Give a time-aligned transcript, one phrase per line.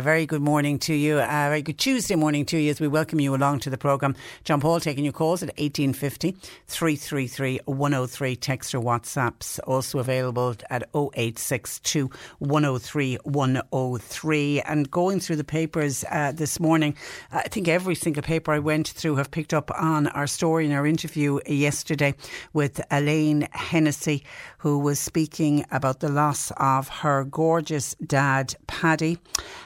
[0.00, 1.18] A very good morning to you.
[1.18, 4.16] A very good Tuesday morning to you as we welcome you along to the programme.
[4.44, 8.36] John Paul taking your calls at 1850 333 103.
[8.36, 14.60] Text or WhatsApps also available at 0862 103 103.
[14.62, 16.96] And going through the papers uh, this morning,
[17.30, 20.72] I think every single paper I went through have picked up on our story in
[20.72, 22.14] our interview yesterday
[22.54, 24.24] with Elaine Hennessy,
[24.60, 29.18] who was speaking about the loss of her gorgeous dad, Paddy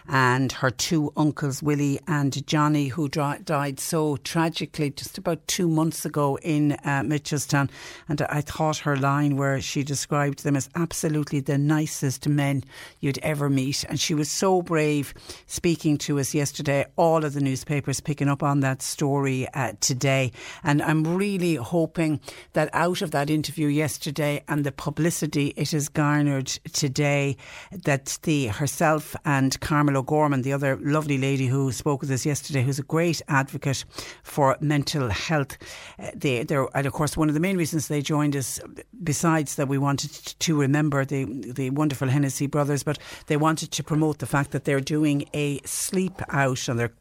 [0.07, 6.05] and her two uncles, Willie and Johnny, who died so tragically just about two months
[6.05, 7.71] ago in uh, Mitchelstown.
[8.09, 12.63] And I thought her line where she described them as absolutely the nicest men
[13.01, 13.85] you'd ever meet.
[13.89, 15.13] And she was so brave
[15.47, 16.87] speaking to us yesterday.
[16.95, 20.31] All of the newspapers picking up on that story uh, today.
[20.63, 22.21] And I'm really hoping
[22.53, 27.37] that out of that interview yesterday and the publicity it has garnered today,
[27.85, 32.27] that the herself and Carmel O'Gorman Gorman, the other lovely lady who spoke with us
[32.27, 33.87] yesterday, who's a great advocate
[34.23, 35.57] for mental health.
[35.99, 38.61] Uh, they, and of course, one of the main reasons they joined us,
[39.03, 43.83] besides that we wanted to remember the, the wonderful Hennessy brothers, but they wanted to
[43.83, 46.95] promote the fact that they're doing a sleep out and they're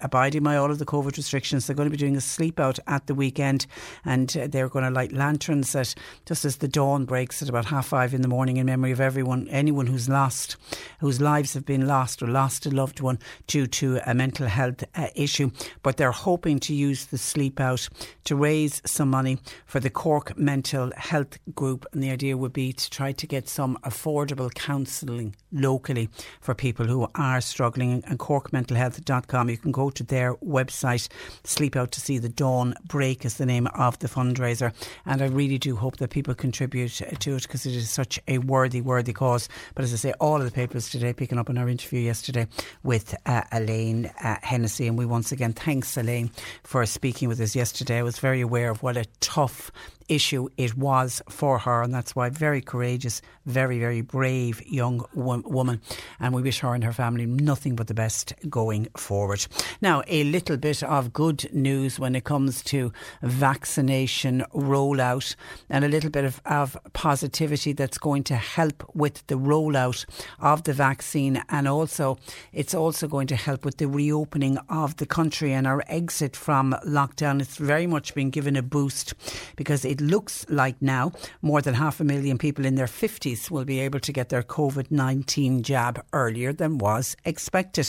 [0.00, 1.66] abiding by all of the COVID restrictions.
[1.66, 3.66] They're going to be doing a sleep out at the weekend
[4.04, 7.66] and uh, they're going to light lanterns at just as the dawn breaks at about
[7.66, 10.56] half five in the morning in memory of everyone, anyone who's lost,
[11.00, 13.18] whose lives have been lost or lost lost a loved one
[13.48, 15.50] due to a mental health uh, issue.
[15.82, 17.88] But they're hoping to use the sleep out
[18.24, 21.84] to raise some money for the Cork Mental Health Group.
[21.92, 26.08] And the idea would be to try to get some affordable counselling locally
[26.40, 28.04] for people who are struggling.
[28.06, 31.08] And corkmentalhealth.com, you can go to their website,
[31.42, 34.72] Sleep Out to See the Dawn Break is the name of the fundraiser.
[35.04, 38.38] And I really do hope that people contribute to it because it is such a
[38.38, 39.48] worthy, worthy cause.
[39.74, 42.46] But as I say, all of the papers today picking up on our interview yesterday
[42.82, 44.86] with uh, Elaine uh, Hennessy.
[44.86, 46.30] And we once again thanks Elaine
[46.62, 47.98] for speaking with us yesterday.
[47.98, 49.70] I was very aware of what a tough
[50.08, 55.42] issue it was for her, and that's why very courageous, very, very brave young wo-
[55.44, 55.80] woman.
[56.20, 59.46] And we wish her and her family nothing but the best going forward.
[59.80, 65.34] Now, a little bit of good news when it comes to vaccination rollout,
[65.68, 70.04] and a little bit of, of positivity that's going to help with the rollout
[70.40, 72.18] of the vaccine, and also
[72.52, 76.74] it's also going to help with the reopening of the country and our exit from
[76.86, 77.40] lockdown.
[77.40, 79.14] It's very much been given a boost
[79.56, 83.50] because it it looks like now more than half a million people in their 50s
[83.50, 87.88] will be able to get their COVID 19 jab earlier than was expected.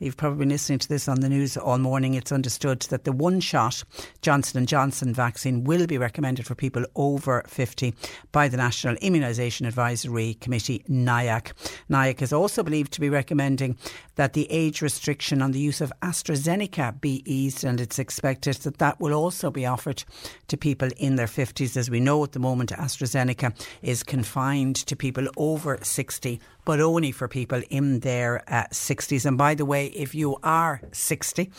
[0.00, 2.14] You've probably been listening to this on the news all morning.
[2.14, 3.84] It's understood that the one shot
[4.20, 7.94] Johnson & Johnson vaccine will be recommended for people over 50
[8.32, 11.52] by the National Immunisation Advisory Committee, NIAC.
[11.88, 13.78] NIAC is also believed to be recommending
[14.16, 18.78] that the age restriction on the use of AstraZeneca be eased and it's expected that
[18.78, 20.02] that will also be offered
[20.48, 21.76] to people in their 50s 50s.
[21.76, 27.12] As we know at the moment, AstraZeneca is confined to people over 60 but only
[27.12, 29.24] for people in their uh, 60s.
[29.24, 31.50] And by the way, if you are 60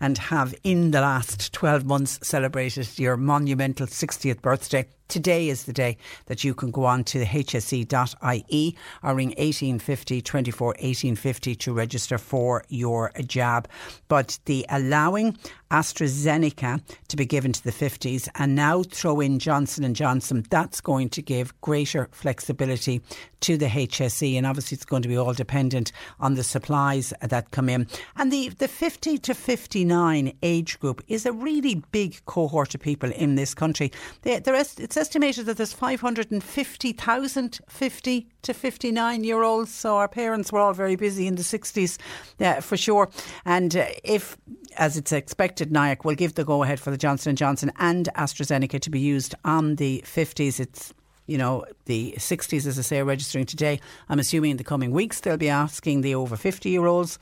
[0.00, 5.72] and have in the last 12 months celebrated your monumental 60th birthday, today is the
[5.74, 12.16] day that you can go on to hse.ie or ring 1850 24 1850 to register
[12.16, 13.68] for your jab.
[14.08, 15.36] But the allowing
[15.72, 20.44] AstraZeneca to be given to the 50s, and now throw in Johnson and Johnson.
[20.50, 23.00] That's going to give greater flexibility
[23.42, 27.50] to the HSE, and obviously it's going to be all dependent on the supplies that
[27.50, 27.86] come in.
[28.16, 33.10] And the, the 50 to 59 age group is a really big cohort of people
[33.12, 33.92] in this country.
[34.22, 40.58] They, it's estimated that there's 550,000 50 to 59 year olds, so our parents were
[40.58, 41.98] all very busy in the 60s
[42.40, 43.10] uh, for sure.
[43.44, 44.36] And uh, if
[44.76, 48.08] as it's expected, NIAC will give the go ahead for the Johnson & Johnson and
[48.16, 50.60] AstraZeneca to be used on the 50s.
[50.60, 50.94] It's
[51.26, 53.80] you know, the 60s, as I say, are registering today.
[54.08, 57.18] I'm assuming in the coming weeks they'll be asking the over 50 year olds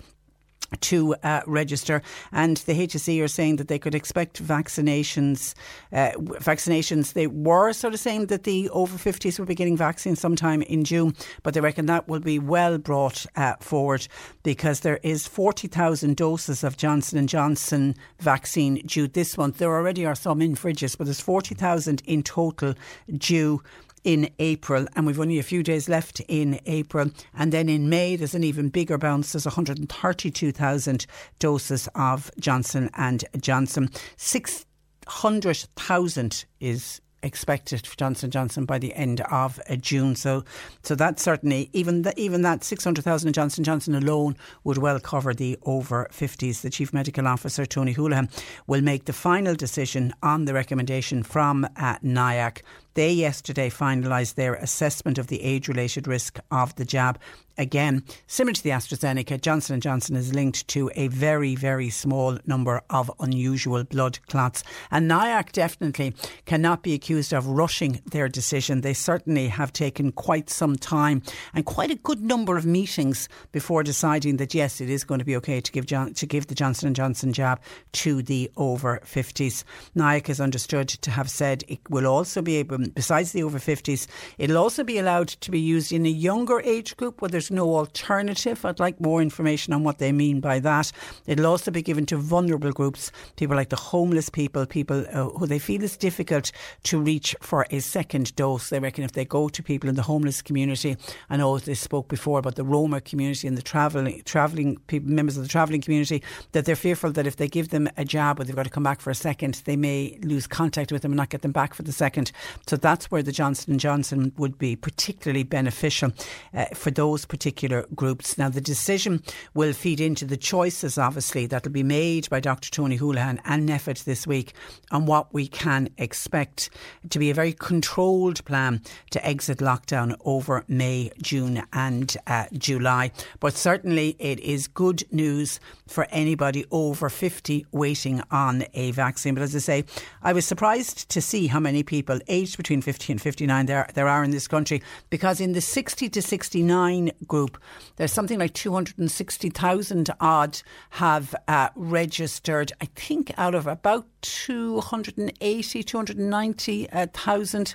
[0.80, 2.02] to uh, register.
[2.32, 5.54] And the HSE are saying that they could expect vaccinations.
[5.92, 10.20] Uh, vaccinations, they were sort of saying that the over 50s will be getting vaccines
[10.20, 14.06] sometime in June, but they reckon that will be well brought uh, forward
[14.42, 19.58] because there is 40,000 doses of Johnson & Johnson vaccine due this month.
[19.58, 22.74] There already are some in fridges, but there's 40,000 in total
[23.16, 23.62] due
[24.04, 27.10] in April, and we've only a few days left in April.
[27.34, 29.32] And then in May, there's an even bigger bounce.
[29.32, 31.06] There's 132,000
[31.38, 33.88] doses of Johnson and Johnson.
[34.16, 40.16] 600,000 is expected for Johnson Johnson by the end of uh, June.
[40.16, 40.44] So,
[40.82, 45.34] so that certainly even even that six hundred thousand Johnson Johnson alone would well cover
[45.34, 46.62] the over fifties.
[46.62, 48.30] The Chief Medical Officer Tony Holohan
[48.66, 52.62] will make the final decision on the recommendation from uh, NIAC
[52.94, 57.18] they yesterday finalised their assessment of the age-related risk of the jab.
[57.58, 62.38] Again, similar to the AstraZeneca, Johnson & Johnson is linked to a very, very small
[62.46, 64.64] number of unusual blood clots.
[64.90, 66.14] And NIAC definitely
[66.46, 68.80] cannot be accused of rushing their decision.
[68.80, 71.20] They certainly have taken quite some time
[71.52, 75.24] and quite a good number of meetings before deciding that yes, it is going to
[75.26, 77.60] be okay to give John, to give the Johnson & Johnson jab
[77.92, 79.64] to the over 50s.
[79.94, 84.06] NIAC is understood to have said it will also be able besides the over 50s.
[84.38, 87.76] It'll also be allowed to be used in a younger age group where there's no
[87.76, 88.64] alternative.
[88.64, 90.92] I'd like more information on what they mean by that.
[91.26, 95.46] It'll also be given to vulnerable groups, people like the homeless people, people uh, who
[95.46, 96.52] they feel it's difficult
[96.84, 98.70] to reach for a second dose.
[98.70, 100.96] They reckon if they go to people in the homeless community,
[101.28, 105.36] I know they spoke before about the Roma community and the travelling, travelling people, members
[105.36, 106.22] of the travelling community,
[106.52, 108.82] that they're fearful that if they give them a jab or they've got to come
[108.82, 111.74] back for a second, they may lose contact with them and not get them back
[111.74, 112.32] for the second.
[112.70, 116.12] So that's where the Johnson Johnson would be particularly beneficial
[116.54, 118.38] uh, for those particular groups.
[118.38, 119.24] Now, the decision
[119.54, 122.70] will feed into the choices, obviously, that will be made by Dr.
[122.70, 124.52] Tony Holohan and NPHET this week
[124.92, 126.70] on what we can expect
[127.08, 133.10] to be a very controlled plan to exit lockdown over May, June, and uh, July.
[133.40, 135.58] But certainly, it is good news
[135.88, 139.34] for anybody over 50 waiting on a vaccine.
[139.34, 139.84] But as I say,
[140.22, 143.88] I was surprised to see how many people aged between between 50 and 59 there,
[143.94, 144.82] there are in this country.
[145.10, 147.58] Because in the 60 to 69 group,
[147.96, 157.74] there's something like 260,000 odd have uh, registered, I think, out of about 280, 290,000,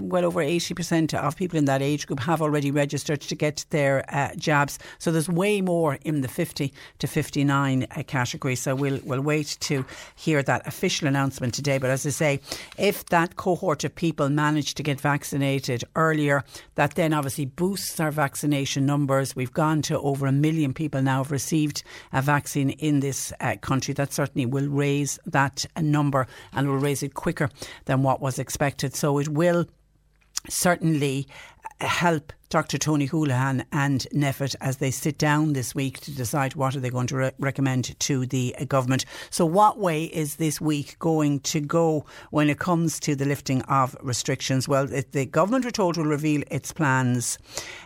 [0.00, 4.04] well over 80% of people in that age group have already registered to get their
[4.14, 4.78] uh, jabs.
[4.98, 8.56] So there's way more in the 50 to 59 uh, category.
[8.56, 9.84] So we'll, we'll wait to
[10.14, 11.78] hear that official announcement today.
[11.78, 12.40] But as I say,
[12.78, 16.44] if that cohort of people manage to get vaccinated earlier,
[16.74, 19.36] that then obviously boosts our vaccination numbers.
[19.36, 21.82] We've gone to over a million people now have received
[22.12, 23.94] a vaccine in this uh, country.
[23.94, 27.50] That certainly will raise that a number and will raise it quicker
[27.84, 28.94] than what was expected.
[28.94, 29.66] So it will
[30.48, 31.26] certainly
[31.80, 32.78] help Dr.
[32.78, 36.90] Tony Holohan and NPHET as they sit down this week to decide what are they
[36.90, 39.04] going to re- recommend to the uh, government.
[39.30, 43.62] So, what way is this week going to go when it comes to the lifting
[43.62, 44.68] of restrictions?
[44.68, 47.36] Well, the government, we're told, will reveal its plans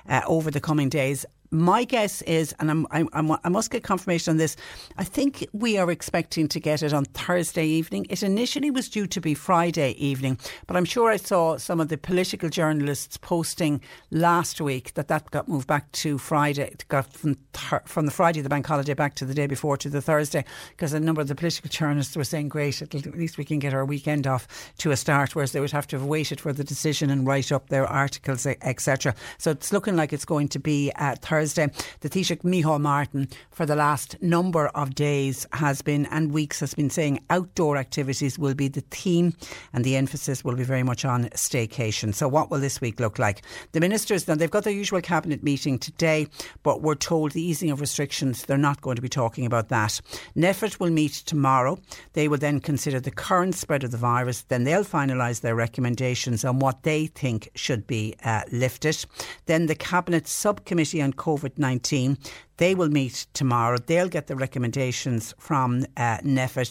[0.08, 4.32] uh, over the coming days my guess is, and I'm, I'm, i must get confirmation
[4.32, 4.56] on this,
[4.98, 8.06] I think we are expecting to get it on Thursday evening.
[8.08, 11.88] It initially was due to be Friday evening, but I'm sure I saw some of
[11.88, 13.80] the political journalists posting
[14.10, 17.36] last week that that got moved back to Friday, it got from,
[17.84, 20.92] from the Friday, the bank holiday, back to the day before to the Thursday, because
[20.92, 23.84] a number of the political journalists were saying, great, at least we can get our
[23.84, 24.46] weekend off
[24.78, 27.50] to a start, whereas they would have to have waited for the decision and write
[27.50, 29.14] up their articles, etc.
[29.38, 31.70] So it's looking like it's going to be uh, Thursday Thursday.
[32.00, 36.74] The Taoiseach Micheál Martin, for the last number of days, has been and weeks has
[36.74, 39.34] been saying outdoor activities will be the theme,
[39.72, 42.14] and the emphasis will be very much on staycation.
[42.14, 43.40] So, what will this week look like?
[43.72, 46.26] The ministers now they've got their usual cabinet meeting today,
[46.62, 49.98] but we're told the easing of restrictions they're not going to be talking about that.
[50.36, 51.78] NPHET will meet tomorrow.
[52.12, 54.42] They will then consider the current spread of the virus.
[54.42, 59.06] Then they'll finalise their recommendations on what they think should be uh, lifted.
[59.46, 62.16] Then the Cabinet Subcommittee on COVID 19
[62.60, 63.78] they will meet tomorrow.
[63.78, 66.18] They'll get the recommendations from uh.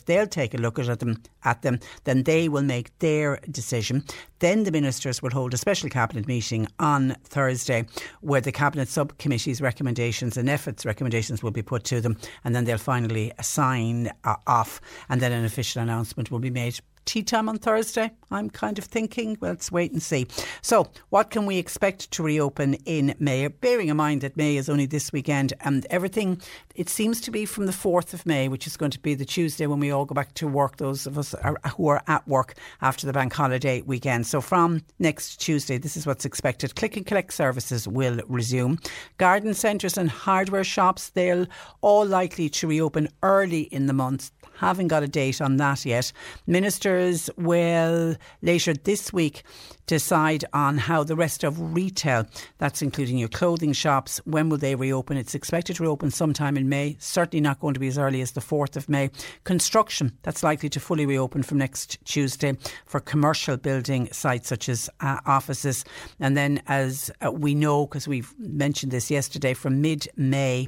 [0.06, 1.24] They'll take a look at them.
[1.44, 4.04] At them, then they will make their decision.
[4.38, 7.86] Then the ministers will hold a special cabinet meeting on Thursday,
[8.22, 12.66] where the cabinet subcommittee's recommendations and NPHET's recommendations will be put to them, and then
[12.66, 17.50] they'll finally sign uh, off, and then an official announcement will be made tea time
[17.50, 18.12] on Thursday?
[18.30, 20.28] I'm kind of thinking, well, let's wait and see.
[20.62, 23.48] So, what can we expect to reopen in May?
[23.48, 26.40] Bearing in mind that May is only this weekend and everything,
[26.76, 29.26] it seems to be from the 4th of May, which is going to be the
[29.26, 32.28] Tuesday when we all go back to work, those of us are, who are at
[32.28, 34.28] work after the bank holiday weekend.
[34.28, 36.76] So, from next Tuesday, this is what's expected.
[36.76, 38.78] Click and collect services will resume.
[39.18, 41.48] Garden centres and hardware shops, they'll
[41.82, 46.12] all likely to reopen early in the month haven't got a date on that yet.
[46.48, 49.44] Ministers will later this week
[49.90, 52.24] decide on how the rest of retail,
[52.60, 55.18] that's including your clothing shops, when will they reopen?
[55.18, 58.34] It's expected to reopen sometime in May, certainly not going to be as early as
[58.34, 59.10] the 4th of May.
[59.46, 62.56] Construction, that's likely to fully reopen from next Tuesday
[62.86, 65.84] for commercial building sites such as uh, offices.
[66.20, 70.68] And then, as uh, we know, because we've mentioned this yesterday, from mid May,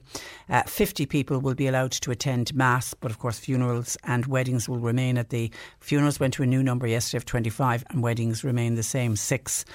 [0.49, 4.67] uh, 50 people will be allowed to attend Mass, but of course, funerals and weddings
[4.67, 5.51] will remain at the.
[5.79, 9.65] Funerals went to a new number yesterday of 25, and weddings remain the same six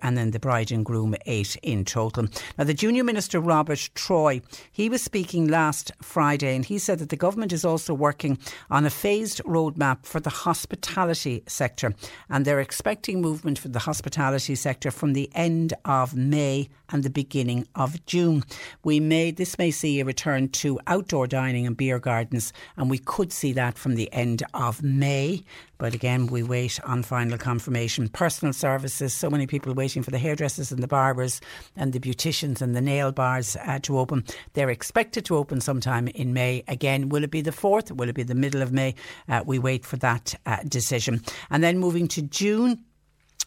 [0.00, 2.26] and then the bride and groom eight in total.
[2.56, 4.40] Now, the Junior Minister Robert Troy,
[4.72, 8.38] he was speaking last Friday and he said that the government is also working
[8.70, 11.94] on a phased roadmap for the hospitality sector
[12.30, 17.10] and they're expecting movement for the hospitality sector from the end of May and the
[17.10, 18.44] beginning of June.
[18.84, 22.98] We may this may see a return to outdoor dining and beer gardens and we
[22.98, 25.44] could see that from the end of May.
[25.78, 28.08] But again, we wait on final confirmation.
[28.08, 31.40] Personal services, so many people waiting for the hairdressers and the barbers
[31.76, 34.24] and the beauticians and the nail bars uh, to open.
[34.54, 36.64] They're expected to open sometime in May.
[36.68, 37.92] Again, will it be the 4th?
[37.92, 38.94] Will it be the middle of May?
[39.28, 41.22] Uh, we wait for that uh, decision.
[41.50, 42.84] And then moving to June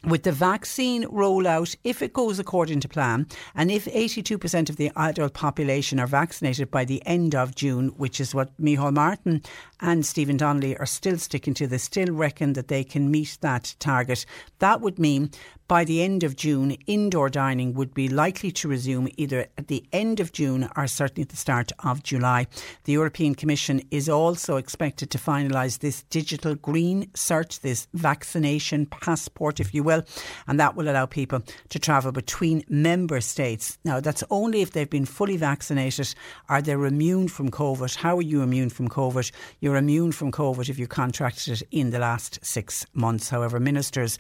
[0.03, 4.91] with the vaccine rollout, if it goes according to plan, and if 82% of the
[4.95, 9.43] adult population are vaccinated by the end of June, which is what Micheál Martin
[9.81, 13.75] and Stephen Donnelly are still sticking to, they still reckon that they can meet that
[13.79, 14.25] target.
[14.59, 15.31] That would mean
[15.69, 19.85] by the end of June, indoor dining would be likely to resume either at the
[19.93, 22.47] end of June or certainly at the start of July.
[22.85, 29.59] The European Commission is also expected to finalise this digital green cert, this vaccination passport,
[29.59, 30.03] if you will,
[30.47, 33.77] and that will allow people to travel between member states.
[33.85, 36.15] Now, that's only if they've been fully vaccinated.
[36.49, 37.95] Are they immune from COVID?
[37.95, 39.31] How are you immune from COVID?
[39.59, 43.29] You're immune from COVID if you contracted it in the last six months.
[43.29, 44.17] However, ministers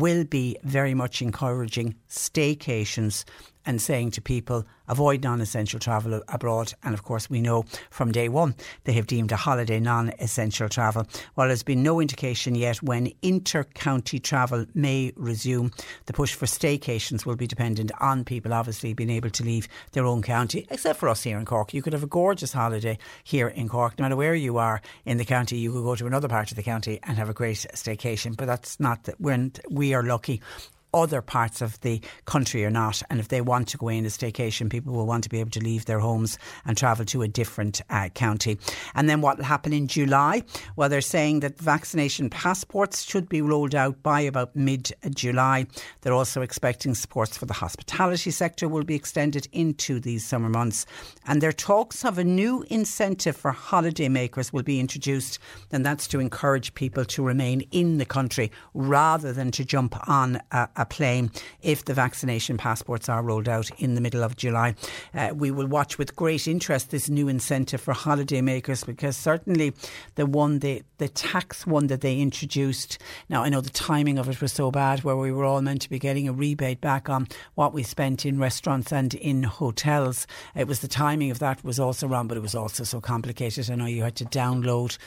[0.00, 3.24] will be very much encouraging staycations
[3.66, 6.72] and saying to people, avoid non essential travel abroad.
[6.82, 8.54] And of course, we know from day one
[8.84, 11.06] they have deemed a holiday non essential travel.
[11.34, 15.72] While there's been no indication yet when inter county travel may resume,
[16.06, 20.06] the push for staycations will be dependent on people obviously being able to leave their
[20.06, 21.74] own county, except for us here in Cork.
[21.74, 25.18] You could have a gorgeous holiday here in Cork, no matter where you are in
[25.18, 25.58] the county.
[25.58, 28.46] You could go to another part of the county and have a great staycation, but
[28.46, 30.40] that's not that when we are lucky
[30.94, 33.02] other parts of the country or not.
[33.10, 35.50] And if they want to go in a staycation, people will want to be able
[35.50, 38.58] to leave their homes and travel to a different uh, county.
[38.94, 40.42] And then what will happen in July?
[40.76, 45.66] Well, they're saying that vaccination passports should be rolled out by about mid July.
[46.00, 50.86] They're also expecting supports for the hospitality sector will be extended into these summer months.
[51.26, 55.38] And their talks of a new incentive for holidaymakers will be introduced,
[55.70, 60.40] and that's to encourage people to remain in the country rather than to jump on
[60.50, 61.30] a, a plane
[61.62, 64.74] if the vaccination passports are rolled out in the middle of July.
[65.14, 69.72] Uh, we will watch with great interest this new incentive for holidaymakers because certainly
[70.14, 72.98] the one, the, the tax one that they introduced.
[73.28, 75.82] Now, I know the timing of it was so bad where we were all meant
[75.82, 80.26] to be getting a rebate back on what we spent in restaurants and in hotels.
[80.54, 83.70] It was the timing of that was also wrong, but it was also so complicated.
[83.70, 84.98] I know you had to download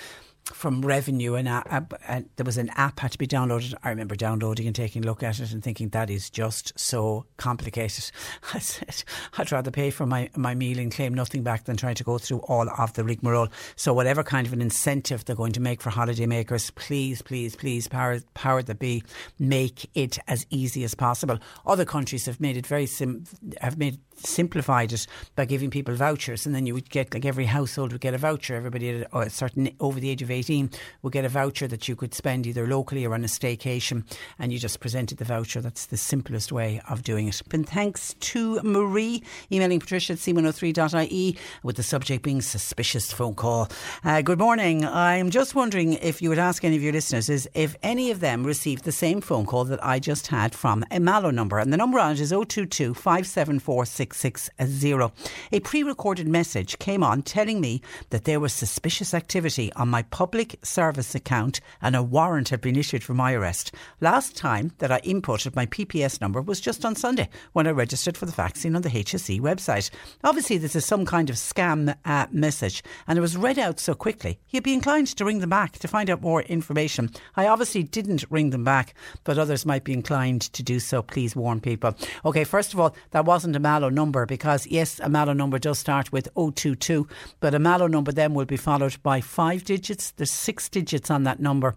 [0.53, 3.73] from revenue and there was an app had to be downloaded.
[3.83, 7.25] I remember downloading and taking a look at it and thinking that is just so
[7.37, 8.11] complicated.
[8.53, 9.03] I said
[9.37, 12.19] I'd rather pay for my, my meal and claim nothing back than trying to go
[12.19, 13.47] through all of the rigmarole.
[13.75, 17.55] So whatever kind of an incentive they're going to make for holiday makers, please, please,
[17.55, 19.03] please, power power the be,
[19.39, 21.39] make it as easy as possible.
[21.65, 23.25] Other countries have made it very sim
[23.61, 27.45] have made simplified it by giving people vouchers, and then you would get like every
[27.45, 28.55] household would get a voucher.
[28.55, 30.69] Everybody at a certain over the age of eighteen
[31.01, 34.03] would get a voucher that you could spend either locally or on a staycation,
[34.39, 35.61] and you just presented the voucher.
[35.61, 37.41] That's the simplest way of doing it.
[37.51, 43.69] And thanks to Marie emailing Patricia at c103.ie with the subject being suspicious phone call.
[44.03, 44.85] Uh, good morning.
[44.85, 48.19] I'm just wondering if you would ask any of your listeners is if any of
[48.19, 51.71] them received the same phone call that I just had from a Mallow number, and
[51.71, 55.13] the number on it is 022 574 660.
[55.51, 60.03] A pre recorded message came on telling me that there was suspicious activity on my
[60.03, 63.73] public service account and a warrant had been issued for my arrest.
[64.01, 68.17] Last time that I inputted my PPS number was just on Sunday when I registered
[68.17, 69.89] for the vaccine on the HSE website.
[70.23, 73.93] Obviously, this is some kind of scam uh, message and it was read out so
[73.93, 74.39] quickly.
[74.49, 77.09] You'd be inclined to ring them back to find out more information.
[77.35, 78.93] I obviously didn't ring them back,
[79.23, 81.01] but others might be inclined to do so.
[81.01, 81.95] Please warn people.
[82.23, 85.79] Okay, first of all, that wasn't a Mallow number because, yes, a Mallow number does
[85.79, 87.07] start with 022,
[87.39, 90.11] but a Mallow number then will be followed by five digits.
[90.11, 91.75] There's six digits on that number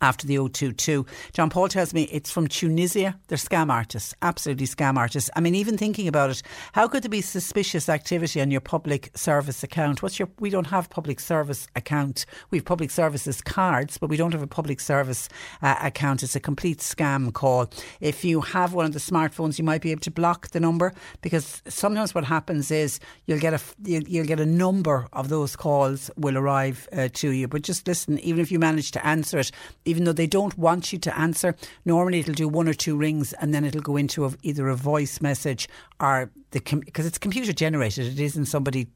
[0.00, 1.06] after the 022.
[1.32, 3.18] John Paul tells me it's from Tunisia.
[3.28, 5.30] They're scam artists, absolutely scam artists.
[5.36, 9.10] I mean, even thinking about it, how could there be suspicious activity on your public
[9.14, 10.02] service account?
[10.02, 10.28] What's your?
[10.38, 12.26] We don't have public service account.
[12.50, 15.28] We have public services cards, but we don't have a public service
[15.62, 16.22] uh, account.
[16.22, 17.70] It's a complete scam call.
[18.00, 20.92] If you have one of the smartphones, you might be able to block the number
[21.22, 26.10] because sometimes what happens is you'll get a you'll get a number of those calls
[26.16, 27.48] will arrive uh, to you.
[27.48, 29.50] But just listen, even if you manage to answer it
[29.86, 31.56] even though they don't want you to answer.
[31.84, 34.76] Normally, it'll do one or two rings and then it'll go into a, either a
[34.76, 35.68] voice message
[36.00, 38.06] or the because it's computer generated.
[38.06, 38.88] It isn't somebody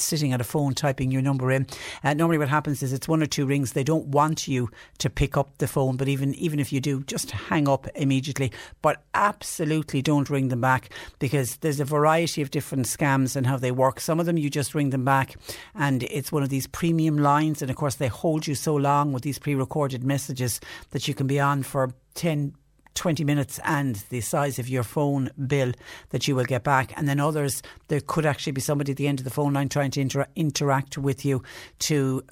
[0.00, 1.66] sitting at a phone typing your number in.
[2.02, 3.72] Uh, normally, what happens is it's one or two rings.
[3.72, 7.02] They don't want you to pick up the phone, but even even if you do,
[7.04, 8.52] just hang up immediately.
[8.82, 13.56] But absolutely don't ring them back because there's a variety of different scams and how
[13.56, 14.00] they work.
[14.00, 15.36] Some of them you just ring them back,
[15.74, 19.12] and it's one of these premium lines, and of course they hold you so long
[19.12, 22.54] with these pre-recorded messages that you can be on for 10
[22.94, 25.72] 20 minutes and the size of your phone bill
[26.10, 26.92] that you will get back.
[26.96, 29.68] And then others, there could actually be somebody at the end of the phone line
[29.68, 31.42] trying to inter- interact with you
[31.80, 32.24] to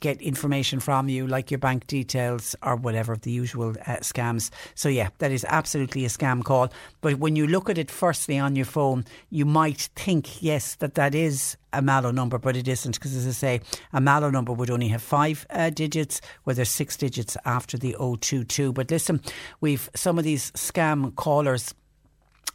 [0.00, 4.50] get information from you, like your bank details or whatever, the usual uh, scams.
[4.74, 6.72] So, yeah, that is absolutely a scam call.
[7.00, 10.94] But when you look at it firstly on your phone, you might think, yes, that
[10.94, 13.60] that is a Mallow number, but it isn't because, as I say,
[13.92, 17.94] a Mallow number would only have five uh, digits, where there's six digits after the
[17.98, 18.72] 022.
[18.72, 19.20] But listen,
[19.60, 21.74] we've some of these scam callers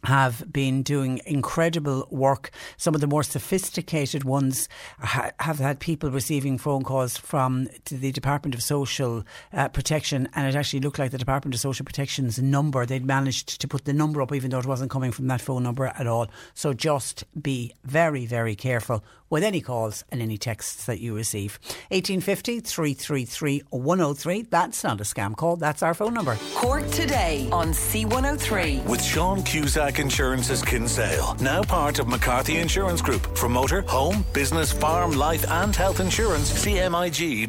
[0.04, 2.50] have been doing incredible work.
[2.76, 8.12] Some of the more sophisticated ones ha- have had people receiving phone calls from the
[8.12, 12.40] Department of Social uh, Protection, and it actually looked like the Department of Social Protection's
[12.40, 12.84] number.
[12.84, 15.62] They'd managed to put the number up, even though it wasn't coming from that phone
[15.62, 16.28] number at all.
[16.54, 21.58] So just be very, very careful with any calls and any texts that you receive.
[21.88, 24.42] 1850 333 103.
[24.42, 26.36] That's not a scam call, that's our phone number.
[26.54, 28.84] Cork Today on C103.
[28.84, 33.38] With Sean Cusack Insurance's Kinsale, now part of McCarthy Insurance Group.
[33.38, 37.46] For motor, home, business, farm, life, and health insurance, cmig.ie.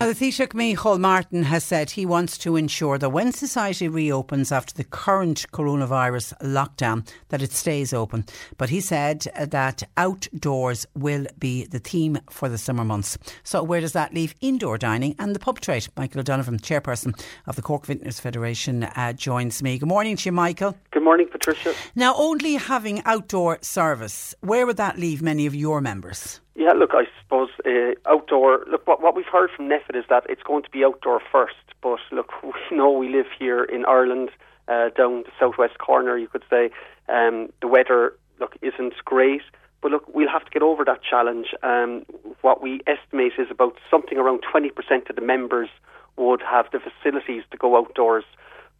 [0.00, 4.74] The Taoiseach Micheál Martin has said he wants to ensure that when society reopens after
[4.74, 8.24] the current coronavirus lockdown, that it stays open.
[8.56, 13.18] But he said that outdoors will be the theme for the summer months.
[13.42, 15.86] So, where does that leave indoor dining and the pub trade?
[15.96, 19.78] Michael O'Donovan, chairperson of the Cork Vintners Federation, uh, joins me.
[19.78, 20.76] Good morning to you, Michael.
[20.90, 21.74] Good morning, Patricia.
[21.94, 26.40] Now, only having outdoor service, where would that leave many of your members?
[26.54, 28.64] Yeah, look, I suppose uh, outdoor.
[28.68, 31.54] Look, what, what we've heard from NPHET is that it's going to be outdoor first.
[31.80, 34.30] But look, we know we live here in Ireland,
[34.66, 36.70] uh, down the southwest corner, you could say.
[37.08, 39.42] Um, the weather, look, isn't great.
[39.80, 41.54] But look, we'll have to get over that challenge.
[41.62, 42.04] Um,
[42.42, 45.68] what we estimate is about something around 20% of the members
[46.16, 48.24] would have the facilities to go outdoors.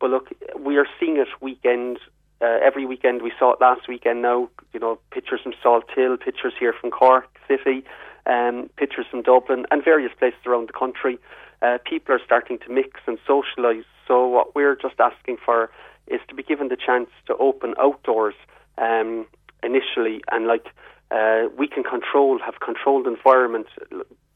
[0.00, 1.98] But look, we are seeing it weekend.
[2.40, 4.22] Uh, every weekend we saw it last weekend.
[4.22, 7.84] Now, you know, pictures from Salthill, pictures here from Cork City,
[8.26, 11.18] um, pictures from Dublin, and various places around the country.
[11.62, 13.84] Uh, people are starting to mix and socialise.
[14.06, 15.70] So what we're just asking for
[16.06, 18.34] is to be given the chance to open outdoors
[18.78, 19.26] um,
[19.62, 20.66] initially, and like
[21.10, 23.66] uh, we can control, have controlled environment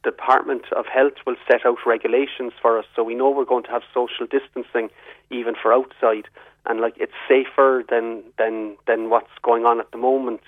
[0.03, 3.71] Department of Health will set out regulations for us, so we know we're going to
[3.71, 4.91] have social distancing
[5.31, 6.27] even for outside,
[6.67, 10.41] and like it's safer than than than what's going on at the moment,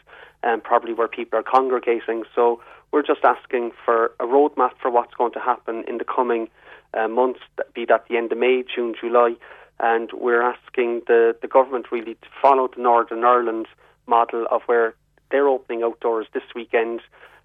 [0.43, 2.25] and um, probably where people are congregating.
[2.35, 2.61] So
[2.91, 6.49] we're just asking for a roadmap for what's going to happen in the coming
[6.93, 7.41] uh, months,
[7.75, 9.35] be that the end of May, June, July,
[9.79, 13.67] and we're asking the the government really to follow the Northern Ireland
[14.07, 14.95] model of where
[15.31, 17.01] they're opening outdoors this weekend.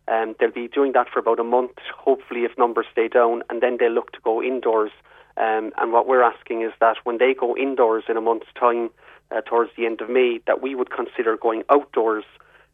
[0.08, 3.62] Um, they'll be doing that for about a month, hopefully, if numbers stay down, and
[3.62, 4.92] then they'll look to go indoors.
[5.38, 8.90] Um, and what we're asking is that when they go indoors in a month's time,
[9.32, 12.26] uh, towards the end of May, that we would consider going outdoors.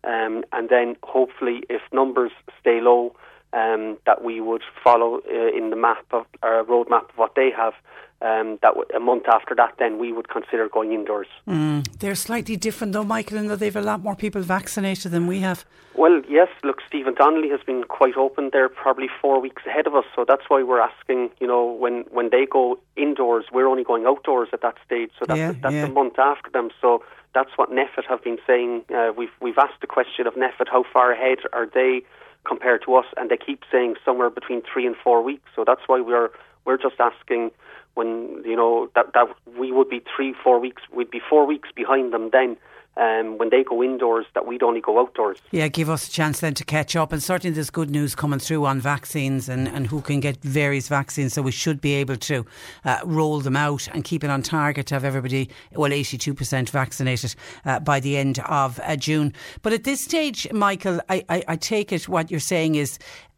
[0.03, 3.15] Um, and then hopefully, if numbers stay low,
[3.53, 7.49] um, that we would follow uh, in the map of uh, roadmap of what they
[7.55, 7.73] have
[8.21, 11.27] um, that w- a month after that, then we would consider going indoors.
[11.47, 11.85] Mm.
[11.99, 15.39] They're slightly different, though, Michael, in that they've a lot more people vaccinated than we
[15.39, 15.65] have.
[15.95, 16.49] Well, yes.
[16.63, 18.49] Look, Stephen Donnelly has been quite open.
[18.51, 21.29] They're probably four weeks ahead of us, so that's why we're asking.
[21.39, 25.11] You know, when when they go indoors, we're only going outdoors at that stage.
[25.19, 25.85] So that's Yeah, that's yeah.
[25.85, 26.69] a month after them.
[26.81, 28.83] So that's what NPHET have been saying.
[28.93, 32.03] Uh, we've we've asked the question of NPHET, how far ahead are they
[32.45, 33.05] compared to us?
[33.17, 35.49] And they keep saying somewhere between three and four weeks.
[35.55, 36.29] So that's why we're
[36.65, 37.51] we're just asking
[37.95, 39.27] when you know that that
[39.57, 42.55] we would be three four weeks we'd be four weeks behind them then
[42.97, 46.39] um, when they go indoors that we'd only go outdoors Yeah, give us a chance
[46.39, 47.11] then to catch up.
[47.11, 50.87] And certainly there's good news coming through on vaccines and, and who can get various
[50.87, 51.33] vaccines.
[51.33, 52.45] So we should be able to
[52.85, 57.35] uh, roll them out and keep it on target to have everybody, well, 82% vaccinated
[57.65, 59.33] uh, by the end of uh, June.
[59.61, 62.97] But at this stage, Michael, I, I, I take it what you're saying is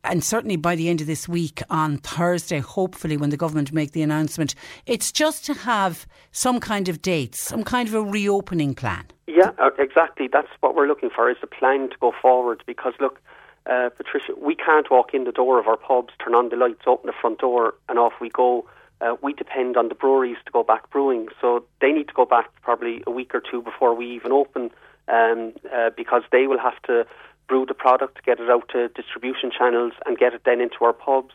[0.10, 3.92] and certainly by the end of this week on Thursday, hopefully when the government make
[3.92, 8.74] the announcement, it's just to have some kind of dates, some kind of a reopening
[8.74, 9.06] plan.
[9.28, 10.28] Yeah, uh, exactly.
[10.32, 12.64] That's what we're looking for is a plan to go forward.
[12.66, 13.22] Because look,
[13.66, 16.82] uh, Patricia, we can't walk in the door of our pubs, turn on the lights,
[16.88, 18.66] open the front door, and off we go.
[19.00, 22.26] Uh, we depend on the breweries to go back brewing, so they need to go
[22.26, 24.72] back probably a week or two before we even open,
[25.08, 27.06] um, uh, because they will have to
[27.48, 30.94] brew the product, get it out to distribution channels, and get it then into our
[30.94, 31.34] pubs.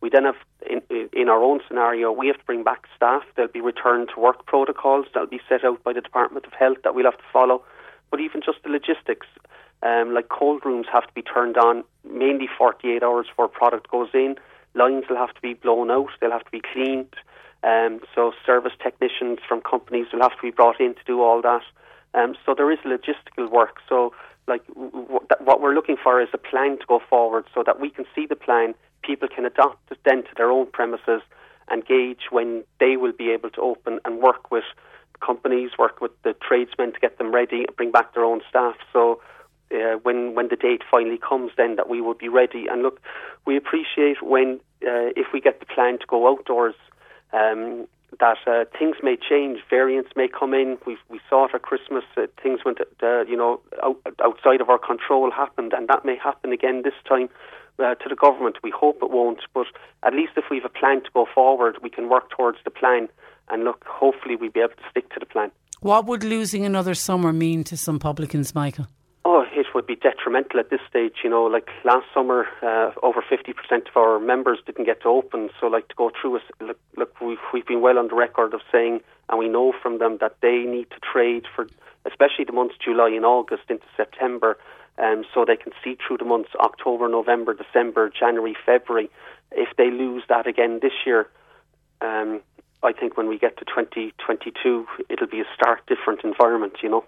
[0.00, 0.36] We then have,
[0.68, 3.22] in, in our own scenario, we have to bring back staff.
[3.36, 6.78] There'll be return to work protocols that'll be set out by the Department of Health
[6.84, 7.62] that we'll have to follow.
[8.10, 9.26] But even just the logistics,
[9.82, 14.10] um, like cold rooms have to be turned on mainly 48 hours before product goes
[14.12, 14.36] in.
[14.74, 16.10] Lines will have to be blown out.
[16.20, 17.14] They'll have to be cleaned.
[17.62, 21.40] Um, so service technicians from companies will have to be brought in to do all
[21.42, 21.62] that.
[22.12, 23.78] Um, so there is logistical work.
[23.88, 24.12] So
[24.46, 27.90] like w- what we're looking for is a plan to go forward so that we
[27.90, 31.22] can see the plan, people can adopt it then to their own premises
[31.68, 34.64] and gauge when they will be able to open and work with
[35.24, 38.76] companies, work with the tradesmen to get them ready and bring back their own staff.
[38.92, 39.20] So
[39.72, 42.66] uh, when when the date finally comes, then that we will be ready.
[42.66, 43.00] And look,
[43.46, 46.74] we appreciate when uh, if we get the plan to go outdoors.
[47.32, 47.88] Um,
[48.20, 50.78] that uh, things may change, variants may come in.
[50.86, 52.04] We we saw it at Christmas.
[52.16, 56.16] Uh, things went, uh, you know, out, outside of our control happened, and that may
[56.16, 57.28] happen again this time
[57.78, 58.56] uh, to the government.
[58.62, 59.66] We hope it won't, but
[60.02, 62.70] at least if we have a plan to go forward, we can work towards the
[62.70, 63.08] plan.
[63.48, 65.50] And look, hopefully we'll be able to stick to the plan.
[65.80, 68.86] What would losing another summer mean to some publicans, Michael?
[69.56, 71.16] Oh, it would be detrimental at this stage.
[71.22, 75.50] You know, like last summer, uh, over 50% of our members didn't get to open.
[75.60, 78.54] So, like, to go through, a, look, look we've, we've been well on the record
[78.54, 81.66] of saying, and we know from them that they need to trade for,
[82.04, 84.58] especially the months July and August into September,
[84.98, 89.10] um, so they can see through the months October, November, December, January, February.
[89.52, 91.28] If they lose that again this year,
[92.00, 92.40] um,
[92.82, 97.04] I think when we get to 2022, it'll be a stark different environment, you know.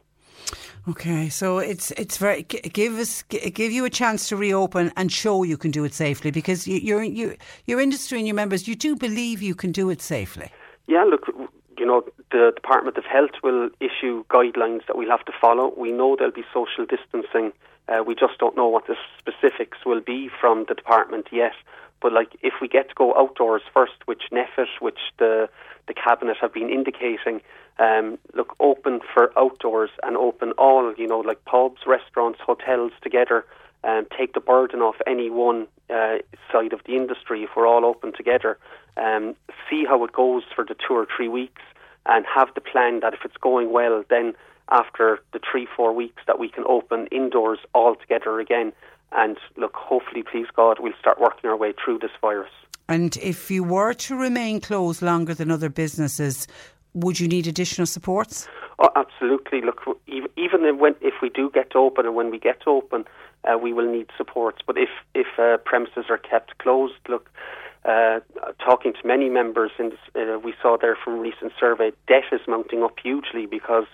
[0.88, 5.42] Okay, so it's it's very give us give you a chance to reopen and show
[5.42, 8.76] you can do it safely because you, your you, your industry and your members you
[8.76, 10.50] do believe you can do it safely.
[10.86, 11.26] Yeah, look,
[11.76, 15.74] you know, the Department of Health will issue guidelines that we'll have to follow.
[15.76, 17.52] We know there'll be social distancing.
[17.88, 21.52] Uh, we just don't know what the specifics will be from the department yet.
[22.00, 25.48] But like, if we get to go outdoors first, which NPHET, which the
[25.88, 27.40] the cabinet have been indicating,
[27.78, 33.44] um, look, open for outdoors and open all, you know, like pubs, restaurants, hotels together,
[33.84, 36.16] and take the burden off any one uh,
[36.50, 38.58] side of the industry if we're all open together.
[38.96, 39.36] Um,
[39.70, 41.62] see how it goes for the two or three weeks,
[42.06, 44.34] and have the plan that if it's going well, then
[44.70, 48.72] after the three four weeks that we can open indoors all together again.
[49.12, 52.50] And look, hopefully, please God, we'll start working our way through this virus.
[52.88, 56.46] And if you were to remain closed longer than other businesses,
[56.94, 58.48] would you need additional supports?
[58.78, 59.62] Oh, absolutely.
[59.62, 59.82] Look,
[60.36, 63.04] even when if we do get open and when we get open,
[63.44, 64.58] uh, we will need supports.
[64.66, 67.30] But if if uh, premises are kept closed, look,
[67.84, 68.20] uh,
[68.58, 72.82] talking to many members, in uh, we saw there from recent survey, debt is mounting
[72.82, 73.86] up hugely because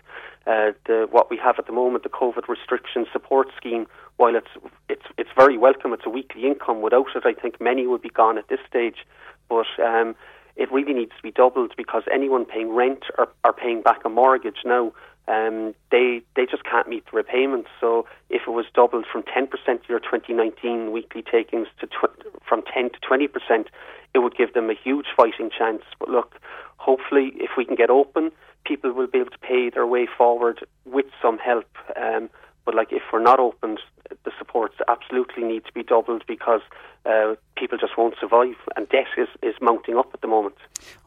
[0.47, 4.51] uh, the, what we have at the moment, the COVID restriction support scheme, while it's
[4.89, 6.83] it's it's very welcome, it's a weekly income.
[6.83, 9.07] Without it, I think many would be gone at this stage.
[9.49, 10.15] But um,
[10.57, 14.09] it really needs to be doubled because anyone paying rent or, or paying back a
[14.09, 14.93] mortgage now
[15.29, 17.69] um, they they just can't meet the repayments.
[17.81, 22.63] So if it was doubled from 10% of your 2019 weekly takings to tw- from
[22.63, 23.67] 10 to 20%,
[24.15, 25.83] it would give them a huge fighting chance.
[25.99, 26.35] But look,
[26.77, 28.33] hopefully, if we can get open,
[28.65, 31.67] people will be able to pay their way forward with some help.
[31.97, 32.31] Um,
[32.65, 33.81] but like if we're not opened,
[34.25, 36.61] the supports absolutely need to be doubled because
[37.05, 40.55] uh, people just won't survive, and debt is, is mounting up at the moment.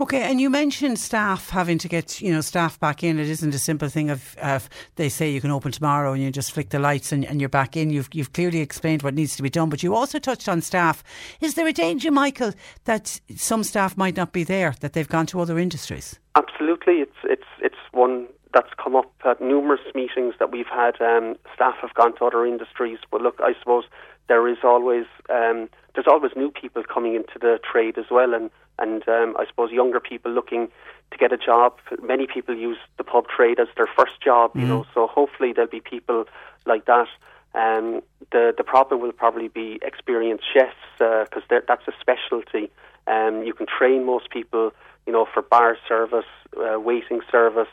[0.02, 3.18] Okay, and you mentioned staff having to get you know staff back in.
[3.18, 4.60] It isn't a simple thing of uh,
[4.96, 7.50] they say you can open tomorrow and you just flick the lights and, and you're
[7.50, 7.90] back in.
[7.90, 11.04] You've you've clearly explained what needs to be done, but you also touched on staff.
[11.40, 15.28] Is there a danger, Michael, that some staff might not be there, that they've gone
[15.28, 16.20] to other industries?
[16.36, 21.00] Absolutely, it's it's it's one that's come up at numerous meetings that we've had.
[21.02, 23.84] Um, staff have gone to other industries, but look, I suppose
[24.30, 28.50] there is always um, there's always new people coming into the trade as well, and
[28.80, 30.70] and um, I suppose younger people looking
[31.12, 31.74] to get a job.
[32.02, 34.70] Many people use the pub trade as their first job, you mm.
[34.70, 34.86] know.
[34.94, 36.26] So hopefully there'll be people
[36.66, 37.08] like that.
[37.54, 42.72] Um, the the problem will probably be experienced chefs because uh, that's a specialty.
[43.08, 44.72] Um, you can train most people,
[45.06, 47.68] you know, for bar service, uh, waiting service,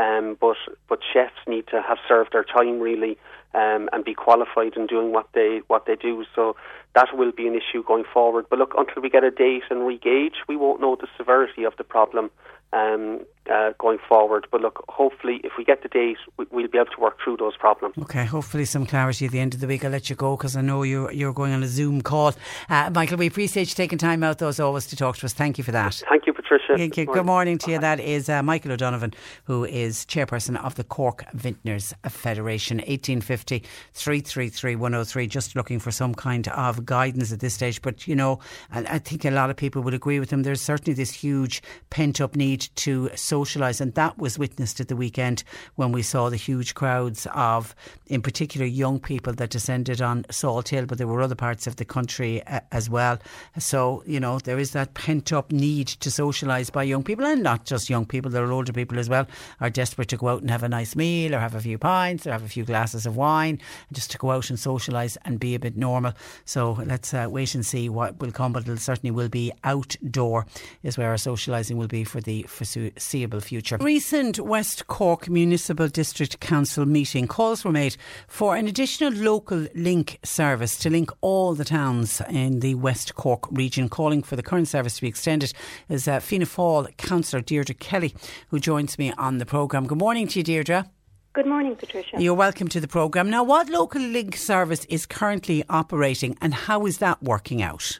[0.00, 0.56] um, but
[0.88, 3.18] but chefs need to have served their time really
[3.54, 6.24] um, and be qualified in doing what they what they do.
[6.34, 6.56] So
[6.94, 8.46] that will be an issue going forward.
[8.48, 11.74] But look, until we get a date and regauge, we won't know the severity of
[11.76, 12.30] the problem
[12.72, 13.20] um,
[13.52, 14.46] uh, going forward.
[14.50, 17.38] But look, hopefully, if we get the date, we, will be able to work through
[17.38, 17.96] those problems.
[18.00, 19.84] Okay, hopefully some clarity at the end of the week.
[19.84, 22.32] I'll let you go because I know you're you're going on a Zoom call.
[22.68, 25.32] Uh, Michael, we appreciate you taking time out, though, as always, to talk to us.
[25.32, 26.02] Thank you for that.
[26.08, 26.32] Thank you,
[26.76, 27.06] Thank you.
[27.06, 27.78] Good morning to you.
[27.78, 32.78] That is uh, Michael O'Donovan, who is chairperson of the Cork Vintners Federation.
[32.78, 33.62] 1850
[33.94, 35.26] 333 103.
[35.28, 37.80] Just looking for some kind of guidance at this stage.
[37.82, 38.40] But, you know,
[38.72, 40.42] I think a lot of people would agree with him.
[40.42, 44.96] There's certainly this huge pent up need to socialise, and that was witnessed at the
[44.96, 45.44] weekend
[45.76, 47.74] when we saw the huge crowds of,
[48.06, 51.84] in particular, young people that descended on Salthill, but there were other parts of the
[51.84, 53.18] country uh, as well.
[53.58, 56.39] So, you know, there is that pent up need to socialise
[56.72, 59.26] by young people, and not just young people, there are older people as well,
[59.60, 62.26] are desperate to go out and have a nice meal or have a few pints
[62.26, 63.58] or have a few glasses of wine,
[63.92, 66.12] just to go out and socialise and be a bit normal.
[66.44, 70.46] So let's uh, wait and see what will come, but it certainly will be outdoor,
[70.82, 73.76] is where our socialising will be for the foreseeable future.
[73.78, 77.96] Recent West Cork Municipal District Council meeting calls were made
[78.28, 83.46] for an additional local link service to link all the towns in the West Cork
[83.50, 83.88] region.
[83.88, 85.52] Calling for the current service to be extended
[85.88, 88.14] is uh, Fianna Fáil Councillor Deirdre Kelly,
[88.50, 89.88] who joins me on the programme.
[89.88, 90.88] Good morning to you, Deirdre.
[91.32, 92.22] Good morning, Patricia.
[92.22, 93.28] You're welcome to the programme.
[93.30, 97.98] Now, what local link service is currently operating and how is that working out?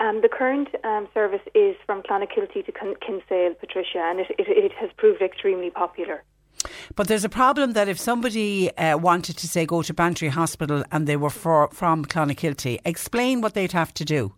[0.00, 4.72] Um, the current um, service is from Clonakilty to Kinsale, Patricia, and it, it, it,
[4.80, 6.24] has proved extremely popular.
[6.96, 10.82] But there's a problem that if somebody uh, wanted to say go to Bantry Hospital
[10.90, 14.34] and they were for, from Clonakilty, explain what they'd have to do.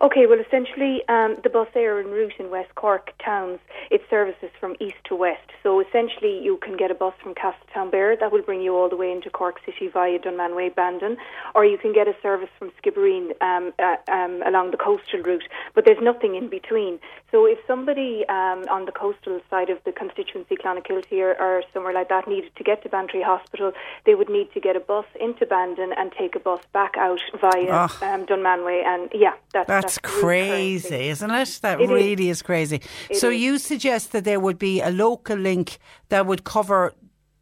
[0.00, 4.50] Okay, well, essentially, um, the bus air en route in West Cork towns, it services
[4.58, 5.50] from east to west.
[5.62, 8.96] So essentially, you can get a bus from Castletownbere that will bring you all the
[8.96, 11.16] way into Cork City via Dunmanway, Bandon,
[11.54, 15.44] or you can get a service from Skibbereen um, uh, um, along the coastal route.
[15.74, 16.98] But there's nothing in between.
[17.30, 21.92] So if somebody um, on the coastal side of the constituency, Clonakilty or, or somewhere
[21.92, 23.72] like that, needed to get to Bantry Hospital,
[24.06, 27.20] they would need to get a bus into Bandon and take a bus back out
[27.40, 28.06] via oh.
[28.06, 28.84] um, Dunmanway.
[28.84, 31.58] And yeah, that's, that's that's crazy, isn't it?
[31.62, 32.80] That it really is, is crazy.
[33.10, 33.40] It so is.
[33.40, 36.94] you suggest that there would be a local link that would cover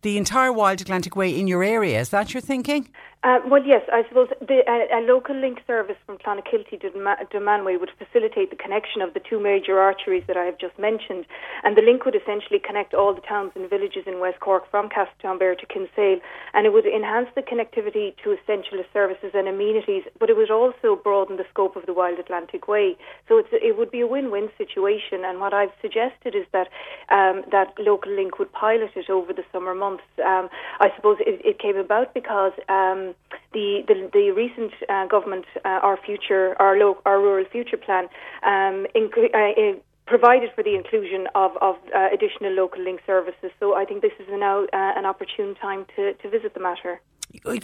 [0.03, 2.01] the entire Wild Atlantic Way in your area.
[2.01, 2.89] Is that your thinking?
[3.25, 7.93] Uh, well, yes, I suppose the, a local link service from Clonakilty to Dunmanway would
[7.97, 11.27] facilitate the connection of the two major arteries that I have just mentioned,
[11.63, 14.89] and the link would essentially connect all the towns and villages in West Cork from
[14.89, 16.19] Castletownbere to Kinsale,
[16.53, 20.97] and it would enhance the connectivity to essential services and amenities, but it would also
[20.97, 22.97] broaden the scope of the Wild Atlantic Way.
[23.29, 26.67] So it would be a win-win situation, and what I've suggested is that
[27.09, 30.03] um, that local link would pilot it over the summer months.
[30.19, 30.49] Um,
[30.81, 32.51] I suppose it, it, came about because.
[32.69, 33.12] Um,
[33.53, 38.09] the, the, the recent uh, government, uh, our future, our, lo- our rural future plan,
[38.47, 43.51] um, uh, provided for the inclusion of, of uh, additional local link services.
[43.61, 47.01] So I think this is now uh, an opportune time to, to visit the matter.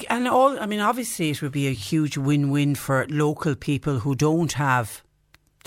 [0.08, 4.14] And all, I mean, obviously, it would be a huge win-win for local people who
[4.14, 5.02] don't have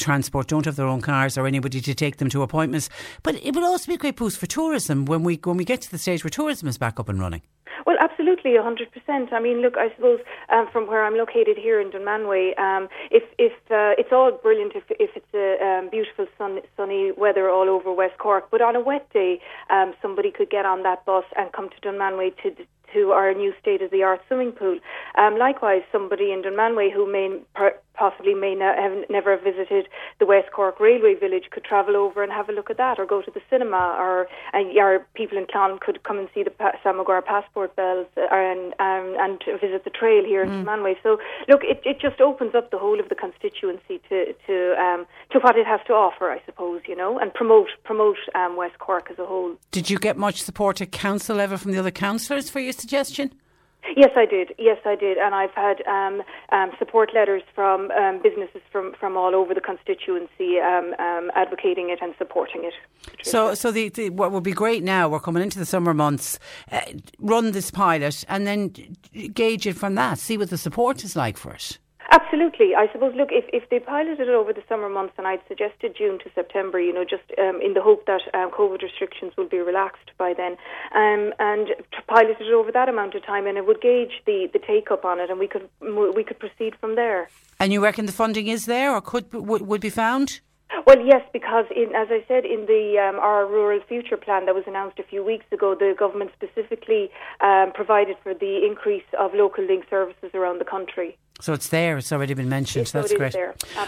[0.01, 2.89] transport, don't have their own cars or anybody to take them to appointments.
[3.23, 5.81] But it would also be a great boost for tourism when we when we get
[5.81, 7.41] to the stage where tourism is back up and running.
[7.85, 9.33] Well, absolutely, 100%.
[9.33, 13.23] I mean, look, I suppose um, from where I'm located here in Dunmanway, um, if,
[13.37, 17.69] if uh, it's all brilliant if, if it's a um, beautiful sun, sunny weather all
[17.69, 21.25] over West Cork, but on a wet day, um, somebody could get on that bus
[21.35, 22.55] and come to Dunmanway to
[22.93, 24.77] to our new state of the art swimming pool.
[25.17, 29.87] Um, likewise, somebody in Dunmanway who may per- possibly may not have never visited
[30.19, 33.05] the West Cork Railway Village could travel over and have a look at that, or
[33.05, 36.49] go to the cinema, or and our people in Clon could come and see the
[36.49, 40.95] pa- Samogor passport bells uh, and um, and visit the trail here in mm.
[41.03, 45.05] So look, it, it just opens up the whole of the constituency to to um,
[45.31, 48.79] to what it has to offer, I suppose, you know, and promote promote um, West
[48.79, 49.51] Cork as a whole.
[49.69, 53.33] Did you get much support at council level from the other councillors for your suggestion?
[53.95, 54.53] Yes, I did.
[54.57, 59.17] Yes, I did, and I've had um, um, support letters from um, businesses from, from
[59.17, 62.73] all over the constituency um, um, advocating it and supporting it.
[63.23, 65.09] So, so the, the, what would be great now?
[65.09, 66.39] We're coming into the summer months.
[66.71, 66.81] Uh,
[67.19, 68.69] run this pilot and then
[69.33, 70.19] gauge it from that.
[70.19, 71.79] See what the support is like for it.
[72.09, 72.75] Absolutely.
[72.75, 75.95] I suppose, look, if, if they piloted it over the summer months, and I'd suggested
[75.97, 79.47] June to September, you know, just um, in the hope that um, COVID restrictions will
[79.47, 80.53] be relaxed by then,
[80.93, 81.69] um, and
[82.07, 85.05] piloted it over that amount of time, and it would gauge the, the take up
[85.05, 87.29] on it, and we could we could proceed from there.
[87.59, 90.41] And you reckon the funding is there, or could would, would be found?
[90.85, 94.55] Well, yes, because in, as I said in the um, our rural future plan that
[94.55, 97.09] was announced a few weeks ago, the government specifically
[97.41, 101.17] um, provided for the increase of local link services around the country.
[101.41, 101.97] So it's there.
[101.97, 102.83] It's already been mentioned.
[102.83, 103.35] Yes, That's great.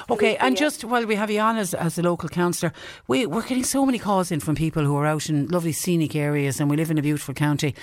[0.09, 0.59] okay, and yeah.
[0.59, 2.73] just while we have you on as, as a local councillor,
[3.07, 6.15] we, we're getting so many calls in from people who are out in lovely scenic
[6.15, 7.75] areas, and we live in a beautiful county.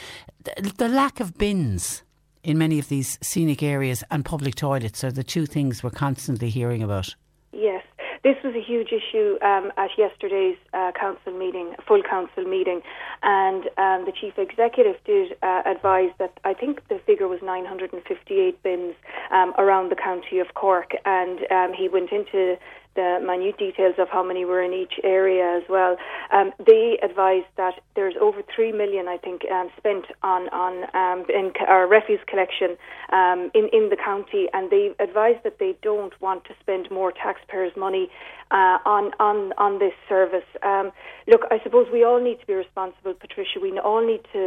[0.43, 2.03] The, the lack of bins
[2.43, 6.51] in many of these scenic areas and public toilets are the two things we're constantly
[6.51, 7.15] hearing about.
[7.53, 7.83] Yes.
[8.23, 12.83] This was a huge issue um, at yesterday's uh, council meeting, full council meeting,
[13.23, 18.63] and um, the chief executive did uh, advise that I think the figure was 958
[18.63, 18.95] bins
[19.31, 22.59] um, around the county of Cork, and um, he went into
[23.01, 25.97] the minute details of how many were in each area as well.
[26.33, 31.19] Um, they advised that there's over three million, I think, um, spent on on um,
[31.29, 32.71] in our refuse collection
[33.19, 37.13] um, in in the county, and they advised that they don't want to spend more
[37.13, 38.07] taxpayers' money
[38.51, 40.51] uh, on on on this service.
[40.63, 40.93] Um,
[41.27, 43.59] look, I suppose we all need to be responsible, Patricia.
[43.61, 44.43] We all need to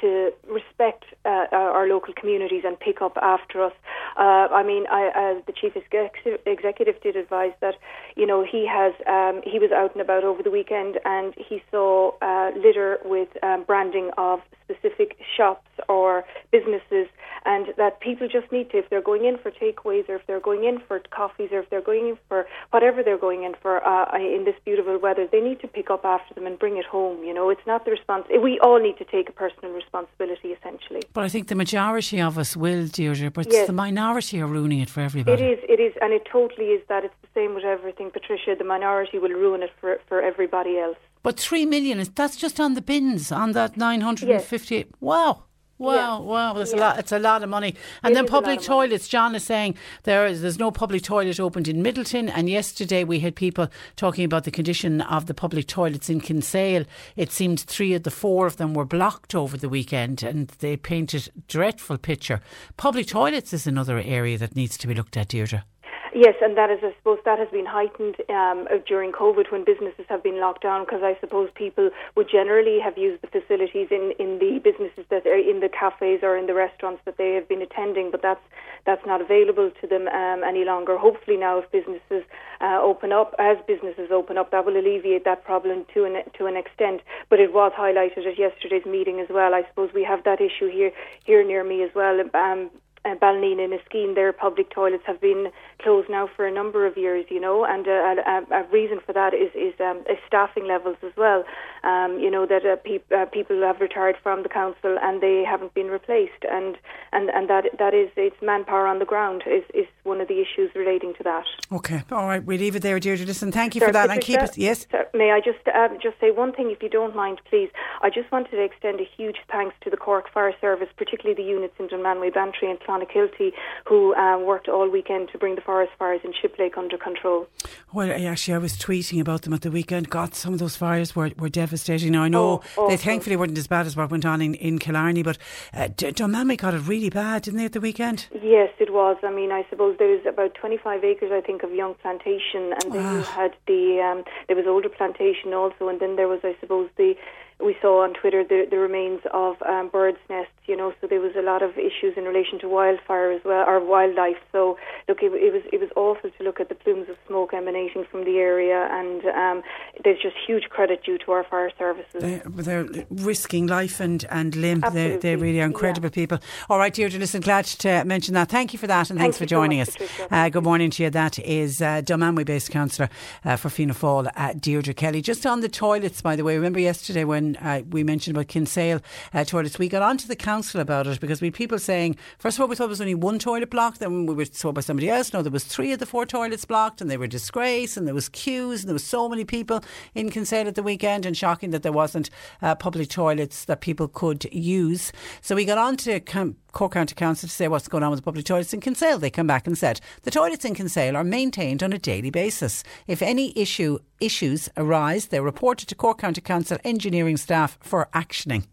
[0.00, 0.10] to
[0.48, 3.72] respect uh, our local communities and pick up after us.
[4.16, 7.69] Uh, I mean, I, uh, the chief executive did advise that
[8.16, 11.62] you know he has um, he was out and about over the weekend and he
[11.70, 17.08] saw uh, litter with um, branding of specific shops or businesses,
[17.44, 20.40] and that people just need to, if they're going in for takeaways or if they're
[20.40, 23.84] going in for coffees or if they're going in for whatever they're going in for
[23.86, 26.84] uh, in this beautiful weather, they need to pick up after them and bring it
[26.84, 27.24] home.
[27.24, 28.26] You know, it's not the response.
[28.42, 31.02] We all need to take a personal responsibility, essentially.
[31.12, 33.66] But I think the majority of us will, Deirdre, but yes.
[33.66, 35.42] the minority are ruining it for everybody.
[35.42, 37.04] It is, it is, and it totally is that.
[37.04, 38.54] It's the same with everything, Patricia.
[38.56, 40.98] The minority will ruin it for, for everybody else.
[41.22, 44.78] But three million, is—that's just on the bins, on that 958.
[44.78, 44.86] Yes.
[45.00, 45.44] Wow.
[45.80, 46.18] Wow, yeah.
[46.18, 46.78] wow, that's yeah.
[46.78, 46.98] a lot.
[46.98, 47.74] It's a lot of money.
[48.02, 49.08] And it then public toilets.
[49.08, 52.30] John is saying there is there's no public toilet opened in Midleton.
[52.32, 56.84] And yesterday we had people talking about the condition of the public toilets in Kinsale.
[57.16, 60.76] It seems three of the four of them were blocked over the weekend, and they
[60.76, 62.42] painted dreadful picture.
[62.76, 65.64] Public toilets is another area that needs to be looked at, Deirdre.
[66.12, 70.06] Yes, and that is, I suppose, that has been heightened um, during COVID when businesses
[70.08, 74.12] have been locked down because I suppose people would generally have used the facilities in,
[74.18, 77.48] in the businesses that are in the cafes or in the restaurants that they have
[77.48, 78.42] been attending, but that's
[78.86, 80.98] that's not available to them um, any longer.
[80.98, 82.24] Hopefully, now if businesses
[82.60, 86.46] uh, open up, as businesses open up, that will alleviate that problem to an to
[86.46, 87.02] an extent.
[87.28, 89.54] But it was highlighted at yesterday's meeting as well.
[89.54, 90.90] I suppose we have that issue here
[91.24, 92.18] here near me as well.
[92.34, 92.70] Um,
[93.04, 96.96] uh, Ballineen and Enniskeane, their public toilets have been closed now for a number of
[96.96, 100.66] years, you know, and uh, a, a, reason for that is is, um, is staffing
[100.66, 101.44] levels as well.
[101.82, 102.76] Um, you know that uh,
[103.14, 106.76] uh, people have retired from the council and they haven't been replaced, and
[107.12, 110.40] and, and that that is it's manpower on the ground is, is one of the
[110.40, 111.44] issues relating to that.
[111.72, 113.24] Okay, all right, we leave it there, Deirdre.
[113.24, 114.58] Listen, thank you for that, and keep it.
[114.58, 117.70] Yes, Sir, may I just uh, just say one thing, if you don't mind, please?
[118.02, 121.48] I just wanted to extend a huge thanks to the Cork Fire Service, particularly the
[121.48, 123.52] units in Dunmanway, Bantry, and Clonakilty
[123.86, 127.46] who uh, worked all weekend to bring the forest fires in Shiplake under control.
[127.92, 130.10] Well, actually, I was tweeting about them at the weekend.
[130.10, 132.12] God, some of those fires were, were devastating.
[132.12, 132.58] Now, I know Oh,
[132.88, 132.96] they awful.
[132.98, 135.38] thankfully weren't as bad as what went on in, in Killarney, but
[135.74, 138.26] uh, Dunmanway got it really bad, didn't they, at the weekend?
[138.42, 139.16] Yes, it was.
[139.22, 142.92] I mean, I suppose there was about 25 acres, I think, of young plantation, and
[142.92, 143.32] then you Ah.
[143.34, 147.14] had the um, there was older plantation also, and then there was, I suppose, the
[147.62, 150.50] we saw on Twitter the, the remains of um, birds' nests.
[150.66, 153.66] You know, so there was a lot of issues in relation to wildfire as well,
[153.66, 154.36] or wildlife.
[154.52, 157.52] So look, it, it was it was awful to look at the plumes of smoke
[157.52, 159.62] emanating from the area, and um,
[160.04, 162.22] there's just huge credit due to our fire services.
[162.22, 164.84] They, they're risking life and, and limb.
[164.92, 166.38] They, they really are incredible people.
[166.68, 168.48] All right, Deirdre, listen, glad to mention that.
[168.48, 170.10] Thank you for that and Thank thanks for so joining much, us.
[170.30, 171.10] Uh, good morning to you.
[171.10, 173.10] That is uh, Dunmanway based councillor
[173.44, 175.20] uh, for Fianna Fáil, uh, Deirdre Kelly.
[175.20, 179.00] Just on the toilets, by the way, remember yesterday when uh, we mentioned about Kinsale
[179.34, 182.56] uh, toilets, we got onto the council about it because we had people saying, first
[182.56, 184.80] of all, we thought there was only one toilet blocked, then we were told by
[184.80, 187.96] somebody else, no, there was three of the four toilets blocked and they were disgrace
[187.96, 189.82] and there was queues and there was so many people
[190.14, 192.30] in Kinsale at the weekend and shocking that there wasn't
[192.62, 195.12] uh, public toilets that people could use.
[195.40, 198.20] So we got on to Cam- Cork County Council to say what's going on with
[198.20, 199.18] the public toilets in Kinsale.
[199.18, 202.84] They come back and said the toilets in Kinsale are maintained on a daily basis.
[203.06, 208.66] If any issue issues arise, they're reported to Cork County Council engineering staff for actioning.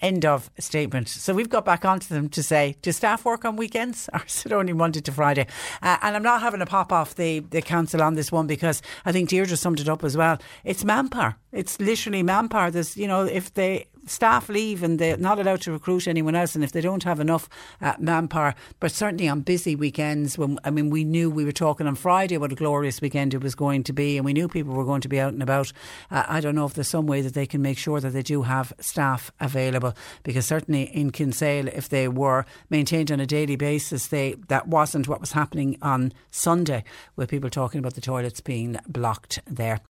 [0.00, 1.08] End of statement.
[1.08, 4.44] So we've got back onto them to say, do staff work on weekends or is
[4.44, 5.46] it only Monday to Friday?
[5.82, 8.82] Uh, and I'm not having a pop off the, the council on this one because
[9.06, 10.38] I think Deirdre summed it up as well.
[10.64, 11.36] It's manpower.
[11.50, 12.70] It's literally manpower.
[12.70, 16.54] There's, you know, if they staff leave and they're not allowed to recruit anyone else,
[16.54, 17.48] and if they don't have enough
[17.80, 21.86] uh, manpower, but certainly on busy weekends, when I mean, we knew we were talking
[21.86, 24.74] on Friday what a glorious weekend it was going to be, and we knew people
[24.74, 25.72] were going to be out and about.
[26.10, 28.22] Uh, I don't know if there's some way that they can make sure that they
[28.22, 33.56] do have staff available, because certainly in Kinsale, if they were maintained on a daily
[33.56, 36.84] basis, they that wasn't what was happening on Sunday,
[37.16, 39.80] with people talking about the toilets being blocked there.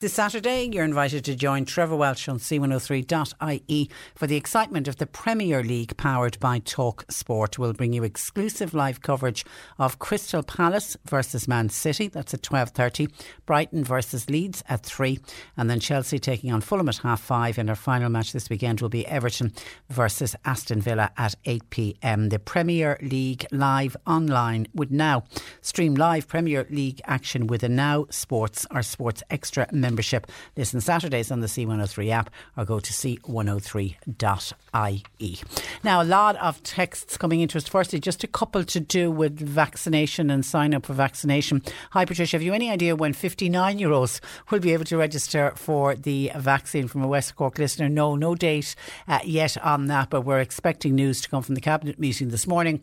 [0.00, 5.08] This Saturday, you're invited to join Trevor Welsh on c103.ie for the excitement of the
[5.08, 7.58] Premier League powered by Talk Sport.
[7.58, 9.44] We'll bring you exclusive live coverage
[9.76, 12.06] of Crystal Palace versus Man City.
[12.06, 13.10] That's at 12.30.
[13.44, 15.18] Brighton versus Leeds at 3.
[15.56, 17.58] And then Chelsea taking on Fulham at half 5.
[17.58, 19.52] And our final match this weekend will be Everton
[19.90, 22.30] versus Aston Villa at 8pm.
[22.30, 25.24] The Premier League live online would now
[25.60, 30.26] stream live Premier League action with a Now Sports or Sports Extra membership.
[30.56, 33.94] Listen Saturdays on the C103 app or go to c103.ie.
[35.82, 37.66] Now, a lot of texts coming into us.
[37.66, 41.62] Firstly, just a couple to do with vaccination and sign up for vaccination.
[41.92, 42.36] Hi, Patricia.
[42.36, 44.20] Have you any idea when 59 year olds
[44.50, 47.88] will be able to register for the vaccine from a West Cork listener?
[47.88, 48.74] No, no date
[49.06, 52.46] uh, yet on that, but we're expecting news to come from the cabinet meeting this
[52.46, 52.82] morning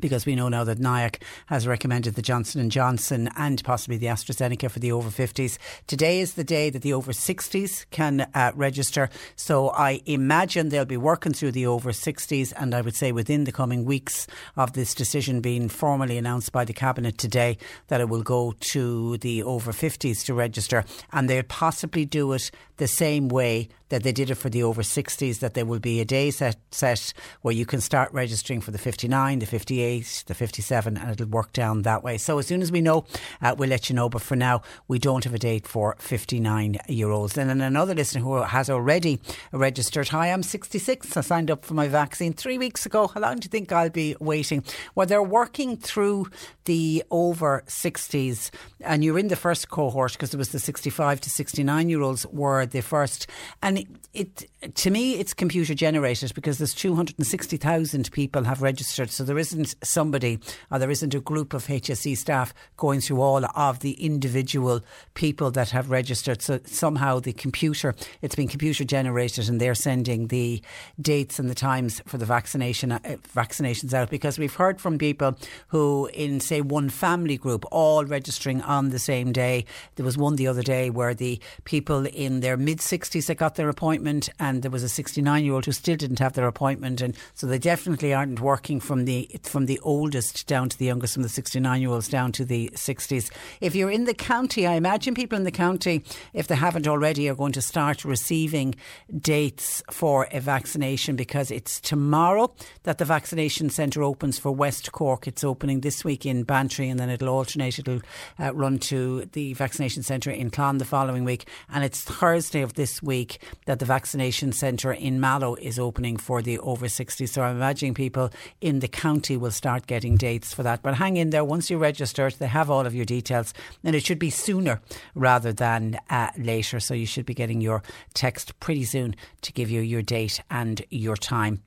[0.00, 4.06] because we know now that NIAC has recommended the Johnson and Johnson and possibly the
[4.06, 5.58] AstraZeneca for the over 50s.
[5.86, 9.10] Today is the day that the over 60s can uh, register.
[9.36, 13.44] So I imagine they'll be working through the over 60s and I would say within
[13.44, 14.26] the coming weeks
[14.56, 19.18] of this decision being formally announced by the cabinet today that it will go to
[19.18, 24.12] the over 50s to register and they'll possibly do it the same way that they
[24.12, 27.12] did it for the over 60s, that there will be a day set, set
[27.42, 31.52] where you can start registering for the 59, the 58, the 57, and it'll work
[31.52, 32.16] down that way.
[32.18, 33.04] So as soon as we know,
[33.42, 34.08] uh, we'll let you know.
[34.08, 37.36] But for now, we don't have a date for 59 year olds.
[37.36, 39.20] And then another listener who has already
[39.52, 41.16] registered Hi, I'm 66.
[41.16, 43.08] I signed up for my vaccine three weeks ago.
[43.08, 44.64] How long do you think I'll be waiting?
[44.94, 46.28] Well, they're working through
[46.64, 51.30] the over 60s, and you're in the first cohort because it was the 65 to
[51.30, 53.26] 69 year olds were the first.
[53.62, 53.79] And
[54.12, 59.10] it, to me, it's computer generated because there's 260,000 people have registered.
[59.10, 63.44] So there isn't somebody or there isn't a group of HSE staff going through all
[63.56, 64.80] of the individual
[65.14, 66.42] people that have registered.
[66.42, 70.60] So somehow the computer, it's been computer generated and they're sending the
[71.00, 72.98] dates and the times for the vaccination uh,
[73.34, 75.36] vaccinations out because we've heard from people
[75.68, 79.64] who in say one family group all registering on the same day.
[79.94, 83.54] There was one the other day where the people in their mid 60s that got
[83.54, 87.00] their appointment and there was a 69 year old who still didn't have their appointment
[87.00, 91.14] and so they definitely aren't working from the from the oldest down to the youngest
[91.14, 93.30] from the 69 year olds down to the 60s.
[93.60, 96.04] If you're in the county, I imagine people in the county
[96.34, 98.74] if they haven't already are going to start receiving
[99.16, 102.52] dates for a vaccination because it's tomorrow
[102.82, 105.26] that the vaccination centre opens for West Cork.
[105.26, 107.78] It's opening this week in Bantry and then it'll alternate.
[107.78, 108.00] It'll
[108.38, 111.46] uh, run to the vaccination centre in Clon the following week.
[111.72, 116.42] And it's Thursday of this week that the vaccination centre in Mallow is opening for
[116.42, 117.26] the over 60.
[117.26, 118.30] So I'm imagining people
[118.60, 120.82] in the county will start getting dates for that.
[120.82, 121.44] But hang in there.
[121.44, 123.54] Once you register, they have all of your details
[123.84, 124.80] and it should be sooner
[125.14, 126.80] rather than uh, later.
[126.80, 127.82] So you should be getting your
[128.14, 131.62] text pretty soon to give you your date and your time.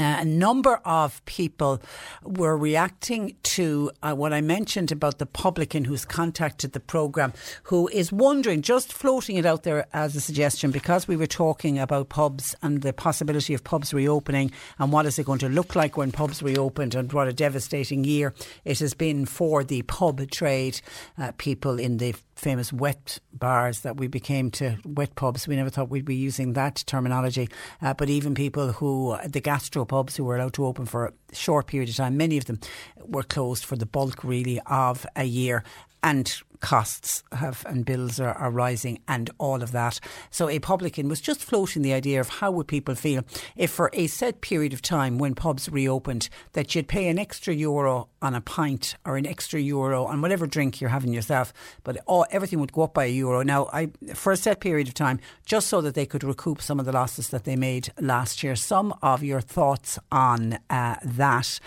[0.00, 1.78] Uh, a number of people
[2.24, 7.34] were reacting to uh, what I mentioned about the publican who's contacted the programme,
[7.64, 11.78] who is wondering, just floating it out there as a suggestion, because we were talking
[11.78, 15.76] about pubs and the possibility of pubs reopening and what is it going to look
[15.76, 18.32] like when pubs reopened and what a devastating year
[18.64, 20.80] it has been for the pub trade,
[21.18, 25.46] uh, people in the famous wet bars that we became to wet pubs.
[25.46, 27.48] We never thought we'd be using that terminology.
[27.82, 31.34] Uh, but even people who, the gastro pubs who were allowed to open for a
[31.34, 32.58] short period of time, many of them
[33.04, 35.62] were closed for the bulk really of a year.
[36.02, 39.98] And costs have and bills are, are, rising and all of that.
[40.30, 43.24] So a publican was just floating the idea of how would people feel
[43.56, 47.54] if for a set period of time when pubs reopened that you'd pay an extra
[47.54, 51.52] euro on a pint or an extra euro on whatever drink you're having yourself,
[51.84, 53.42] but all, everything would go up by a euro.
[53.42, 56.78] Now, I for a set period of time, just so that they could recoup some
[56.78, 58.56] of the losses that they made last year.
[58.56, 61.60] Some of your thoughts on uh, that.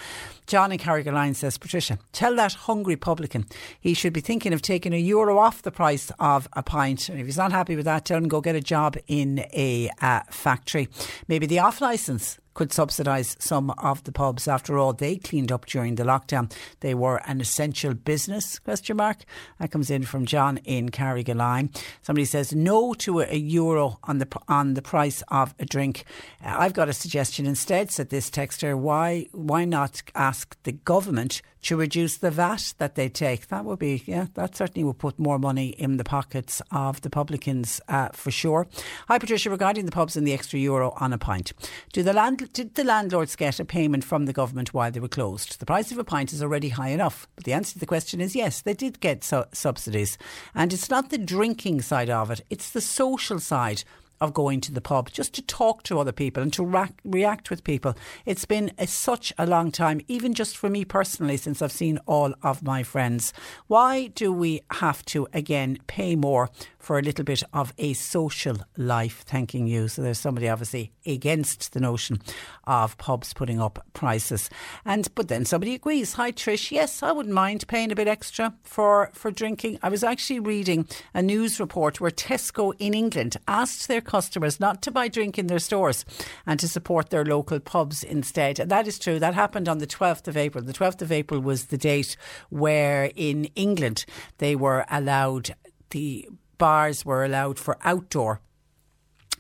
[0.48, 3.46] John in Carrigaline says, Patricia, tell that hungry publican
[3.80, 7.10] he should be thinking of taking a euro off the price of a pint.
[7.10, 9.90] And if he's not happy with that, tell him go get a job in a
[10.02, 10.90] uh, factory.
[11.28, 14.48] Maybe the off licence could subsidise some of the pubs.
[14.48, 16.52] After all, they cleaned up during the lockdown.
[16.80, 18.60] They were an essential business?
[18.60, 19.24] Question mark.
[19.60, 21.76] That comes in from John in Carrigaline.
[22.02, 26.06] Somebody says no to a, euro on the on the price of a drink.
[26.44, 27.92] Uh, I've got a suggestion instead.
[27.92, 28.78] Said this texter.
[28.78, 33.48] Why why not ask the government to reduce the VAT that they take.
[33.48, 37.10] That would be, yeah, that certainly would put more money in the pockets of the
[37.10, 38.68] publicans uh, for sure.
[39.08, 39.50] Hi, Patricia.
[39.50, 41.54] Regarding the pubs and the extra euro on a pint,
[41.92, 45.08] do the land, did the landlords get a payment from the government while they were
[45.08, 45.60] closed?
[45.60, 47.28] The price of a pint is already high enough.
[47.36, 50.18] But the answer to the question is yes, they did get su- subsidies.
[50.54, 53.84] And it's not the drinking side of it, it's the social side
[54.22, 57.64] of going to the pub just to talk to other people and to react with
[57.64, 57.96] people.
[58.26, 62.00] It's been a, such a long time, even just for me personally, since I've seen
[62.06, 63.34] all of my friends.
[63.68, 66.50] Why do we have to again pay more
[66.80, 69.24] for a little bit of a social life?
[69.26, 69.88] Thanking you.
[69.88, 72.22] So there's somebody obviously against the notion
[72.66, 74.50] of pubs putting up prices,
[74.86, 76.14] and but then somebody agrees.
[76.14, 79.80] Hi Trish, yes, I wouldn't mind paying a bit extra for for drinking.
[79.82, 84.82] I was actually reading a news report where Tesco in England asked their customers not
[84.84, 86.06] to buy drink in their stores
[86.46, 88.60] and to support their local pubs instead.
[88.60, 89.20] And that is true.
[89.20, 90.64] That happened on the 12th of April.
[90.64, 92.16] The 12th of April was the date
[92.50, 94.06] where in England
[94.38, 95.56] they were allowed,
[95.90, 96.28] the
[96.58, 98.42] bars were allowed for outdoor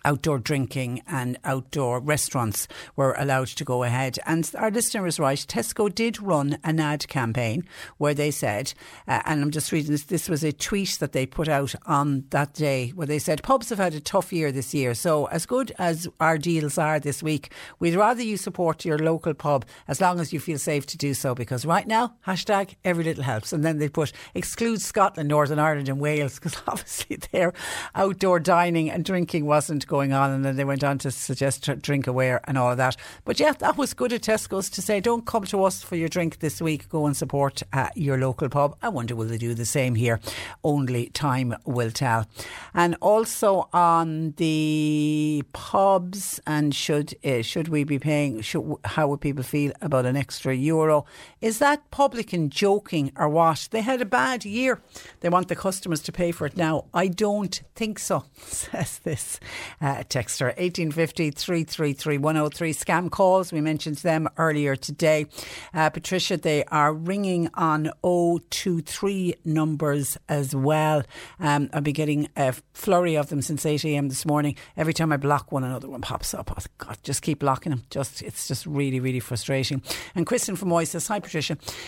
[0.05, 4.17] outdoor drinking and outdoor restaurants were allowed to go ahead.
[4.25, 5.37] And our listener is right.
[5.37, 8.73] Tesco did run an ad campaign where they said,
[9.07, 12.25] uh, and I'm just reading this, this was a tweet that they put out on
[12.29, 14.93] that day where they said, pubs have had a tough year this year.
[14.93, 19.33] So as good as our deals are this week, we'd rather you support your local
[19.33, 23.03] pub as long as you feel safe to do so because right now, hashtag every
[23.03, 23.53] little helps.
[23.53, 27.53] And then they put exclude Scotland, Northern Ireland and Wales because obviously their
[27.95, 30.31] outdoor dining and drinking wasn't going on.
[30.31, 32.95] And then they went on to suggest drink aware and all of that.
[33.25, 36.09] But yeah, that was good at Tesco's to say, don't come to us for your
[36.09, 36.89] drink this week.
[36.89, 38.75] Go and support uh, your local pub.
[38.81, 40.19] I wonder will they do the same here?
[40.63, 42.25] Only time will tell.
[42.73, 48.41] And also on the pubs and should uh, should we be paying?
[48.41, 51.05] Should, how would people feel about an extra euro?
[51.43, 53.67] Is that publican joking or what?
[53.71, 54.79] They had a bad year.
[55.19, 56.85] They want the customers to pay for it now.
[56.93, 58.23] I don't think so.
[58.37, 59.41] Says this
[59.81, 62.73] uh, texter 1850 333 103.
[62.73, 65.25] Scam calls, we mentioned them earlier today.
[65.73, 71.03] Uh, Patricia, they are ringing on 023 numbers as well.
[71.41, 74.07] Um, I'll be getting a flurry of them since 8 a.m.
[74.07, 74.55] this morning.
[74.77, 76.53] Every time I block one, another one pops up.
[76.57, 77.83] Oh, God, just keep blocking them.
[77.89, 79.81] Just It's just really, really frustrating.
[80.15, 81.19] And Kristen from Moy says, Hi.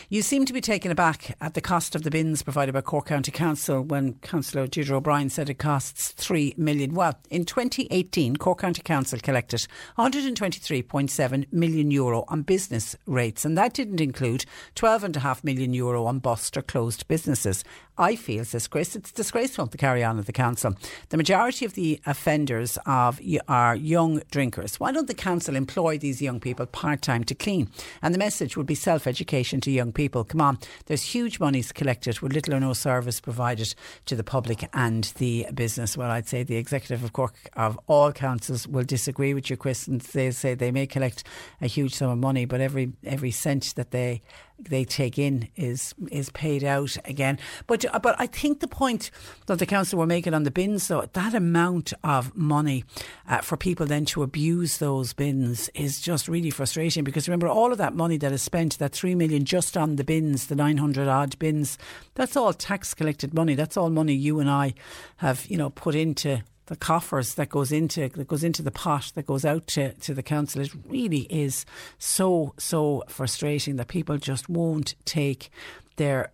[0.10, 3.06] You seem to be taken aback at the cost of the bins provided by Cork
[3.06, 6.94] County Council when Councillor Deirdre O'Brien said it costs 3 million.
[6.94, 9.68] Well, in 2018, Cork County Council collected
[9.98, 16.58] 123.7 million euro on business rates, and that didn't include 12.5 million euro on bust
[16.58, 17.64] or closed businesses.
[17.98, 20.76] I feel, says Chris, it's disgraceful to carry on at the council council.
[21.10, 24.80] The majority of the offenders of are young drinkers.
[24.80, 27.70] Why don't the council employ these young people part time to clean?
[28.02, 30.24] And the message would be self education to young people.
[30.24, 33.76] Come on, there's huge monies collected with little or no service provided
[34.06, 35.98] to the public and the business.
[35.98, 39.88] Well, I'd say the executive of Cork of all councils will disagree with you, Chris,
[39.88, 41.26] and they say they may collect
[41.62, 44.22] a huge sum of money, but every every cent that they
[44.58, 47.38] they take in is is paid out again.
[47.68, 49.12] But but I think the point
[49.48, 52.84] that the council were making on the bins, though, that amount of money
[53.28, 57.04] uh, for people then to abuse those bins is just really frustrating.
[57.04, 60.04] Because remember, all of that money that is spent, that three million just on the
[60.04, 61.78] bins, the nine hundred odd bins,
[62.16, 63.56] that's all tax collected money.
[63.56, 64.74] That's all money you and I
[65.18, 69.12] have you know put into the coffers that goes into that goes into the pot
[69.16, 70.62] that goes out to, to the council.
[70.62, 71.66] It really is
[71.98, 75.50] so so frustrating that people just won't take
[75.98, 76.32] their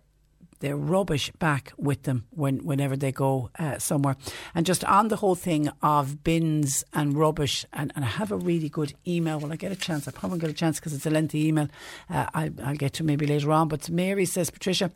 [0.62, 4.16] their rubbish back with them when whenever they go uh, somewhere.
[4.54, 8.36] And just on the whole thing of bins and rubbish, and, and I have a
[8.36, 9.40] really good email.
[9.40, 10.06] Well, I get a chance.
[10.06, 11.68] I probably get a chance because it's a lengthy email.
[12.08, 13.68] Uh, I, I'll get to maybe later on.
[13.68, 14.92] But Mary says, Patricia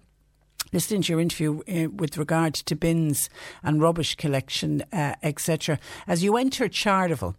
[0.72, 3.28] listening to your interview uh, with regard to bins
[3.62, 5.78] and rubbish collection, uh, etc.
[6.06, 7.36] As you enter Charleville,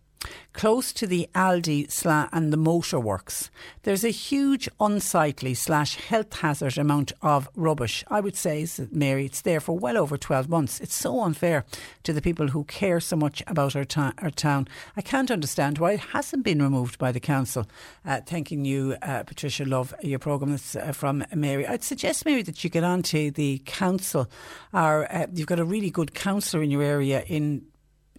[0.54, 3.50] close to the Aldi sla- and the motorworks,
[3.84, 8.04] there's a huge unsightly slash health hazard amount of rubbish.
[8.08, 10.80] I would say, Mary, it's there for well over 12 months.
[10.80, 11.66] It's so unfair
[12.04, 14.68] to the people who care so much about our, ta- our town.
[14.96, 17.68] I can't understand why it hasn't been removed by the council.
[18.06, 21.68] Uh, thanking you, uh, Patricia Love, your programme that's uh, from Mary.
[21.68, 24.30] I'd suggest, Mary, that you get on to the council.
[24.74, 27.66] Or, uh, you've got a really good councillor in your area in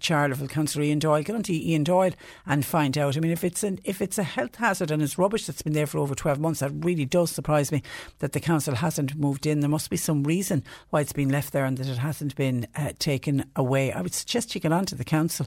[0.01, 1.23] Charleville, Councillor Ian Doyle.
[1.23, 2.13] Get onto Ian Doyle
[2.47, 3.17] and find out.
[3.17, 5.73] I mean, if it's an, if it's a health hazard and it's rubbish that's been
[5.73, 7.83] there for over 12 months, that really does surprise me
[8.19, 9.61] that the council hasn't moved in.
[9.61, 12.67] There must be some reason why it's been left there and that it hasn't been
[12.77, 13.93] uh, taken away.
[13.93, 15.47] I would suggest you get onto the council,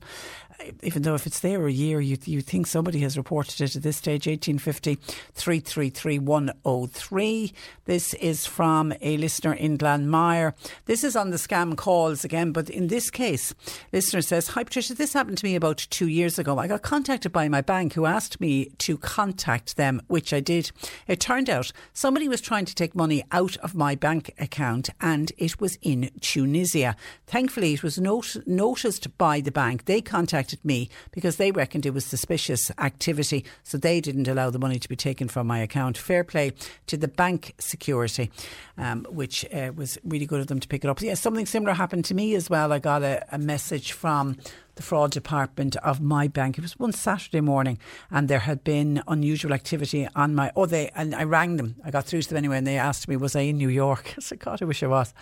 [0.83, 3.83] even though if it's there a year, you you think somebody has reported it at
[3.83, 4.27] this stage.
[4.27, 7.53] 1850 333 103.
[7.85, 10.53] This is from a listener in Glanmire.
[10.85, 13.53] This is on the scam calls again, but in this case,
[13.93, 16.57] listener says says, Hi Patricia, this happened to me about two years ago.
[16.57, 20.71] I got contacted by my bank who asked me to contact them, which I did.
[21.07, 25.31] It turned out somebody was trying to take money out of my bank account and
[25.37, 26.95] it was in Tunisia.
[27.27, 29.85] Thankfully, it was not- noticed by the bank.
[29.85, 34.59] They contacted me because they reckoned it was suspicious activity, so they didn't allow the
[34.59, 35.97] money to be taken from my account.
[35.97, 36.53] Fair play
[36.87, 38.31] to the bank security,
[38.77, 41.01] um, which uh, was really good of them to pick it up.
[41.01, 42.71] Yeah, something similar happened to me as well.
[42.71, 44.37] I got a, a message from
[44.75, 46.57] the fraud department of my bank.
[46.57, 47.77] It was one Saturday morning,
[48.09, 50.51] and there had been unusual activity on my.
[50.55, 51.75] Oh, they and I rang them.
[51.83, 54.13] I got through to them anyway, and they asked me, "Was I in New York?"
[54.17, 55.13] I said, "God, I wish I was."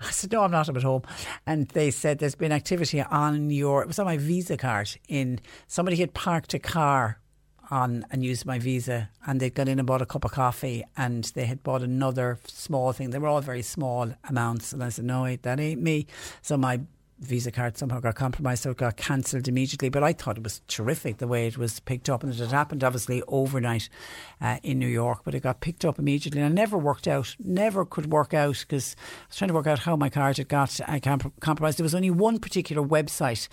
[0.00, 0.68] I said, "No, I'm not.
[0.68, 1.02] I'm at home."
[1.46, 3.82] And they said, "There's been activity on your.
[3.82, 4.96] It was on my Visa card.
[5.08, 7.18] In somebody had parked a car."
[7.70, 10.84] On and used my visa, and they'd gone in and bought a cup of coffee,
[10.96, 13.10] and they had bought another small thing.
[13.10, 16.06] They were all very small amounts, and I said, "No, that ain't me."
[16.40, 16.80] So my
[17.20, 19.88] Visa card somehow got compromised, so it got cancelled immediately.
[19.88, 22.50] But I thought it was terrific the way it was picked up, and it had
[22.50, 23.88] happened obviously overnight
[24.40, 27.34] uh, in New York, but it got picked up immediately, and it never worked out.
[27.38, 30.48] Never could work out because I was trying to work out how my card had
[30.48, 30.98] got uh,
[31.40, 31.78] compromised.
[31.78, 33.48] There was only one particular website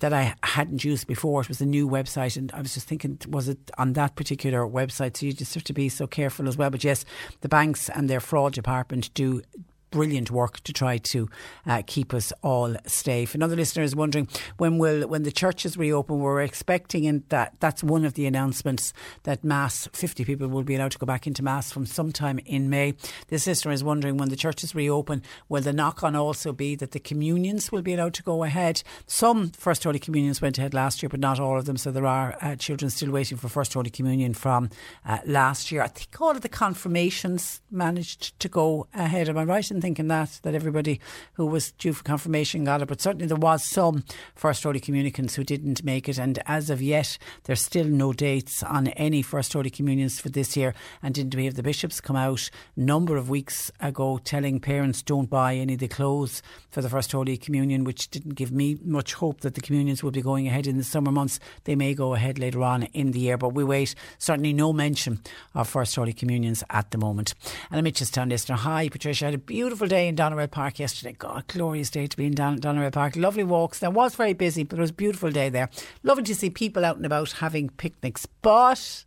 [0.00, 1.40] that I hadn't used before.
[1.40, 4.60] It was a new website, and I was just thinking, was it on that particular
[4.60, 5.16] website?
[5.16, 6.70] So you just have to be so careful as well.
[6.70, 7.04] But yes,
[7.40, 9.42] the banks and their fraud department do
[9.90, 11.28] brilliant work to try to
[11.66, 13.34] uh, keep us all safe.
[13.34, 16.18] Another listener is wondering when will when the churches reopen.
[16.18, 20.74] We're expecting in that that's one of the announcements that mass fifty people will be
[20.74, 22.94] allowed to go back into mass from sometime in May.
[23.28, 26.92] This listener is wondering when the churches reopen, will the knock on also be that
[26.92, 28.82] the communions will be allowed to go ahead?
[29.06, 31.76] Some First Holy Communions went ahead last year, but not all of them.
[31.76, 34.70] So there are uh, children still waiting for First Holy Communion from
[35.06, 35.82] uh, last year.
[35.82, 39.28] I think all of the confirmations managed to go ahead.
[39.28, 41.00] Am I right in thinking that that everybody
[41.34, 42.88] who was due for confirmation got it?
[42.88, 44.04] But certainly there was some
[44.34, 48.62] First Holy Communicants who didn't make it, and as of yet, there's still no dates
[48.62, 50.74] on any First Holy Communions for this year.
[51.02, 55.02] And didn't we have the bishops come out a number of weeks ago telling parents
[55.02, 58.78] don't buy any of the clothes for the First Holy Communion, which didn't give me
[58.82, 61.40] much hope that the communions would be going ahead in the summer months.
[61.64, 63.94] They may go ahead later on in the year, but we wait.
[64.18, 65.20] Certainly no mention
[65.54, 67.34] of First Holy Communions at the moment.
[67.70, 71.14] And a Mitchelstown listener, hi Patricia, I had a beautiful day in Doneraile Park yesterday.
[71.18, 72.58] God, glorious day to be in Don-
[72.90, 73.16] Park.
[73.16, 73.78] Lovely walks.
[73.78, 75.68] There was very busy, but it was a beautiful day there.
[76.02, 78.26] Lovely to see people out and about having picnics.
[78.42, 79.04] But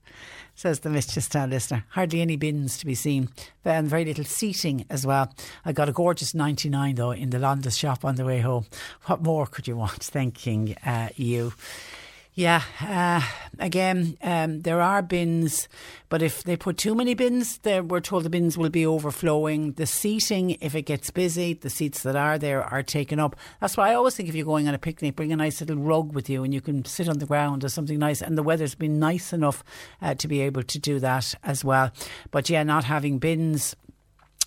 [0.56, 1.86] says the Mitchelstown listener.
[1.90, 3.30] Hardly any bins to be seen,
[3.66, 5.34] and very little seating as well.
[5.66, 8.66] I got a gorgeous 99 though in the Londis shop on the way home.
[9.06, 10.04] What more could you want?
[10.04, 11.54] Thanking uh, you.
[12.34, 13.22] Yeah, uh,
[13.60, 15.68] again, um, there are bins,
[16.08, 19.74] but if they put too many bins, we're told the bins will be overflowing.
[19.74, 23.36] The seating, if it gets busy, the seats that are there are taken up.
[23.60, 25.76] That's why I always think if you're going on a picnic, bring a nice little
[25.76, 28.22] rug with you and you can sit on the ground or something nice.
[28.22, 29.62] And the weather's been nice enough
[30.02, 31.92] uh, to be able to do that as well.
[32.32, 33.76] But yeah, not having bins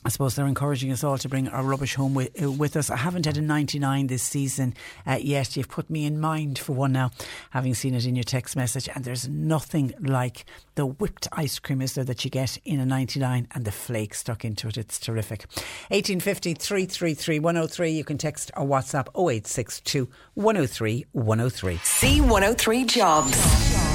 [0.07, 2.91] I suppose they're encouraging us all to bring our rubbish home with, uh, with us.
[2.91, 4.75] I haven't had a 99 this season
[5.07, 5.57] uh, yet.
[5.57, 7.11] You've put me in mind for one now,
[7.51, 8.87] having seen it in your text message.
[8.95, 10.45] And there's nothing like
[10.75, 14.15] the whipped ice cream, is there, that you get in a 99 and the flake
[14.15, 14.77] stuck into it.
[14.77, 15.47] It's terrific.
[15.89, 17.91] 1850 333 103.
[17.91, 21.77] You can text or WhatsApp 0862 103 103.
[21.77, 23.94] C103 Jobs.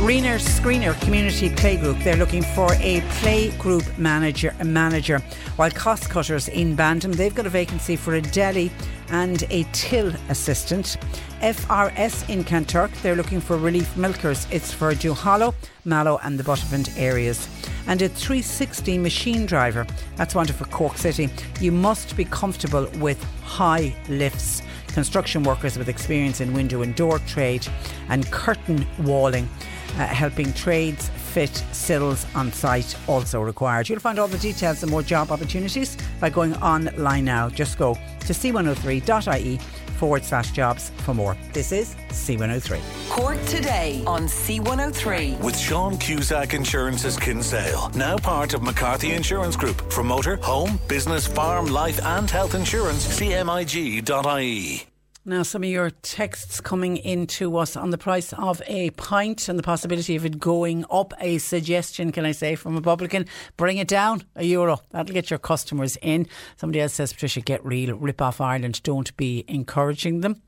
[0.00, 2.02] Reener Screener Community Playgroup.
[2.02, 4.54] They're looking for a playgroup manager.
[4.64, 5.18] manager.
[5.56, 8.72] While cost cutters in Bandon, they've got a vacancy for a deli
[9.10, 10.96] and a till assistant.
[11.42, 14.46] FRS in Kanturk, they're looking for relief milkers.
[14.50, 17.46] It's for Duhallow, Mallow, and the Buttevant areas.
[17.86, 19.86] And a 360 machine driver.
[20.16, 21.28] That's wanted for Cork City.
[21.60, 24.62] You must be comfortable with high lifts.
[24.88, 27.68] Construction workers with experience in window and door trade
[28.08, 29.46] and curtain walling
[29.94, 33.88] uh, helping trades fit sills on site also required.
[33.88, 37.48] You'll find all the details and more job opportunities by going online now.
[37.48, 39.58] Just go to c103.ie
[40.00, 41.36] forward slash jobs for more.
[41.52, 42.80] This is C103.
[43.10, 45.38] Cork Today on C103.
[45.40, 49.92] With Sean Cusack Insurance's Kinsale, now part of McCarthy Insurance Group.
[49.92, 54.89] For motor, home, business, farm, life, and health insurance, cmig.ie.
[55.30, 59.56] Now, some of your texts coming into us on the price of a pint and
[59.56, 61.14] the possibility of it going up.
[61.20, 63.26] A suggestion, can I say, from a publican:
[63.56, 64.80] bring it down a euro.
[64.90, 66.26] That'll get your customers in.
[66.56, 68.82] Somebody else says, Patricia, get real, rip off Ireland.
[68.82, 70.42] Don't be encouraging them.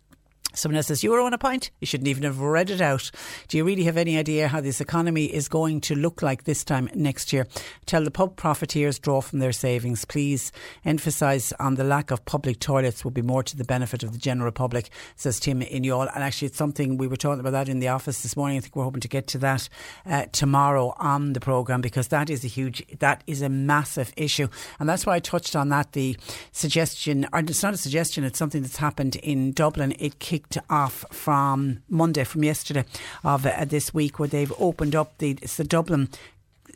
[0.55, 1.71] Someone else says, Euro on a pint?
[1.81, 3.11] You shouldn't even have read it out.
[3.49, 6.65] Do you really have any idea how this economy is going to look like this
[6.65, 7.47] time next year?
[7.87, 10.05] Tell the pub profiteers draw from their savings.
[10.05, 10.53] Please
[10.85, 14.19] emphasise on the lack of public toilets will be more to the benefit of the
[14.19, 16.11] general public, says Tim in Youghal.
[16.15, 18.59] And actually, it's something we were talking about that in the office this morning.
[18.59, 19.69] I think we're hoping to get to that
[20.07, 24.49] uh, tomorrow on the programme because that is a huge, that is a massive issue.
[24.79, 25.93] And that's why I touched on that.
[25.93, 26.17] The
[26.53, 29.95] suggestion, or it's not a suggestion, it's something that's happened in Dublin.
[29.99, 32.85] It kicked kicked off from Monday, from yesterday
[33.25, 36.09] of uh, this week, where they've opened up the it's the Dublin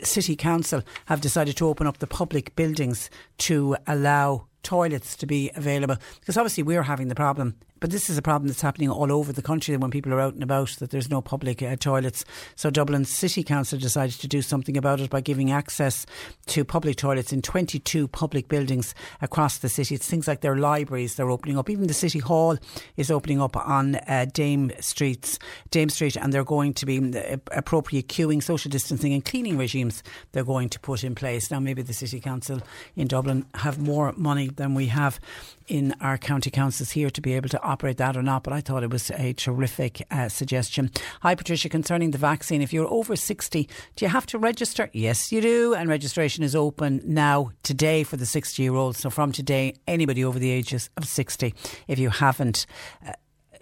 [0.02, 5.50] City Council have decided to open up the public buildings to allow toilets to be
[5.54, 5.96] available.
[6.20, 9.32] Because obviously we're having the problem but this is a problem that's happening all over
[9.32, 12.24] the country when people are out and about that there's no public uh, toilets.
[12.54, 16.06] So Dublin City Council decided to do something about it by giving access
[16.46, 19.94] to public toilets in 22 public buildings across the city.
[19.94, 21.68] It's things like their libraries they're opening up.
[21.68, 22.58] Even the City Hall
[22.96, 25.38] is opening up on uh, Dame Streets,
[25.70, 30.02] Dame Street, and they're going to be uh, appropriate queuing, social distancing, and cleaning regimes.
[30.32, 31.60] They're going to put in place now.
[31.60, 32.60] Maybe the City Council
[32.94, 35.20] in Dublin have more money than we have
[35.68, 38.60] in our county councils here to be able to operate that or not, but I
[38.60, 40.90] thought it was a terrific uh, suggestion.
[41.22, 44.90] Hi, Patricia, concerning the vaccine, if you're over 60, do you have to register?
[44.92, 48.98] Yes, you do, and registration is open now today for the 60 year olds.
[48.98, 51.54] So from today, anybody over the ages of 60,
[51.88, 52.66] if you haven't,
[53.06, 53.12] uh,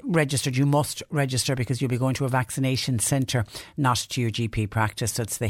[0.05, 3.45] registered, you must register because you'll be going to a vaccination centre,
[3.77, 5.13] not to your GP practice.
[5.13, 5.49] So it's the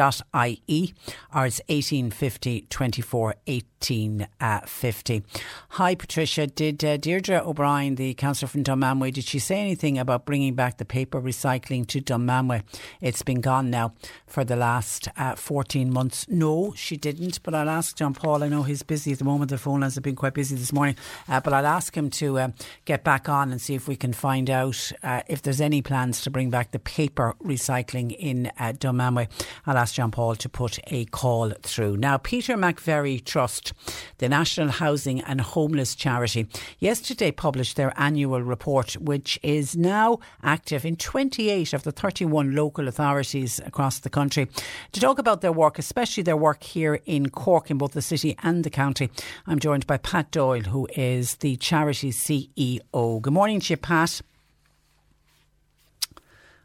[0.00, 0.94] hse.ie
[1.34, 5.22] or it's 1850 24 1850.
[5.70, 6.46] Hi, Patricia.
[6.46, 10.78] Did uh, Deirdre O'Brien, the councillor from Dunmanway, did she say anything about bringing back
[10.78, 12.62] the paper recycling to Dunmanway?
[13.00, 13.94] It's been gone now
[14.26, 16.28] for the last uh, 14 months.
[16.28, 18.44] No, she didn't, but I'll ask John Paul.
[18.44, 19.50] I know he's busy at the moment.
[19.50, 20.96] The phone lines have been quite busy this morning,
[21.28, 22.48] uh, but I'll ask him to uh,
[22.84, 25.82] get back on on and see if we can find out uh, if there's any
[25.82, 29.28] plans to bring back the paper recycling in uh, Dunmanway.
[29.66, 31.96] I'll ask John Paul to put a call through.
[31.96, 33.72] Now, Peter McVerry Trust,
[34.18, 36.46] the National Housing and Homeless Charity,
[36.78, 42.88] yesterday published their annual report, which is now active in 28 of the 31 local
[42.88, 44.48] authorities across the country.
[44.92, 48.36] To talk about their work, especially their work here in Cork, in both the city
[48.42, 49.10] and the county,
[49.46, 53.22] I'm joined by Pat Doyle, who is the charity CEO.
[53.22, 54.20] Good morning to you, Pat.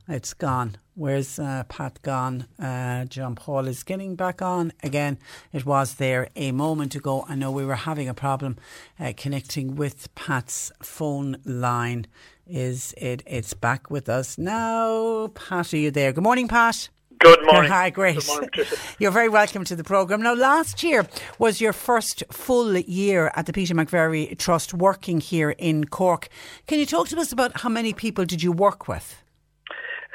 [0.08, 0.78] It's gone.
[0.98, 2.48] Where's uh, Pat gone?
[2.58, 5.18] Uh, John Paul is getting back on again.
[5.52, 7.26] It was there a moment ago.
[7.28, 8.56] I know we were having a problem
[8.98, 12.08] uh, connecting with Pat's phone line.
[12.48, 13.24] Is it?
[13.26, 15.28] It's back with us now.
[15.36, 16.14] Pat, are you there?
[16.14, 16.88] Good morning, Pat.
[17.20, 17.70] Good morning.
[17.70, 18.26] Hi, Grace.
[18.28, 18.66] Good morning,
[19.00, 20.22] You're very welcome to the programme.
[20.22, 21.06] Now, last year
[21.40, 26.30] was your first full year at the Peter McVerry Trust working here in Cork.
[26.68, 29.25] Can you talk to us about how many people did you work with?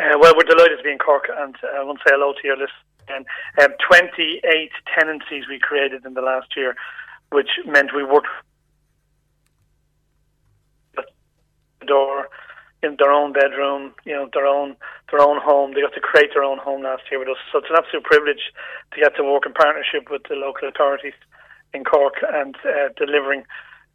[0.00, 2.32] Uh, well, we're delighted to be in Cork, and uh, I want to say hello
[2.32, 2.88] to your listeners.
[3.08, 3.26] And
[3.60, 6.74] um, 28 tenancies we created in the last year,
[7.32, 8.32] which meant we worked
[10.96, 11.04] the
[11.86, 12.28] door
[12.82, 14.74] in their own bedroom, you know, their own
[15.10, 15.74] their own home.
[15.74, 17.36] They got to create their own home last year with us.
[17.52, 18.54] So it's an absolute privilege
[18.94, 21.18] to get to work in partnership with the local authorities
[21.74, 23.44] in Cork and uh, delivering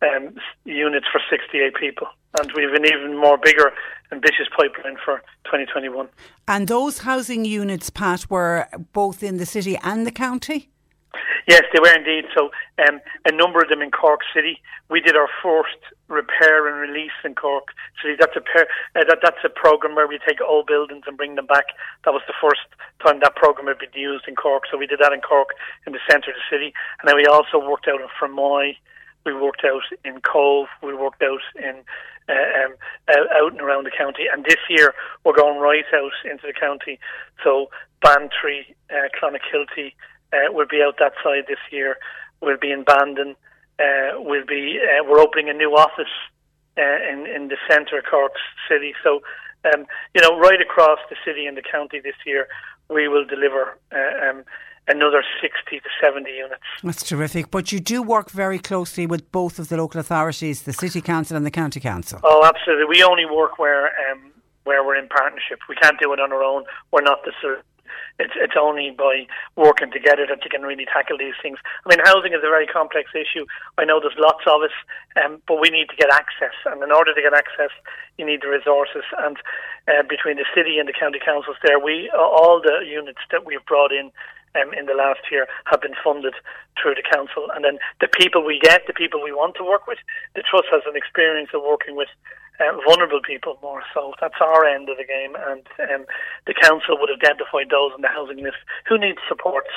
[0.02, 0.36] um,
[0.66, 2.08] units for 68 people.
[2.39, 3.72] And we have an even more bigger,
[4.12, 6.10] ambitious pipeline for 2021.
[6.48, 10.70] And those housing units, Pat, were both in the city and the county?
[11.48, 12.26] Yes, they were indeed.
[12.36, 12.50] So,
[12.88, 14.60] um, a number of them in Cork City.
[14.89, 15.78] We did our first
[16.08, 17.66] repair and lease in Cork
[18.02, 18.16] City.
[18.20, 21.36] That's a pair, uh, that, that's a program where we take old buildings and bring
[21.36, 21.66] them back.
[22.04, 22.66] That was the first
[23.06, 24.64] time that program had been used in Cork.
[24.72, 25.50] So we did that in Cork,
[25.86, 28.76] in the centre of the city, and then we also worked out in Fermoy.
[29.26, 30.67] We worked out in Cobh.
[30.84, 31.84] We worked out in
[32.30, 32.76] uh, um,
[33.09, 34.26] out and around the county.
[34.32, 36.99] And this year we're going right out into the county.
[37.43, 37.69] So
[38.01, 39.93] Bantry, uh, Clonakilty,
[40.34, 41.97] uh, will be out that side this year.
[42.41, 43.36] We'll be in Bandon.
[43.80, 46.13] Uh, we'll be uh, we're opening a new office
[46.78, 48.34] uh, in in the centre of Cork
[48.69, 48.93] City.
[49.03, 49.21] So,
[49.73, 52.47] um, you know, right across the city and the county this year,
[52.89, 53.78] we will deliver.
[53.91, 54.43] Uh, um,
[54.88, 56.62] another 60 to 70 units.
[56.84, 57.52] That's terrific.
[57.52, 61.38] But you do work very closely with both of the local authorities, the City Council
[61.38, 62.20] and the County Council.
[62.24, 62.86] Oh, absolutely.
[62.86, 64.32] We only work where um,
[64.64, 65.60] where we're in partnership.
[65.70, 66.64] We can't do it on our own.
[66.92, 67.64] We're not the sort.
[68.20, 71.58] it's it's only by working together that you can really tackle these things.
[71.86, 73.46] I mean, housing is a very complex issue.
[73.78, 74.76] I know there's lots of us,
[75.24, 77.72] um, but we need to get access, and in order to get access,
[78.18, 79.04] you need the resources.
[79.20, 79.38] And
[79.88, 83.66] uh, between the city and the county councils, there, we all the units that we've
[83.66, 84.12] brought in
[84.56, 86.34] um, in the last year have been funded
[86.82, 87.47] through the council.
[87.53, 89.99] And then the people we get, the people we want to work with,
[90.36, 92.10] the trust has an experience of working with
[92.60, 94.14] uh, vulnerable people more so.
[94.22, 96.06] That's our end of the game, and um,
[96.47, 99.72] the council would identify those on the housing list who need supports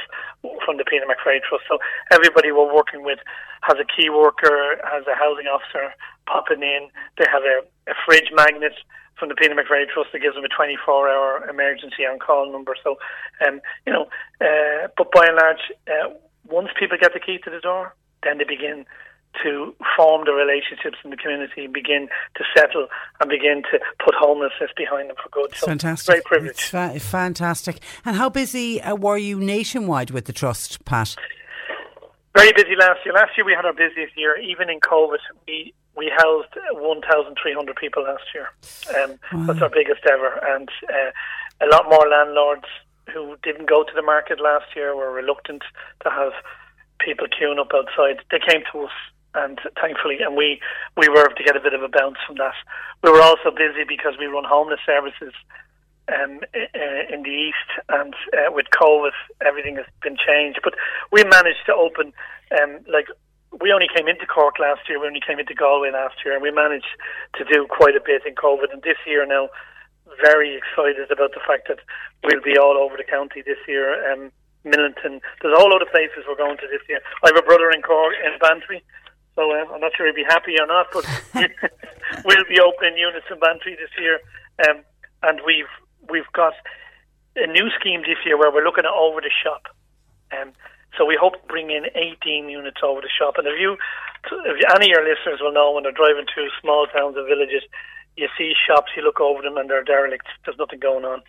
[0.64, 1.64] from the Peter McVerry Trust.
[1.66, 1.78] So
[2.12, 3.18] everybody we're working with
[3.62, 5.90] has a key worker, has a housing officer
[6.28, 6.88] popping in.
[7.16, 8.76] They have a, a fridge magnet
[9.18, 12.74] from the Peter McVerry Trust that gives them a 24-hour emergency on-call number.
[12.84, 12.96] So,
[13.46, 14.06] um, you know,
[14.40, 16.14] uh, but by and large, uh,
[16.46, 18.84] once people get the key to the door, then they begin
[19.42, 22.88] to form the relationships in the community, and begin to settle,
[23.20, 25.54] and begin to put homelessness behind them for good.
[25.54, 26.14] So fantastic.
[26.14, 26.50] Great privilege.
[26.52, 27.80] It's fa- fantastic.
[28.04, 31.14] And how busy uh, were you nationwide with the trust, Pat?
[32.36, 33.14] Very busy last year.
[33.14, 34.36] Last year we had our busiest year.
[34.38, 38.48] Even in COVID, we we housed 1,300 people last year.
[38.96, 39.46] Um, wow.
[39.46, 41.10] That's our biggest ever, and uh,
[41.60, 42.66] a lot more landlords
[43.12, 45.62] who didn't go to the market last year were reluctant
[46.04, 46.32] to have
[47.00, 48.22] people queuing up outside.
[48.30, 48.92] They came to us
[49.34, 50.60] and thankfully, and we
[50.96, 52.54] we were able to get a bit of a bounce from that.
[53.02, 55.34] We were also busy because we run homeless services
[56.08, 59.12] um, in the east, and uh, with COVID,
[59.44, 60.60] everything has been changed.
[60.62, 60.74] But
[61.12, 62.12] we managed to open,
[62.60, 63.08] um, like
[63.60, 65.00] we only came into Cork last year.
[65.00, 66.92] We only came into Galway last year, and we managed
[67.36, 68.72] to do quite a bit in COVID.
[68.72, 69.48] And this year now,
[70.22, 71.80] very excited about the fact that
[72.24, 73.96] we'll be all over the county this year.
[74.10, 74.30] Um,
[74.64, 75.20] Millington.
[75.40, 77.00] There's a whole lot of places we're going to this year.
[77.24, 78.82] I have a brother in Cork in Bantry,
[79.36, 81.06] so uh, I'm not sure he'd be happy or not, but
[82.24, 84.20] we'll be opening units in Bantry this year,
[84.68, 84.82] um,
[85.22, 85.70] and we've
[86.10, 86.54] we've got
[87.36, 89.70] a new scheme this year where we're looking at over the shop.
[90.34, 90.52] Um,
[90.98, 93.34] so we hope to bring in 18 units over the shop.
[93.38, 93.78] And if you,
[94.44, 97.62] if any of your listeners will know when they're driving through small towns and villages,
[98.16, 100.26] you see shops, you look over them and they're derelict.
[100.44, 101.22] There's nothing going on.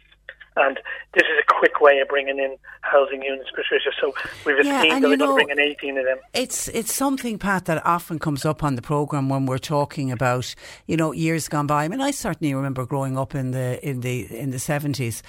[0.56, 0.78] And
[1.14, 3.92] this is a quick way of bringing in housing units, Patricia.
[4.02, 4.14] So
[4.46, 6.18] we've a yeah, scheme that we're going to bring in 18 of them.
[6.34, 10.54] It's it's something, Pat, that often comes up on the programme when we're talking about,
[10.88, 11.86] you know, years gone by.
[11.86, 15.22] I mean, I certainly remember growing up in the in the in the 70s.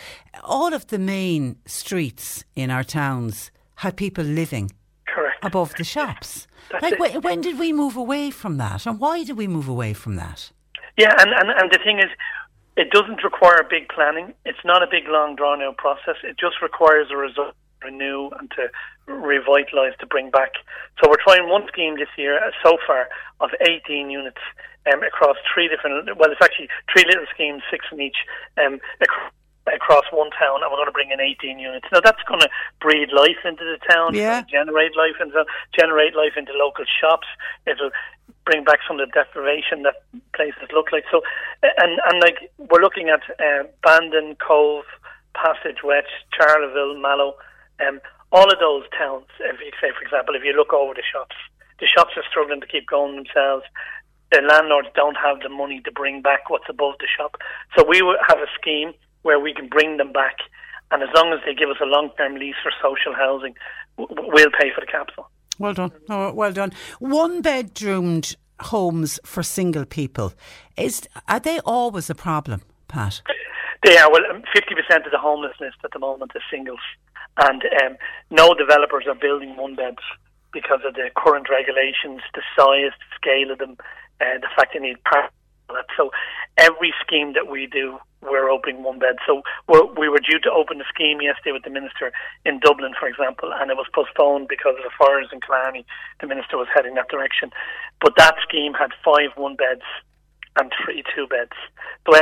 [0.42, 3.50] All of the main streets in our towns
[3.80, 4.70] had people living
[5.06, 5.42] Correct.
[5.42, 6.46] above the shops.
[6.70, 9.68] That's like, when, when did we move away from that, and why did we move
[9.68, 10.52] away from that?
[10.96, 12.10] Yeah, and, and, and the thing is,
[12.76, 14.34] it doesn't require big planning.
[14.44, 16.16] It's not a big, long, drawn out process.
[16.22, 18.68] It just requires a result to renew and to
[19.08, 20.52] revitalise, to bring back.
[21.02, 23.08] So we're trying one scheme this year uh, so far
[23.40, 24.40] of 18 units
[24.92, 28.16] um, across three different, well, it's actually three little schemes, six in each,
[28.56, 29.32] um, across
[29.66, 31.86] across one town, and we're going to bring in 18 units.
[31.92, 32.48] Now that's going to
[32.80, 34.14] breathe life into the town.
[34.14, 34.42] Yeah.
[34.48, 35.44] generate life into
[35.76, 37.26] generate life into local shops.
[37.66, 37.90] It'll
[38.44, 40.02] bring back some of the deprivation that
[40.34, 41.04] places look like.
[41.10, 41.22] So,
[41.62, 44.84] and and like we're looking at uh, Bandon, Cobh,
[45.34, 47.34] Passage West, Charleville, Mallow,
[47.86, 48.00] um,
[48.32, 49.26] all of those towns.
[49.40, 51.36] If you say, for example, if you look over the shops,
[51.80, 53.64] the shops are struggling to keep going themselves.
[54.32, 57.34] The landlords don't have the money to bring back what's above the shop.
[57.76, 57.98] So we
[58.28, 60.36] have a scheme where we can bring them back,
[60.90, 63.54] and as long as they give us a long-term lease for social housing,
[63.96, 65.30] we'll pay for the capital.
[65.58, 65.92] Well done.
[66.08, 66.72] Oh, well done.
[66.98, 70.32] One bedroomed homes for single people
[70.76, 73.22] is are they always a problem, Pat?
[73.84, 74.10] They are.
[74.10, 76.80] Well, um, fifty percent of the homelessness at the moment is singles,
[77.38, 77.96] and um,
[78.30, 80.02] no developers are building one beds
[80.52, 83.76] because of the current regulations, the size, the scale of them,
[84.20, 85.30] uh, the fact they need parking.
[85.96, 86.10] So
[86.58, 89.16] every scheme that we do, we're opening one bed.
[89.26, 92.12] So we're, we were due to open the scheme yesterday with the minister
[92.44, 95.86] in Dublin, for example, and it was postponed because of the fires in Killarney.
[96.20, 97.50] The minister was heading that direction,
[98.00, 99.86] but that scheme had five one beds
[100.58, 101.56] and three two beds.
[102.06, 102.18] So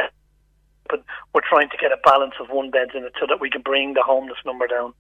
[0.88, 3.50] but we're trying to get a balance of one beds in it so that we
[3.50, 4.94] can bring the homeless number down.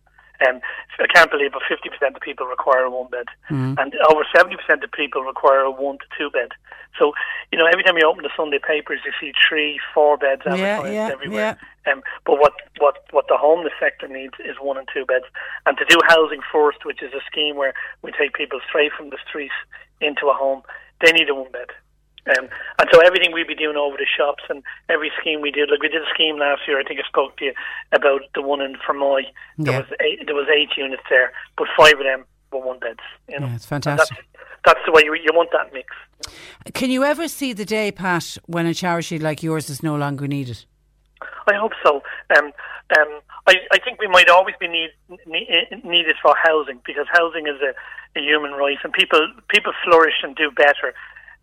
[0.46, 0.60] Um,
[1.00, 3.74] I can't believe but 50% of people require a one bed, mm.
[3.78, 6.50] and over 70% of people require a one to two bed.
[6.98, 7.12] So,
[7.52, 10.92] you know, every time you open the Sunday papers, you see three, four beds advertised
[10.92, 11.58] yeah, yeah, everywhere.
[11.86, 11.92] Yeah.
[11.92, 15.24] Um, but what, what, what the homeless sector needs is one and two beds.
[15.66, 19.10] And to do housing first, which is a scheme where we take people straight from
[19.10, 19.54] the streets
[20.00, 20.62] into a home,
[21.04, 21.70] they need a one bed.
[22.28, 22.48] Um,
[22.78, 25.80] and so everything we'd be doing over the shops and every scheme we did, like
[25.80, 26.78] we did a scheme last year.
[26.78, 27.54] I think I spoke to you
[27.92, 29.22] about the one in Fermoy.
[29.56, 29.78] There yeah.
[29.80, 33.00] was eight, there was eight units there, but five of them were one beds.
[33.28, 34.16] You know, yeah, it's fantastic.
[34.16, 35.88] That's, that's, the way you, you want that mix.
[36.74, 40.26] Can you ever see the day, Pat, when a charity like yours is no longer
[40.26, 40.64] needed?
[41.46, 42.02] I hope so.
[42.36, 42.52] Um,
[42.98, 44.90] um, I, I think we might always be need,
[45.26, 45.48] need,
[45.84, 50.36] needed for housing because housing is a, a human right, and people people flourish and
[50.36, 50.94] do better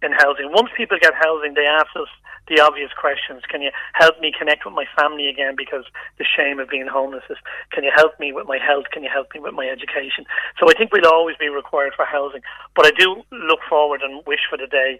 [0.02, 0.52] in housing.
[0.52, 2.10] Once people get housing, they ask us
[2.48, 3.41] the obvious questions.
[3.50, 5.86] Can you help me connect with my family again because
[6.18, 7.38] the shame of being homeless is,
[7.72, 8.86] can you help me with my health?
[8.91, 10.26] Can you help me with my education?
[10.60, 12.41] So I think we'll always be required for housing.
[12.76, 15.00] But I do look forward and wish for the day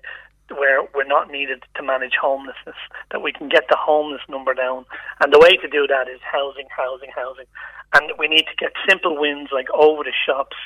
[0.50, 2.78] where we're not needed to manage homelessness,
[3.12, 4.86] that we can get the homeless number down.
[5.22, 7.46] And the way to do that is housing, housing, housing.
[7.94, 10.58] And we need to get simple wins like over the shops,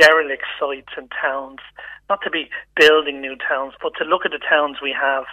[0.00, 1.60] derelict sites and towns,
[2.08, 5.24] not to be building new towns, but to look at the towns we have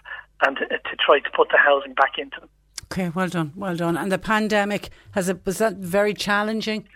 [0.45, 2.49] and to, to try to put the housing back into them.
[2.91, 3.95] Okay, well done, well done.
[3.95, 6.87] And the pandemic has it was that very challenging?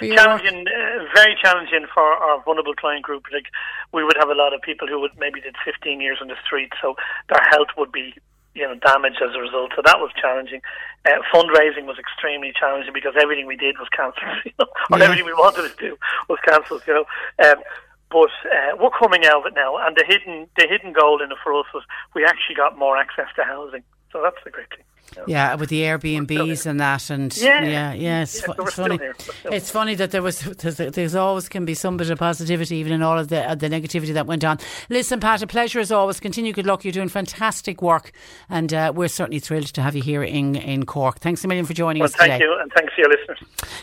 [0.00, 3.24] challenging, uh, very challenging for our vulnerable client group.
[3.32, 3.46] Like
[3.92, 6.36] we would have a lot of people who would maybe did 15 years on the
[6.44, 6.94] street, so
[7.28, 8.14] their health would be
[8.54, 9.72] you know damaged as a result.
[9.76, 10.60] So that was challenging.
[11.04, 15.04] Uh, fundraising was extremely challenging because everything we did was cancelled, you know, or yeah.
[15.04, 15.96] everything we wanted to do
[16.28, 16.82] was cancelled.
[16.86, 17.06] You know.
[17.44, 17.62] Um,
[18.10, 21.32] but uh, we're coming out of it now, and the hidden the hidden goal in
[21.32, 21.82] it for us was
[22.14, 23.82] we actually got more access to housing.
[24.12, 24.84] So that's the great thing.
[25.26, 28.98] Yeah, with the Airbnbs and that, and yeah, yeah, yeah it's, yeah, it's funny.
[29.44, 32.92] It's funny that there was there's, there's, always can be some bit of positivity even
[32.92, 34.58] in all of the uh, the negativity that went on.
[34.88, 36.20] Listen, Pat, a pleasure as always.
[36.20, 36.84] Continue good luck.
[36.84, 38.12] You're doing fantastic work,
[38.48, 41.20] and uh, we're certainly thrilled to have you here in in Cork.
[41.20, 42.44] Thanks a million for joining well, us thank today.
[42.44, 43.38] you, and thanks to your listeners.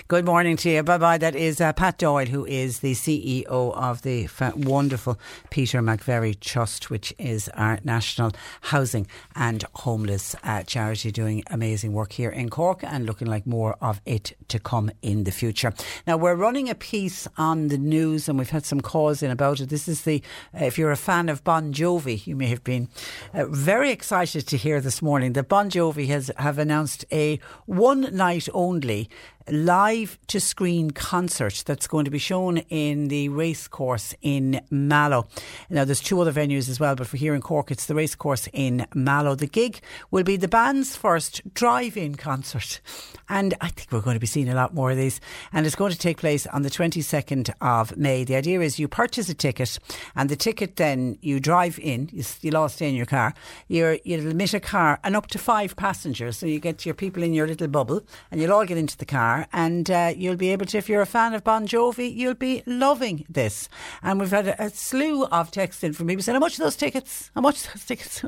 [0.07, 0.83] Good morning to you.
[0.83, 1.17] Bye bye.
[1.17, 5.19] That is uh, Pat Doyle, who is the CEO of the wonderful
[5.49, 12.13] Peter McVerry Trust, which is our national housing and homeless uh, charity doing amazing work
[12.13, 15.73] here in Cork and looking like more of it to come in the future.
[16.07, 19.59] Now, we're running a piece on the news and we've had some calls in about
[19.59, 19.67] it.
[19.67, 20.23] This is the,
[20.55, 22.87] uh, if you're a fan of Bon Jovi, you may have been
[23.33, 28.01] uh, very excited to hear this morning that Bon Jovi has have announced a one
[28.15, 29.09] night only
[29.51, 35.27] live to screen concert that's going to be shown in the racecourse in Mallow.
[35.69, 38.47] Now, there's two other venues as well, but for here in Cork, it's the racecourse
[38.53, 39.35] in Mallow.
[39.35, 39.81] The gig
[40.11, 42.79] will be the band's first drive in concert.
[43.27, 45.21] And I think we're going to be seeing a lot more of these.
[45.53, 48.23] And it's going to take place on the 22nd of May.
[48.23, 49.79] The idea is you purchase a ticket,
[50.15, 53.33] and the ticket then you drive in, you, you all stay in your car,
[53.67, 56.37] you you'll admit a car and up to five passengers.
[56.37, 59.05] So you get your people in your little bubble, and you'll all get into the
[59.05, 62.33] car and uh, you'll be able to, if you're a fan of Bon Jovi, you'll
[62.33, 63.69] be loving this.
[64.01, 66.63] And we've had a, a slew of texts in from people saying, How much are
[66.63, 67.31] those tickets?
[67.35, 68.23] How much are those tickets?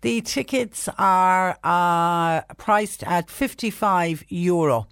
[0.00, 4.86] the tickets are uh, priced at 55 euro.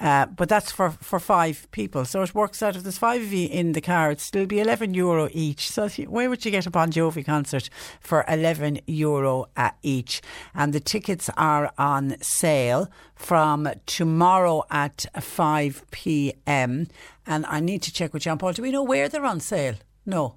[0.00, 2.04] Uh, but that's for, for five people.
[2.04, 4.60] So it works out if there's five of you in the car, it'd still be
[4.60, 5.70] 11 euro each.
[5.70, 7.68] So where would you get a Bon Jovi concert
[8.00, 10.22] for 11 euro uh, each?
[10.54, 16.86] And the tickets are on sale from tomorrow at 5 pm.
[17.26, 18.52] And I need to check with John Paul.
[18.52, 19.74] Do we know where they're on sale?
[20.06, 20.36] No.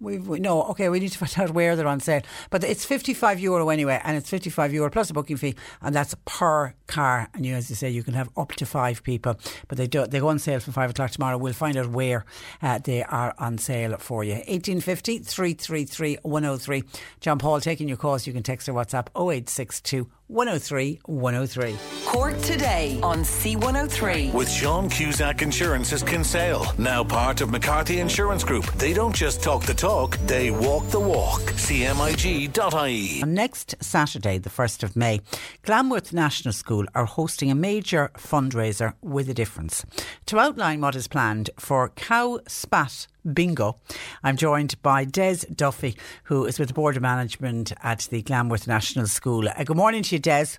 [0.00, 2.22] We've, we no, okay, we need to find out where they're on sale.
[2.50, 6.14] But it's 55 euro anyway, and it's 55 euro plus a booking fee, and that's
[6.24, 7.28] per car.
[7.34, 9.36] And you, as you say, you can have up to five people.
[9.66, 11.36] But they do, they go on sale from five o'clock tomorrow.
[11.36, 12.24] We'll find out where
[12.62, 14.34] uh, they are on sale for you.
[14.34, 16.84] 1850 333 103.
[17.20, 18.26] John Paul taking your calls.
[18.26, 21.76] You can text or WhatsApp 0862 103 103.
[22.06, 24.32] Cork today on C103.
[24.32, 28.64] With Sean Cusack Insurance's Kinsale, now part of McCarthy Insurance Group.
[28.74, 31.40] They don't just talk the talk, they walk the walk.
[31.40, 33.22] CMIG.ie.
[33.22, 35.20] On next Saturday, the 1st of May,
[35.62, 39.84] Glanworth National School are hosting a major fundraiser with a difference.
[40.26, 43.76] To outline what is planned for Cow Splat Bingo.
[44.22, 48.66] I'm joined by Des Duffy, who is with the Board of Management at the Glanworth
[48.66, 49.48] National School.
[49.48, 50.58] Uh, good morning to you, Des.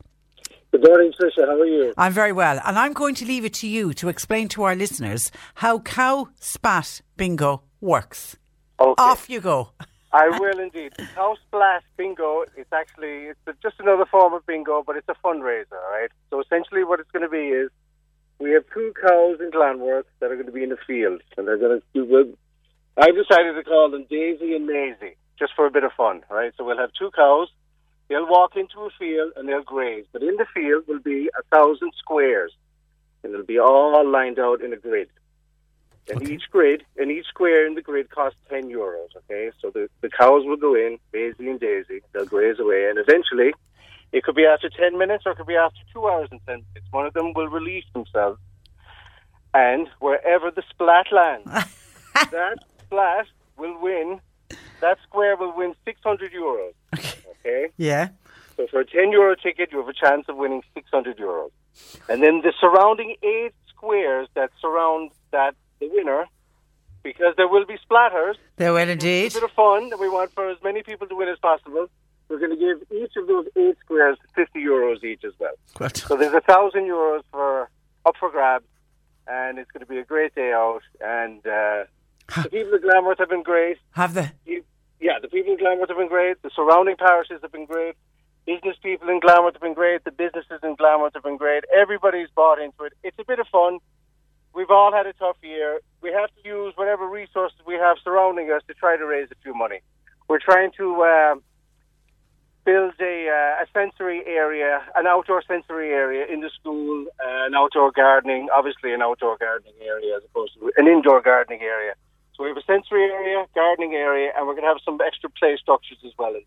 [0.71, 1.47] Good morning, Tricia.
[1.47, 1.93] How are you?
[1.97, 4.75] I'm very well, and I'm going to leave it to you to explain to our
[4.75, 8.37] listeners how Cow Splat Bingo works.
[8.79, 8.93] Okay.
[8.97, 9.71] Off you go.
[10.11, 10.93] I will indeed.
[11.15, 15.71] Cow Splat Bingo is actually it's just another form of bingo, but it's a fundraiser,
[15.91, 16.09] right?
[16.29, 17.69] So essentially, what it's going to be is
[18.39, 21.47] we have two cows in Glanworth that are going to be in the field, and
[21.47, 22.37] they're going to do.
[22.99, 26.51] I decided to call them Daisy and Maisie, just for a bit of fun, right?
[26.57, 27.47] So we'll have two cows.
[28.09, 31.43] They'll walk into a field and they'll graze, but in the field will be a
[31.55, 32.51] thousand squares,
[33.23, 35.09] and they'll be all lined out in a grid.
[36.09, 39.15] And each grid, and each square in the grid costs ten euros.
[39.15, 42.01] Okay, so the the cows will go in, Maisie and Daisy.
[42.11, 43.53] They'll graze away, and eventually,
[44.11, 46.65] it could be after ten minutes or it could be after two hours and ten
[46.73, 46.91] minutes.
[46.91, 48.39] One of them will release themselves,
[49.53, 51.45] and wherever the splat lands,
[52.31, 52.57] that
[52.89, 53.27] splat
[53.57, 54.19] will win.
[54.81, 56.73] That square will win six hundred euros.
[57.39, 57.67] Okay.
[57.77, 58.09] Yeah.
[58.57, 61.51] So for a 10 euro ticket, you have a chance of winning 600 euros.
[62.09, 66.25] And then the surrounding eight squares that surround that the winner,
[67.01, 68.35] because there will be splatters.
[68.57, 69.31] There will indeed.
[69.31, 71.87] a bit of fun that we want for as many people to win as possible.
[72.27, 75.53] We're going to give each of those eight squares 50 euros each as well.
[75.75, 75.95] Good.
[75.95, 77.69] So there's a thousand euros for
[78.05, 78.65] up for grabs,
[79.25, 80.81] and it's going to be a great day out.
[80.99, 81.85] And uh,
[82.43, 83.77] the people of Glanworth have been great.
[83.91, 84.31] Have they?
[84.99, 86.41] Yeah, the people in Glanworth have been great.
[86.41, 87.95] The surrounding parishes have been great.
[88.45, 90.03] Business people in Glanworth have been great.
[90.03, 91.63] The businesses in Glanworth have been great.
[91.75, 92.93] Everybody's bought into it.
[93.03, 93.79] It's a bit of fun.
[94.53, 95.79] We've all had a tough year.
[96.01, 99.35] We have to use whatever resources we have surrounding us to try to raise a
[99.43, 99.79] few money.
[100.27, 101.43] We're trying to um,
[102.65, 107.55] build a, uh, a sensory area, an outdoor sensory area in the school, uh, an
[107.55, 111.93] outdoor gardening, obviously an outdoor gardening area as opposed to an indoor gardening area.
[112.39, 115.29] So we have a sensory area, gardening area, and we're going to have some extra
[115.29, 116.43] play structures as well in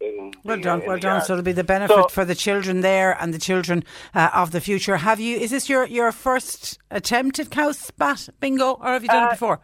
[0.00, 1.20] the Well the, done, well done.
[1.20, 3.84] So it'll be the benefit So- for the children there and the children
[4.14, 4.96] uh, of the future.
[4.96, 5.36] Have you?
[5.36, 9.26] Is this your, your first attempt at cow splat bingo, or have you done it
[9.26, 9.60] Uh, before?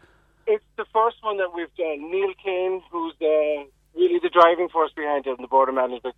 [0.46, 2.10] It's the first one that we've done.
[2.10, 3.64] Neil Kane, who's the,
[3.94, 6.14] really the driving force behind it in the Board of Management,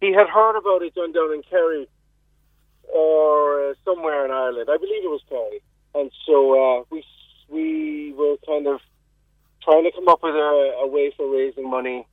[0.00, 1.86] he had heard about it done down in Kerry
[2.92, 4.68] or uh, somewhere in Ireland.
[4.68, 5.62] I believe it was Kerry.
[5.94, 7.04] And so uh, we
[7.48, 8.80] we were kind of
[9.64, 12.06] trying to come up with a, a way for raising money,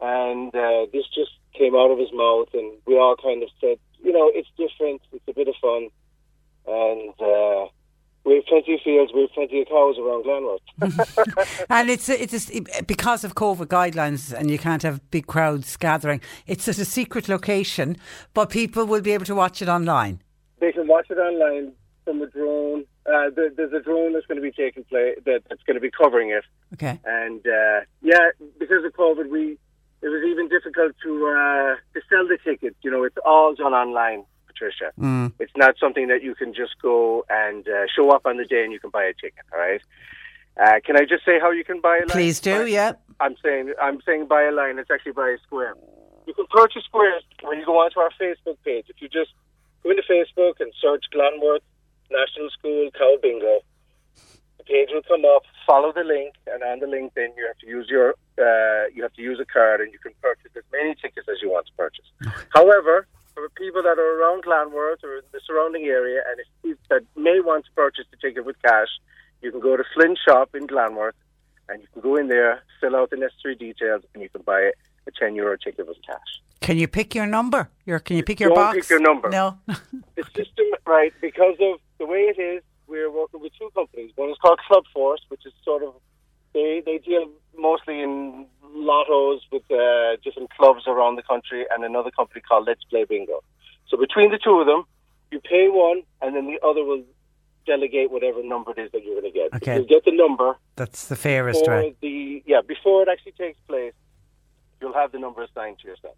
[0.00, 3.78] and uh, this just came out of his mouth, and we all kind of said,
[4.02, 5.88] you know, it's different, it's a bit of fun,
[6.66, 7.66] and uh,
[8.24, 11.66] we have plenty of fields, we have plenty of cows around Glanworth.
[11.70, 15.76] And it's a, it's a, because of COVID guidelines, and you can't have big crowds
[15.76, 16.20] gathering.
[16.46, 17.96] It's at a secret location,
[18.32, 20.22] but people will be able to watch it online.
[20.60, 21.72] they can watch it online
[22.04, 22.84] from a drone.
[23.06, 25.80] Uh, there, there's a drone that's going to be taking place that, that's going to
[25.80, 26.44] be covering it.
[26.72, 26.98] Okay.
[27.04, 29.58] And uh, yeah, because of COVID, we
[30.00, 32.76] it was even difficult to uh, to sell the tickets.
[32.82, 34.92] You know, it's all done online, Patricia.
[34.98, 35.32] Mm.
[35.38, 38.64] It's not something that you can just go and uh, show up on the day
[38.64, 39.44] and you can buy a ticket.
[39.52, 39.82] All right.
[40.60, 42.08] Uh, can I just say how you can buy a line?
[42.08, 42.92] Please do, yeah.
[43.18, 44.78] I'm saying I'm saying buy a line.
[44.78, 45.74] It's actually buy a square.
[46.26, 48.86] You can purchase squares when you go onto our Facebook page.
[48.88, 49.32] If you just
[49.82, 51.62] go into Facebook and search Glanworth
[52.10, 53.60] National School Cow Bingo,
[54.58, 55.42] the page will come up.
[55.66, 59.02] Follow the link, and on the link, then you have to use your uh, you
[59.02, 61.66] have to use a card, and you can purchase as many tickets as you want
[61.66, 62.06] to purchase.
[62.50, 67.40] However, for people that are around Glanworth or the surrounding area, and if that may
[67.40, 68.88] want to purchase the ticket with cash,
[69.42, 71.16] you can go to Flynn Shop in Glanworth,
[71.68, 74.70] and you can go in there, fill out the necessary details, and you can buy
[75.06, 76.18] a ten euro ticket with cash.
[76.60, 77.68] Can you pick your number?
[77.84, 78.78] Your can you pick your Don't box?
[78.78, 79.28] pick your number.
[79.28, 79.58] No.
[79.66, 84.12] the system, right, because of the way it is, we're working with two companies.
[84.16, 85.94] One is called Clubforce, which is sort of,
[86.54, 92.10] they, they deal mostly in lottos with uh, different clubs around the country, and another
[92.10, 93.42] company called Let's Play Bingo.
[93.88, 94.84] So between the two of them,
[95.30, 97.02] you pay one, and then the other will
[97.66, 99.54] delegate whatever number it is that you're going to get.
[99.54, 99.78] Okay.
[99.78, 101.94] You get the number That's the fairest way.
[102.02, 103.94] the yeah before it actually takes place.
[104.80, 106.16] You'll have the number assigned to yourself.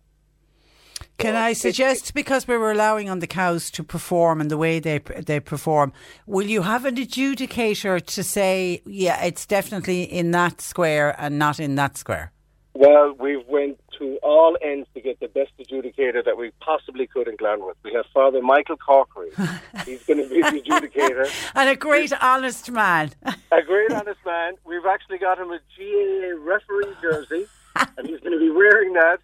[1.19, 4.81] Can I suggest, because we were allowing on the cows to perform and the way
[4.81, 5.93] they they perform,
[6.27, 11.59] will you have an adjudicator to say, yeah, it's definitely in that square and not
[11.59, 12.33] in that square?
[12.75, 17.27] Well, we went to all ends to get the best adjudicator that we possibly could
[17.27, 17.79] in Glanworth.
[17.83, 19.31] We have Father Michael Corkery.
[19.87, 21.27] He's going to be the adjudicator.
[21.55, 23.13] And a great, honest man.
[23.25, 24.55] A great honest man.
[24.67, 27.47] We've actually got him a GAA referee jersey,
[27.99, 29.19] and he's going to be wearing that.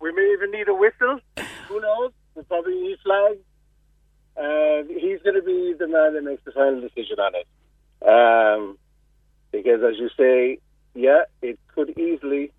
[0.00, 1.20] We may even need a whistle.
[1.68, 2.12] Who knows?
[2.34, 3.38] We'll probably need flags.
[4.36, 7.46] Uh, he's going to be the man that makes the final decision on it.
[8.06, 8.78] Um,
[9.52, 10.58] because, as you say,
[10.94, 12.52] yeah, it could easily,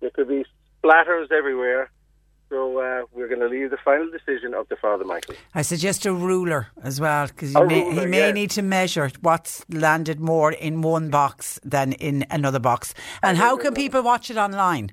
[0.00, 0.44] there could be
[0.82, 1.90] splatters everywhere.
[2.52, 5.36] So uh, we're going to leave the final decision up to Father Michael.
[5.54, 9.10] I suggest a ruler as well, because A may, ruler, he may need to measure
[9.22, 12.92] what's landed more in one box than in another box.
[13.22, 14.92] And how can people watch it online?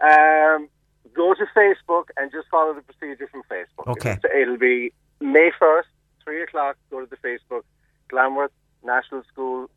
[0.00, 0.70] Um,
[1.14, 3.86] go to Facebook and just follow the procedure from Facebook.
[3.88, 4.12] Okay.
[4.24, 5.82] It'll, it'll be May 1st,
[6.24, 6.78] 3 o'clock.
[6.90, 7.64] Go to the Facebook,
[8.08, 8.50] Glanworth
[8.82, 9.68] National School,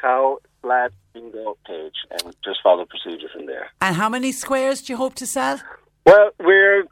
[0.00, 3.68] Cow Splat Bingo page, and just follow the procedure from there.
[3.82, 5.60] And how many squares do you hope to sell?
[6.04, 6.84] Well, we're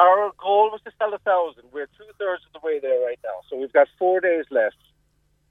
[0.00, 1.64] our goal was to sell a thousand.
[1.72, 4.76] We're two thirds of the way there right now, so we've got four days left.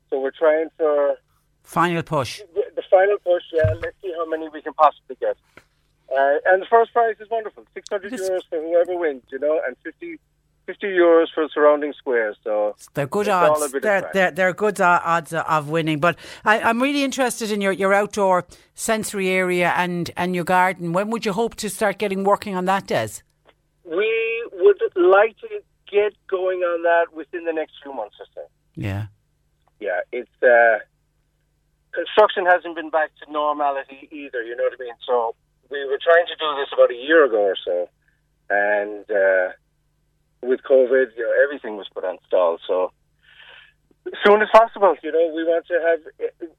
[0.09, 1.15] So we're trying for
[1.63, 2.41] Final push.
[2.55, 3.43] the final push.
[3.51, 5.35] Yeah, let's see how many we can possibly get.
[6.09, 9.59] Uh, and the first prize is wonderful, six hundred euros for whoever wins, you know,
[9.67, 10.17] and 50,
[10.67, 12.35] 50 euros for surrounding squares.
[12.43, 13.73] So They're good it's all a odds.
[13.73, 15.99] of They're, they're, they're good odds of winning.
[15.99, 18.45] But I, I'm really interested in your, your outdoor
[18.75, 20.93] sensory area and, and your garden.
[20.93, 23.21] When would you hope to start getting working on that, Des?
[23.85, 25.47] We would like to
[25.89, 28.41] get going on that within the next few months or so.
[28.75, 29.07] Yeah.
[29.79, 30.79] Yeah, it's uh,
[31.93, 34.43] construction hasn't been back to normality either.
[34.43, 34.93] You know what I mean?
[35.05, 35.35] So
[35.69, 37.89] we were trying to do this about a year ago or so,
[38.49, 39.53] and uh,
[40.41, 42.57] with COVID, you know, everything was put on stall.
[42.67, 42.91] So
[44.25, 46.49] soon as possible, you know, we want to have.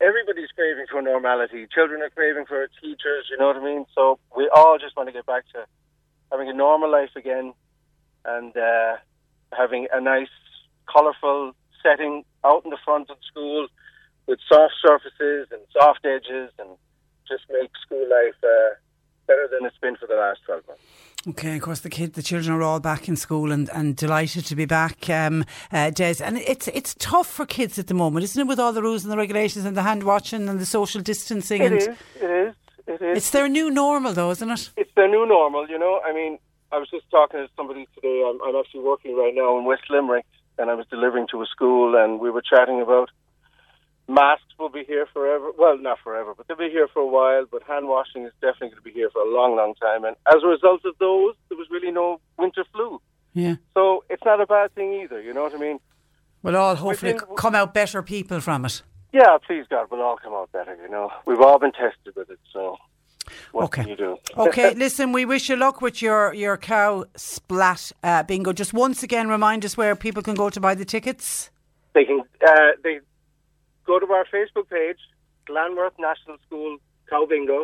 [0.00, 1.66] Everybody's craving for normality.
[1.74, 3.28] Children are craving for teachers.
[3.30, 3.84] You know what I mean?
[3.94, 5.66] So we all just want to get back to
[6.32, 7.52] having a normal life again,
[8.24, 8.96] and uh,
[9.52, 10.28] having a nice,
[10.88, 11.52] colourful
[11.82, 13.68] setting out in the front of school
[14.26, 16.70] with soft surfaces and soft edges, and
[17.28, 18.74] just make school life uh,
[19.26, 20.82] better than it's been for the last twelve months.
[21.28, 24.46] Okay, of course, the kid, the children are all back in school and, and delighted
[24.46, 26.14] to be back, um, uh, Des.
[26.24, 29.04] And it's it's tough for kids at the moment, isn't it, with all the rules
[29.04, 31.60] and the regulations and the hand washing and the social distancing?
[31.60, 31.88] It and is.
[31.88, 32.54] It is.
[32.86, 33.16] It is.
[33.18, 34.70] It's their new normal, though, isn't it?
[34.78, 36.00] it's their new normal, you know.
[36.06, 36.38] I mean,
[36.72, 38.24] I was just talking to somebody today.
[38.26, 40.24] I'm, I'm actually working right now in West Limerick,
[40.58, 43.10] and I was delivering to a school, and we were chatting about
[44.10, 45.50] masks will be here forever.
[45.56, 47.44] Well, not forever, but they'll be here for a while.
[47.50, 50.04] But hand washing is definitely going to be here for a long, long time.
[50.04, 53.00] And as a result of those, there was really no winter flu.
[53.32, 53.56] Yeah.
[53.74, 55.20] So it's not a bad thing either.
[55.22, 55.78] You know what I mean?
[56.42, 58.82] We'll all hopefully Within- come out better people from it.
[59.12, 60.76] Yeah, please God, we'll all come out better.
[60.82, 62.38] You know, we've all been tested with it.
[62.52, 62.76] So
[63.52, 63.82] what Okay.
[63.82, 64.16] can you do?
[64.36, 68.52] Okay, listen, we wish you luck with your, your cow splat uh, bingo.
[68.52, 71.50] Just once again, remind us where people can go to buy the tickets.
[71.92, 72.52] They can uh,
[72.84, 73.00] they
[73.90, 75.00] go to our Facebook page,
[75.46, 76.78] Glanworth National School
[77.10, 77.60] Cow Bingo,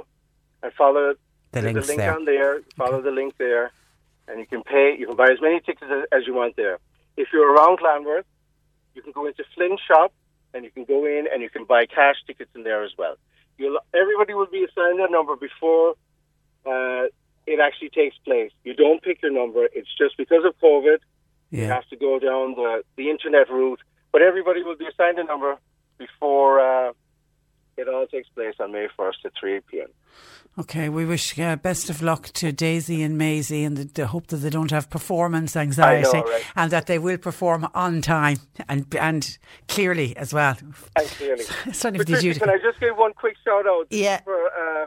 [0.63, 1.15] and follow
[1.53, 2.15] The a link there.
[2.17, 2.53] on there.
[2.77, 3.71] Follow the link there,
[4.29, 4.97] and you can pay.
[4.99, 6.79] You can buy as many tickets as, as you want there.
[7.17, 8.27] If you're around Glanworth,
[8.95, 10.13] you can go into Flynn Shop,
[10.53, 13.17] and you can go in and you can buy cash tickets in there as well.
[13.59, 15.95] You'll, everybody will be assigned a number before
[16.73, 17.05] uh,
[17.47, 18.53] it actually takes place.
[18.65, 19.63] You don't pick your number.
[19.79, 20.99] It's just because of COVID.
[21.51, 23.81] You have to go down the, the internet route.
[24.13, 25.53] But everybody will be assigned a number
[25.99, 26.93] before uh,
[27.77, 29.89] it all takes place on May 1st at 3 p.m.
[30.59, 34.29] Okay, we wish uh, best of luck to Daisy and Maisie and the, the hope
[34.29, 36.45] that they don't have performance anxiety right.
[36.57, 39.37] and that they will perform on time and and
[39.69, 40.57] clearly as well.
[40.99, 41.45] And clearly.
[41.73, 44.23] Certainly for the Patricia, can I just give one quick shout out Yeah.
[44.23, 44.87] for uh,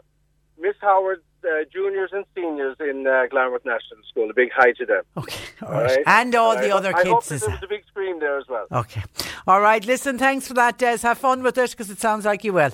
[0.59, 4.29] Miss Howard uh, juniors and seniors in uh, Glanworth National School?
[4.29, 5.03] A big hi to them.
[5.17, 5.97] Okay, all All right.
[5.97, 6.03] right?
[6.05, 8.19] And all I the ho- other I kids that as there was a big screen
[8.19, 8.65] there as well.
[8.71, 9.03] Okay.
[9.47, 9.83] All right.
[9.85, 10.99] Listen, thanks for that, Des.
[10.99, 12.71] Have fun with it because it sounds like you will.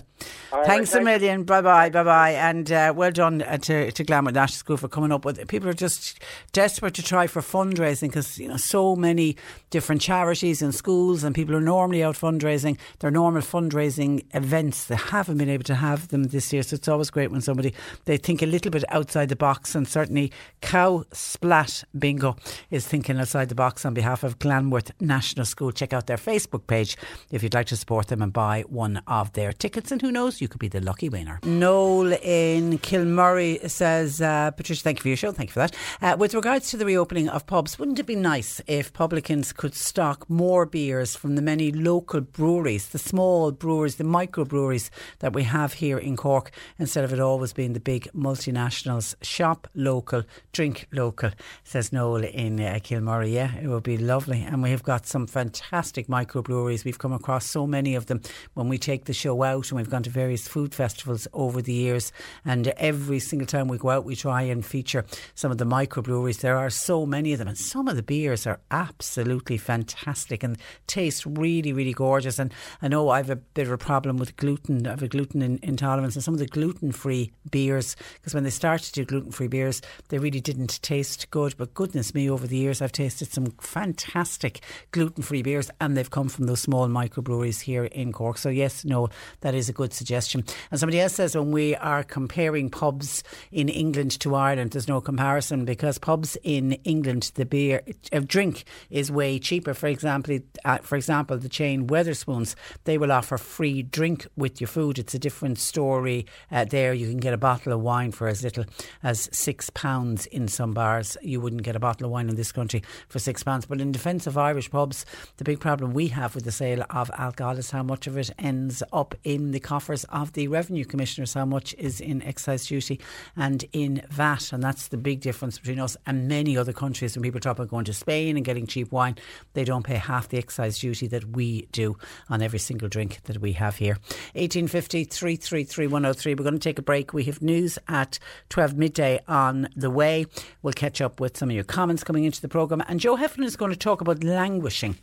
[0.51, 1.43] All right, thanks a million.
[1.43, 1.89] Bye bye.
[1.89, 2.31] Bye bye.
[2.31, 5.47] And uh, well done uh, to, to Glamour National School for coming up with it.
[5.47, 6.19] People are just
[6.53, 9.35] desperate to try for fundraising because, you know, so many
[9.69, 14.85] different charities and schools and people are normally out fundraising their normal fundraising events.
[14.85, 16.63] They haven't been able to have them this year.
[16.63, 17.73] So it's always great when somebody,
[18.05, 22.38] they think a little bit outside the box, and certainly Cow Splat Bingo
[22.72, 25.72] is thinking outside the box on behalf of Glanworth National School.
[25.73, 26.95] Check out their Facebook page
[27.32, 30.40] if you'd like to support them and buy one of their tickets, and who knows,
[30.40, 31.40] you could be the lucky winner.
[31.44, 35.32] Noel in Kilmurry says, uh, Patricia, thank you for your show.
[35.34, 35.76] Thank you for that.
[36.02, 39.76] Uh, with regards to the reopening of pubs, wouldn't it be nice if publicans could
[39.76, 45.44] stock more beers from the many local breweries, the small brewers, the microbreweries that we
[45.44, 48.07] have here in Cork, instead of it always being the big
[48.45, 49.15] multinationals?
[49.22, 50.23] Shop local,
[50.53, 51.31] drink local,
[51.63, 52.80] says Noel in uh.
[52.85, 54.41] Yeah, it would be lovely.
[54.41, 56.85] And we have got some fantastic microbreweries.
[56.85, 58.22] We've come across so many of them
[58.53, 61.73] when we take the show out, and we've gone to various food festivals over the
[61.73, 62.11] years.
[62.43, 66.41] And every single time we go out, we try and feature some of the microbreweries.
[66.41, 70.57] There are so many of them, and some of the beers are absolutely fantastic and
[70.88, 72.39] taste really, really gorgeous.
[72.39, 74.85] And I know I have a bit of a problem with gluten.
[74.85, 78.44] I have a gluten in, intolerance, and some of the gluten free beers, because when
[78.44, 81.56] they started to do gluten free beers, they really didn't taste good.
[81.57, 86.10] But goodness me, over the years, I've tasted some fantastic gluten free beers, and they've
[86.10, 88.38] come from those small microbreweries here in Cork.
[88.38, 89.10] So, yes, no,
[89.41, 90.44] that is a good suggestion.
[90.70, 95.02] And somebody else says when we are comparing pubs in England to Ireland, there's no
[95.02, 97.82] comparison because pubs in England, the beer
[98.12, 99.74] uh, drink is way cheaper.
[99.74, 100.40] For example,
[100.82, 104.99] for example, the chain Wetherspoons, they will offer free drink with your food.
[104.99, 106.94] It's a different story uh, there.
[106.94, 108.65] You can get a bottle of wine for as little
[109.03, 111.18] as six pounds in some bars.
[111.22, 113.65] You wouldn't get a bottle of wine in this country for six pounds.
[113.65, 115.06] But in defence of Irish pubs,
[115.38, 118.31] the big problem we have with the sale of alcohol is how much of it
[118.39, 122.99] ends up in the coffers of the revenue commissioners, how much is in excise duty
[123.35, 124.52] and in VAT.
[124.53, 127.15] And that's the big difference between us and many other countries.
[127.15, 129.18] When people talk about going to Spain and getting cheap wine,
[129.53, 131.97] they don't pay half the excise duty that we do
[132.30, 133.97] on every single drink that we have here.
[134.34, 136.35] 1850 333 103.
[136.35, 137.14] We're going to take a break.
[137.14, 138.14] We have news at
[138.49, 140.25] 12 midday on the way.
[140.61, 142.83] We'll catch up with some of your comments coming into the programme.
[142.87, 144.97] And Joe Heffernan is going to talk about languishing.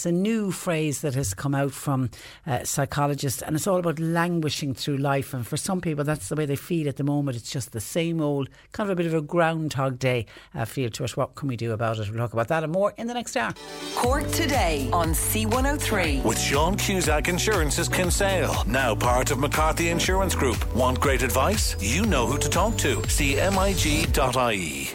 [0.00, 2.08] It's a new phrase that has come out from
[2.46, 5.34] uh, psychologists, and it's all about languishing through life.
[5.34, 7.36] And for some people, that's the way they feel at the moment.
[7.36, 10.24] It's just the same old, kind of a bit of a Groundhog Day
[10.54, 11.18] uh, feel to it.
[11.18, 12.08] What can we do about it?
[12.08, 13.52] We'll talk about that and more in the next hour.
[13.94, 16.24] Cork today on C103.
[16.24, 20.74] With Sean Cusack Insurance's Kinsale, now part of McCarthy Insurance Group.
[20.74, 21.76] Want great advice?
[21.78, 22.96] You know who to talk to.
[23.02, 24.94] CMIG.ie.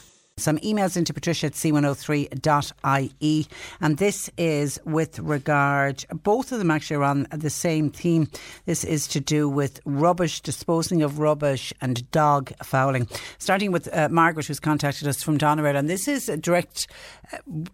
[0.41, 3.47] Some emails into patricia at c103.ie.
[3.79, 8.27] And this is with regard, both of them actually are on the same theme.
[8.65, 13.07] This is to do with rubbish, disposing of rubbish, and dog fouling.
[13.37, 15.77] Starting with uh, Margaret, who's contacted us from Doneraile.
[15.77, 16.87] And this is a direct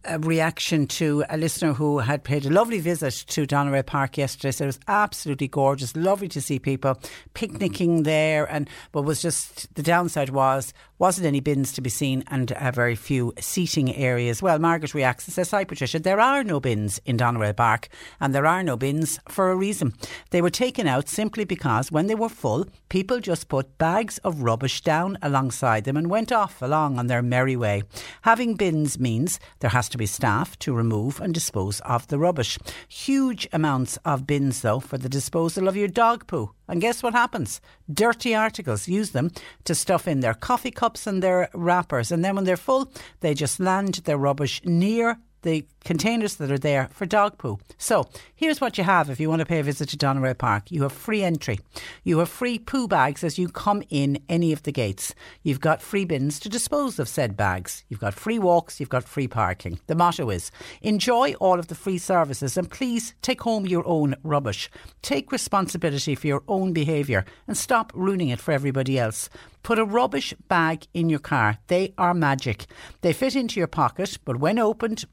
[0.06, 4.52] uh, reaction to a listener who had paid a lovely visit to Doneraile Park yesterday.
[4.52, 7.00] Said it was absolutely gorgeous, lovely to see people
[7.34, 8.46] picnicking there.
[8.52, 12.96] And but was just the downside was wasn't any bins to be seen and very
[12.96, 14.42] few seating areas.
[14.42, 18.34] Well, Margaret reacts and says, Hi Patricia, there are no bins in Doneraile Park and
[18.34, 19.94] there are no bins for a reason.
[20.32, 24.42] They were taken out simply because when they were full, people just put bags of
[24.42, 27.84] rubbish down alongside them and went off along on their merry way.
[28.24, 32.58] Having bins means there has to be staff to remove and dispose of the rubbish.
[32.88, 36.52] Huge amounts of bins, though, for the disposal of your dog poo.
[36.68, 37.62] And guess what happens?
[37.92, 39.32] Dirty articles use them
[39.64, 42.12] to stuff in their coffee cups and their wrappers.
[42.12, 42.92] And then when they're full,
[43.22, 47.60] they just land their rubbish near the containers that are there for dog poo.
[47.78, 50.72] So here's what you have if you want to pay a visit to Doneraile Park.
[50.72, 51.60] You have free entry.
[52.04, 55.16] You have free poo bags as you come in any of the gates.
[55.44, 57.84] You've got free bins to dispose of said bags.
[57.90, 58.80] You've got free walks.
[58.80, 59.80] You've got free parking.
[59.88, 60.52] The motto is
[60.82, 64.70] enjoy all of the free services and please take home your own rubbish.
[65.02, 69.30] Take responsibility for your own behaviour and stop ruining it for everybody else.
[69.68, 71.58] Put a rubbish bag in your car.
[71.68, 72.68] They are magic.
[73.02, 75.04] They fit into your pocket, but when opened,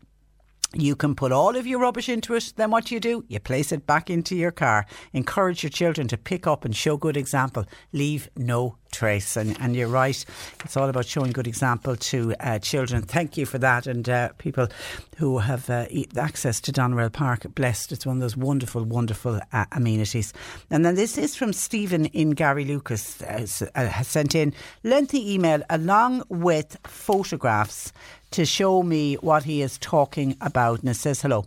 [0.73, 2.53] you can put all of your rubbish into it.
[2.55, 3.25] Then what do you do?
[3.27, 4.87] You place it back into your car.
[5.13, 7.65] Encourage your children to pick up and show good example.
[7.93, 9.37] Leave no trace.
[9.37, 10.25] And, and you're right.
[10.65, 13.03] It's all about showing good example to uh, children.
[13.03, 13.87] Thank you for that.
[13.87, 14.69] And uh, people
[15.17, 17.93] who have uh, access to Doneraile Park, blessed.
[17.93, 20.33] It's one of those wonderful, wonderful uh, amenities.
[20.71, 24.53] And then this is from Stephen in Garrylucas, uh, uh, has sent in
[24.83, 27.93] lengthy email along with photographs
[28.35, 30.81] to show me what he is talking about.
[30.81, 31.47] And it says, hello.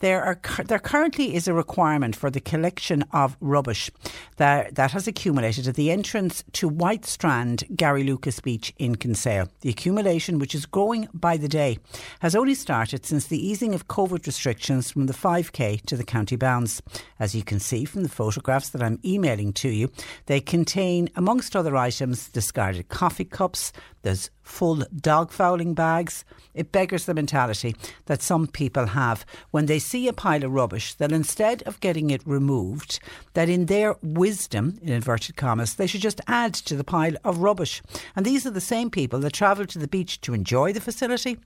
[0.00, 3.92] There, are, there currently is a requirement for the collection of rubbish
[4.36, 9.48] that, that has accumulated at the entrance to White Strand Garrylucas Beach in Kinsale.
[9.62, 11.78] The accumulation, which is growing by the day,
[12.20, 16.36] has only started since the easing of COVID restrictions from the 5k to the county
[16.36, 16.82] bounds.
[17.18, 19.90] As you can see from the photographs that I'm emailing to you,
[20.26, 23.72] they contain, amongst other items, discarded coffee cups,
[24.06, 26.24] there's full dog fouling bags.
[26.54, 27.74] It beggars the mentality
[28.06, 32.10] that some people have when they see a pile of rubbish that instead of getting
[32.10, 33.00] it removed,
[33.34, 37.38] that in their wisdom, in inverted commas, they should just add to the pile of
[37.38, 37.82] rubbish.
[38.14, 41.38] And these are the same people that travel to the beach to enjoy the facility.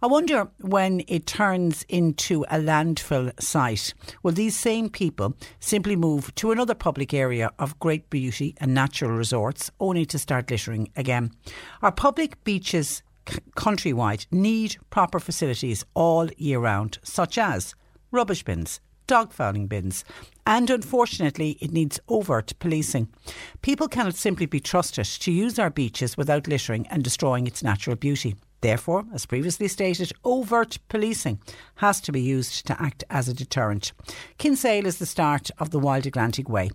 [0.00, 3.92] I wonder when it turns into a landfill site,
[4.22, 9.10] will these same people simply move to another public area of great beauty and natural
[9.10, 11.32] resorts only to start littering again?
[11.82, 17.74] Our public beaches c- countrywide need proper facilities all year round, such as
[18.10, 20.04] rubbish bins, dog fouling bins,
[20.46, 23.08] and unfortunately, it needs overt policing.
[23.62, 27.96] People cannot simply be trusted to use our beaches without littering and destroying its natural
[27.96, 28.36] beauty.
[28.60, 31.40] Therefore, as previously stated, overt policing
[31.76, 33.92] has to be used to act as a deterrent.
[34.38, 36.70] Kinsale is the start of the Wild Atlantic Way.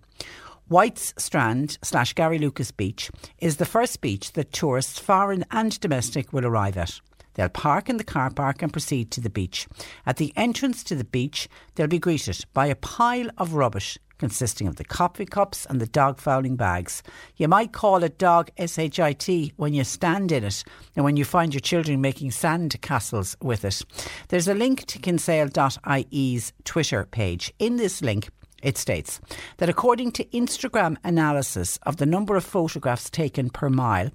[0.72, 6.46] White's Strand slash Garrylucas Beach is the first beach that tourists, foreign and domestic, will
[6.46, 7.02] arrive at.
[7.34, 9.68] They'll park in the car park and proceed to the beach.
[10.06, 14.66] At the entrance to the beach, they'll be greeted by a pile of rubbish consisting
[14.66, 17.04] of the coffee cups and the dog fouling bags.
[17.36, 20.64] You might call it dog SHIT when you stand in it
[20.96, 23.82] and when you find your children making sand castles with it.
[24.30, 27.54] There's a link to kinsale.ie's Twitter page.
[27.60, 28.30] In this link,
[28.62, 29.20] it states
[29.58, 34.12] that according to Instagram analysis of the number of photographs taken per mile,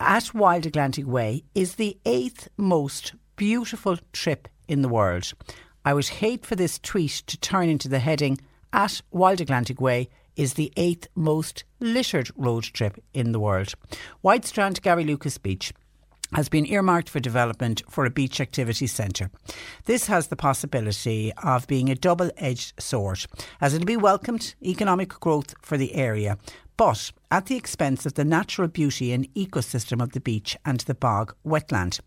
[0.00, 5.32] at Wild Atlantic Way is the eighth most beautiful trip in the world.
[5.84, 8.38] I would hate for this tweet to turn into the heading
[8.72, 13.74] at Wild Atlantic Way is the eighth most littered road trip in the world.
[14.20, 15.72] White Strand Garrylucas Beach
[16.34, 19.30] has been earmarked for development for a beach activity centre.
[19.84, 23.26] This has the possibility of being a double edged sword,
[23.60, 26.36] as it'll be welcomed economic growth for the area,
[26.76, 30.94] but at the expense of the natural beauty and ecosystem of the beach and the
[30.94, 32.00] bog wetland.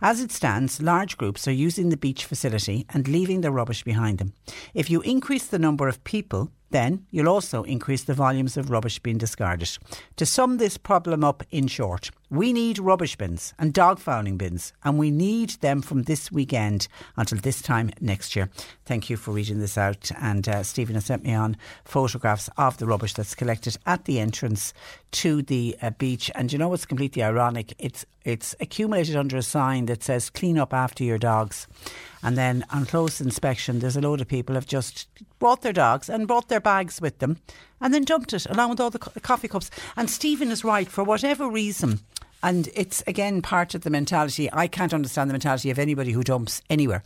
[0.00, 4.18] As it stands, large groups are using the beach facility and leaving their rubbish behind
[4.18, 4.32] them.
[4.72, 8.98] If you increase the number of people, then you'll also increase the volumes of rubbish
[8.98, 9.78] being discarded.
[10.16, 14.72] To sum this problem up in short, we need rubbish bins and dog fouling bins,
[14.82, 18.50] and we need them from this weekend until this time next year.
[18.84, 20.10] Thank you for reading this out.
[20.20, 24.18] And uh, Stephen has sent me on photographs of the rubbish that's collected at the
[24.18, 24.72] entrance
[25.12, 26.30] to the uh, beach.
[26.34, 27.74] And you know what's completely ironic?
[27.78, 31.66] It's it's accumulated under a sign that says "Clean up after your dogs."
[32.22, 36.08] And then on close inspection, there's a load of people have just brought their dogs
[36.08, 37.36] and brought their bags with them
[37.80, 39.70] and then dumped it along with all the co- coffee cups.
[39.96, 42.00] And Stephen is right, for whatever reason,
[42.44, 44.50] and it's again part of the mentality.
[44.52, 47.02] I can't understand the mentality of anybody who dumps anywhere.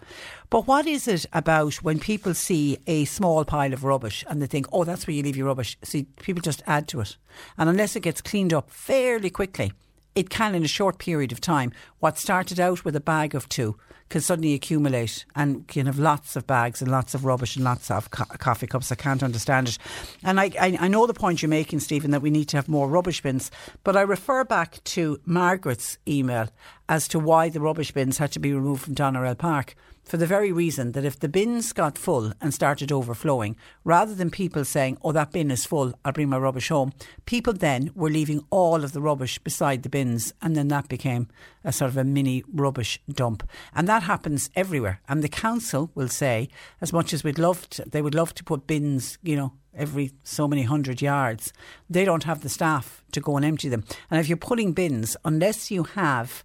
[0.50, 4.46] But what is it about when people see a small pile of rubbish and they
[4.46, 5.78] think, oh, that's where you leave your rubbish?
[5.84, 7.16] See, people just add to it.
[7.56, 9.72] And unless it gets cleaned up fairly quickly,
[10.16, 13.48] it can, in a short period of time, what started out with a bag of
[13.48, 13.76] two
[14.08, 17.90] can suddenly accumulate and can have lots of bags and lots of rubbish and lots
[17.90, 18.90] of co- coffee cups.
[18.90, 19.78] I can't understand it.
[20.22, 22.68] And I, I, I know the point you're making, Stephen, that we need to have
[22.68, 23.50] more rubbish bins,
[23.84, 26.48] but I refer back to Margaret's email
[26.88, 29.74] as to why the rubbish bins had to be removed from Doneraile Park
[30.08, 34.30] for the very reason that if the bins got full and started overflowing, rather than
[34.30, 36.94] people saying, oh, that bin is full, I'll bring my rubbish home,
[37.26, 41.28] people then were leaving all of the rubbish beside the bins and then that became
[41.62, 43.46] a sort of a mini rubbish dump.
[43.74, 45.02] And that happens everywhere.
[45.10, 46.48] And the council will say,
[46.80, 50.12] as much as we'd love to, they would love to put bins, you know, every
[50.24, 51.52] so many hundred yards,
[51.90, 53.84] they don't have the staff to go and empty them.
[54.10, 56.44] And if you're pulling bins, unless you have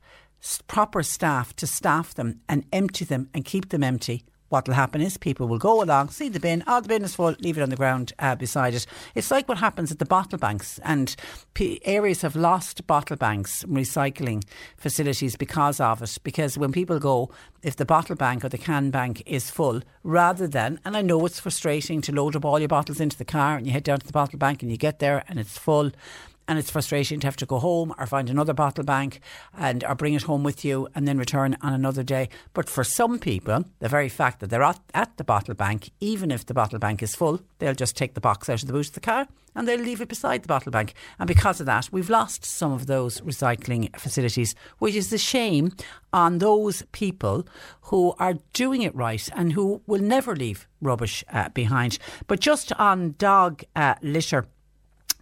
[0.68, 5.02] proper staff to staff them and empty them and keep them empty, what will happen
[5.02, 7.64] is people will go along, see the bin, oh, the bin is full, leave it
[7.64, 8.86] on the ground uh, beside it.
[9.16, 11.16] It's like what happens at the bottle banks, and
[11.56, 14.44] p- areas have lost bottle banks, and recycling
[14.78, 16.20] facilities because of it.
[16.24, 17.32] Because when people go,
[17.64, 21.26] if the bottle bank or the can bank is full, rather than, and I know
[21.26, 24.02] it's frustrating to load up all your bottles into the car and you head down
[24.02, 25.92] to the bottle bank and you get there and it's full
[26.48, 29.20] and it's frustrating to have to go home or find another bottle bank
[29.58, 32.30] and or bring it home with you and then return on another day.
[32.54, 36.32] But for some people, the very fact that they're at, at the bottle bank, even
[36.32, 38.88] if the bottle bank is full, they'll just take the box out of the boot
[38.88, 40.94] of the car and they'll leave it beside the bottle bank.
[41.20, 45.74] And because of that, we've lost some of those recycling facilities, which is a shame
[46.12, 47.48] on those people
[47.82, 51.98] who are doing it right and who will never leave rubbish uh, behind.
[52.28, 54.48] But just on dog uh, litter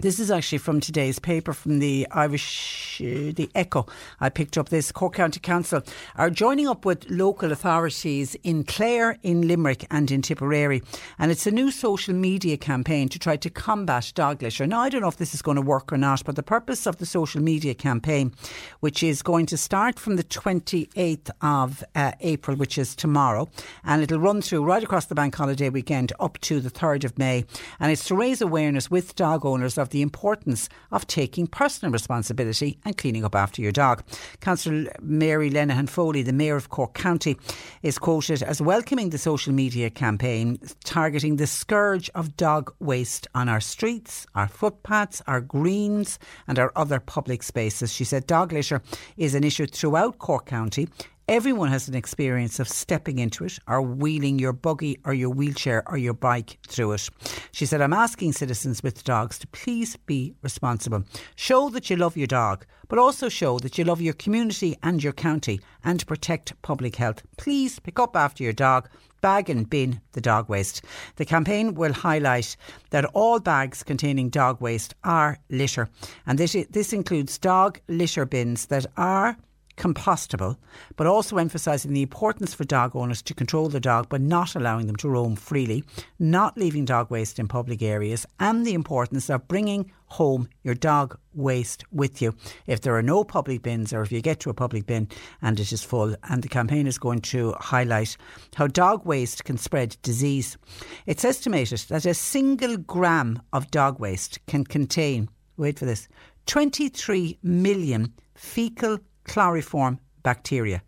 [0.02, 3.86] This is actually from today's paper from the Irish, uh, the Echo.
[4.20, 4.92] I picked up this.
[4.92, 5.84] Cork County Council
[6.16, 10.82] are joining up with local authorities in Clare, in Limerick, and in Tipperary.
[11.20, 14.66] And it's a new social media campaign to try to combat dog litter.
[14.66, 16.88] Now, I don't know if this is going to work or not, but the purpose
[16.88, 18.34] of the social media campaign,
[18.80, 23.48] which is going to start from the 28th of uh, April, which is tomorrow,
[23.84, 27.20] and it'll run through right across the bank holiday weekend up to the 3rd of
[27.20, 27.46] May.
[27.80, 32.80] And it's to raise awareness with dog owners of the importance of taking personal responsibility
[32.84, 34.04] and cleaning up after your dog.
[34.40, 37.38] Councillor Mary Linehan Foley, the Mayor of Cork County,
[37.84, 43.48] is quoted as welcoming the social media campaign targeting the scourge of dog waste on
[43.48, 47.94] our streets, our footpaths, our greens, and our other public spaces.
[47.94, 48.82] She said dog litter
[49.18, 50.88] is an issue throughout Cork County
[51.32, 55.82] Everyone has an experience of stepping into it or wheeling your buggy or your wheelchair
[55.90, 57.10] or your bike through it.
[57.54, 61.06] She said, I'm asking citizens with dogs to please be responsible.
[61.38, 65.02] Show that you love your dog, but also show that you love your community and
[65.02, 67.24] your county and protect public health.
[67.38, 68.90] Please pick up after your dog
[69.22, 70.84] bag and bin the dog waste.
[71.16, 72.58] The campaign will highlight
[72.90, 75.88] that all bags containing dog waste are litter,
[76.28, 79.38] and this, this includes dog litter bins that are
[79.78, 80.58] compostable,
[80.96, 84.88] but also emphasising the importance for dog owners to control the dog but not allowing
[84.88, 85.84] them to roam freely,
[86.20, 91.18] not leaving dog waste in public areas, and the importance of bringing home your dog
[91.34, 92.36] waste with you
[92.68, 95.08] if there are no public bins or if you get to a public bin
[95.42, 96.14] and it is full.
[96.30, 98.18] And the campaign is going to highlight
[98.56, 100.58] how dog waste can spread disease.
[101.06, 106.10] It's estimated that a single gram of dog waste can contain, wait for this,
[106.48, 109.00] 23 million fecal
[109.32, 110.82] coliform bacteria.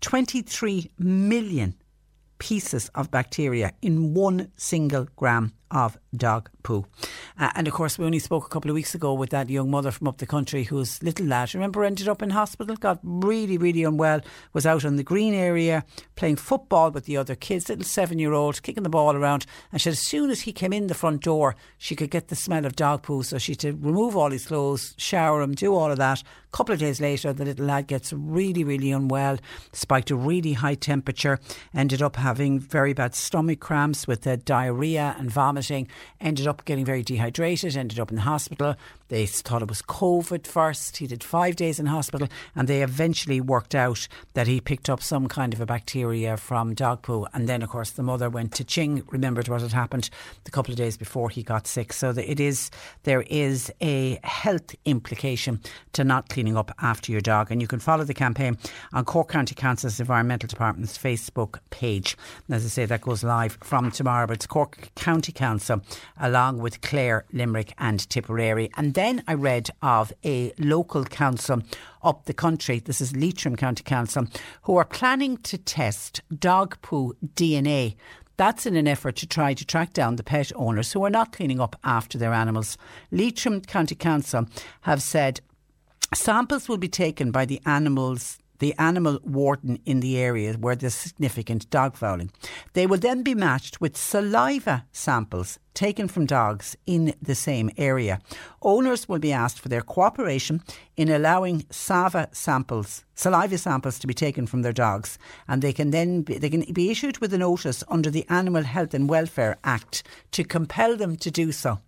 [0.00, 1.74] 23 million
[2.38, 6.86] pieces of bacteria in one single gram of dog poo.
[7.38, 9.70] Uh, and of course, we only spoke a couple of weeks ago with that young
[9.70, 13.58] mother from up the country whose little lad, remember, ended up in hospital, got really,
[13.58, 14.20] really unwell,
[14.52, 15.84] was out on the green area
[16.16, 19.46] playing football with the other kids, little seven year old, kicking the ball around.
[19.70, 22.28] And she said, as soon as he came in the front door, she could get
[22.28, 23.22] the smell of dog poo.
[23.22, 26.22] So she had to remove all his clothes, shower him, do all of that.
[26.22, 29.38] A couple of days later, the little lad gets really, really unwell,
[29.72, 31.38] spiked a really high temperature,
[31.74, 35.88] ended up having very bad stomach cramps with uh, diarrhea and vomiting,
[36.20, 38.76] ended up getting very dehydrated, ended up in the hospital.
[39.08, 40.96] They thought it was COVID first.
[40.96, 45.02] He did five days in hospital, and they eventually worked out that he picked up
[45.02, 47.26] some kind of a bacteria from dog poo.
[47.34, 50.08] And then, of course, the mother went to Ching, remembered what had happened
[50.46, 51.92] a couple of days before he got sick.
[51.92, 52.70] So it is
[53.02, 55.60] there is a health implication
[55.92, 58.56] to not cleaning up after your dog, and you can follow the campaign
[58.92, 62.16] on Cork County Council's Environmental Department's Facebook page.
[62.46, 64.26] And as I say, that goes live from tomorrow.
[64.26, 65.82] But it's Cork County Council
[66.20, 71.62] along with Clare, Limerick, and Tipperary, and then I read of a local council
[72.02, 74.26] up the country, this is Leitrim County Council,
[74.62, 77.96] who are planning to test dog poo DNA.
[78.36, 81.32] That's in an effort to try to track down the pet owners who are not
[81.32, 82.76] cleaning up after their animals.
[83.10, 84.46] Leitrim County Council
[84.82, 85.40] have said
[86.14, 90.94] samples will be taken by the animals the animal warden in the area where there's
[90.94, 92.30] significant dog fouling.
[92.74, 98.20] They will then be matched with saliva samples taken from dogs in the same area.
[98.62, 100.62] Owners will be asked for their cooperation
[100.96, 105.18] in allowing sava samples, saliva samples to be taken from their dogs,
[105.48, 108.62] and they can then be, they can be issued with a notice under the Animal
[108.62, 111.80] Health and Welfare Act to compel them to do so.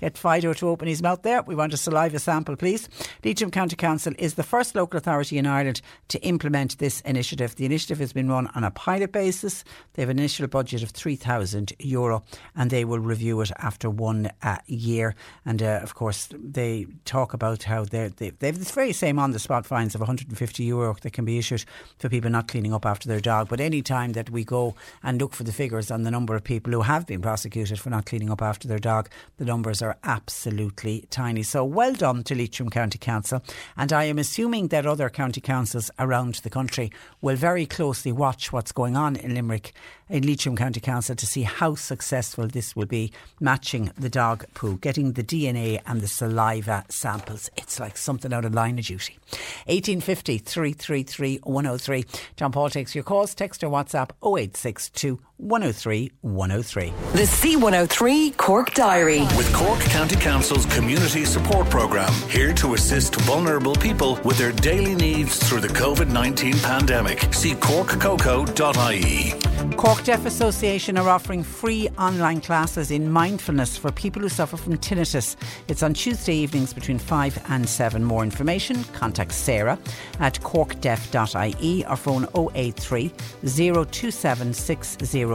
[0.00, 1.42] Get Fido to open his mouth there.
[1.42, 2.88] We want a saliva sample, please.
[3.22, 7.56] Leitrim County Council is the first local authority in Ireland to implement this initiative.
[7.56, 9.62] The initiative has been run on a pilot basis.
[9.92, 12.24] They have an initial budget of €3,000 Euro
[12.56, 15.14] and they will review it after one uh, year.
[15.44, 19.32] And uh, of course, they talk about how they they have this very same on
[19.32, 21.64] the spot fines of 150 euro that can be issued
[21.98, 23.48] for people not cleaning up after their dog.
[23.48, 26.44] But any time that we go and look for the figures on the number of
[26.44, 29.89] people who have been prosecuted for not cleaning up after their dog, the numbers are
[29.90, 31.42] are absolutely tiny.
[31.42, 33.42] So well done to Leitrim County Council.
[33.76, 38.52] And I am assuming that other county councils around the country will very closely watch
[38.52, 39.72] what's going on in Limerick,
[40.08, 44.76] in Leitrim County Council, to see how successful this will be, matching the dog poo,
[44.78, 47.50] getting the DNA and the saliva samples.
[47.56, 49.18] It's like something out of line of duty.
[49.66, 52.04] 1850 333 103.
[52.36, 56.92] John Paul takes your calls, text or WhatsApp 0862 103 103.
[57.12, 59.20] The C103 Cork Diary.
[59.36, 64.94] With Cork County Council's Community Support Programme, here to assist vulnerable people with their daily
[64.94, 67.32] needs through the COVID 19 pandemic.
[67.32, 69.34] See corkcoco.ie.
[69.76, 74.76] Cork Deaf Association are offering free online classes in mindfulness for people who suffer from
[74.76, 75.36] tinnitus.
[75.68, 78.04] It's on Tuesday evenings between 5 and 7.
[78.04, 79.78] More information, contact Sarah
[80.18, 83.12] at corkdeaf.ie or phone 083
[83.44, 84.52] 027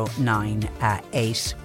[0.03, 1.55] 6098.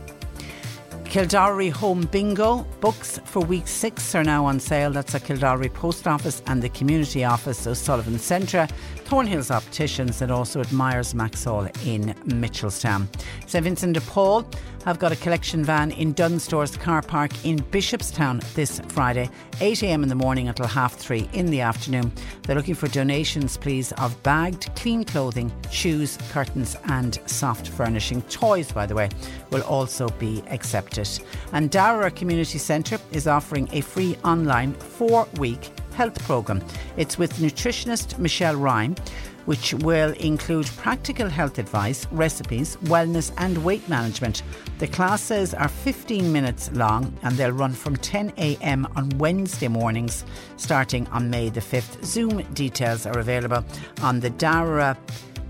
[1.05, 4.93] Kildare Home Bingo books for week six are now on sale.
[4.93, 8.69] That's at Kildare Post Office and the Community Office, O'Sullivan Centre,
[9.11, 13.09] Thornhills Opticians, and also Myers Maxol in Mitchelstown.
[13.49, 14.49] St Vincent de Paul
[14.85, 20.05] have got a collection van in Dunnes Stores car park in Bishopstown this Friday, 8am
[20.05, 22.12] in the morning until half three in the afternoon.
[22.43, 28.23] They're looking for donations, please, of bagged, clean clothing, shoes, curtains, and soft furnishing.
[28.23, 29.09] Toys, by the way,
[29.51, 31.09] will also be accepted.
[31.53, 36.62] And Dara Community Centre is offering a free online four week health programme.
[36.97, 38.97] It's with nutritionist Michelle Ryan
[39.47, 44.43] which will include practical health advice, recipes, wellness, and weight management.
[44.79, 48.87] The classes are 15 minutes long and they'll run from 10 a.m.
[48.97, 50.25] on Wednesday mornings,
[50.57, 52.05] starting on May the 5th.
[52.05, 53.65] Zoom details are available
[54.03, 54.97] on the Dara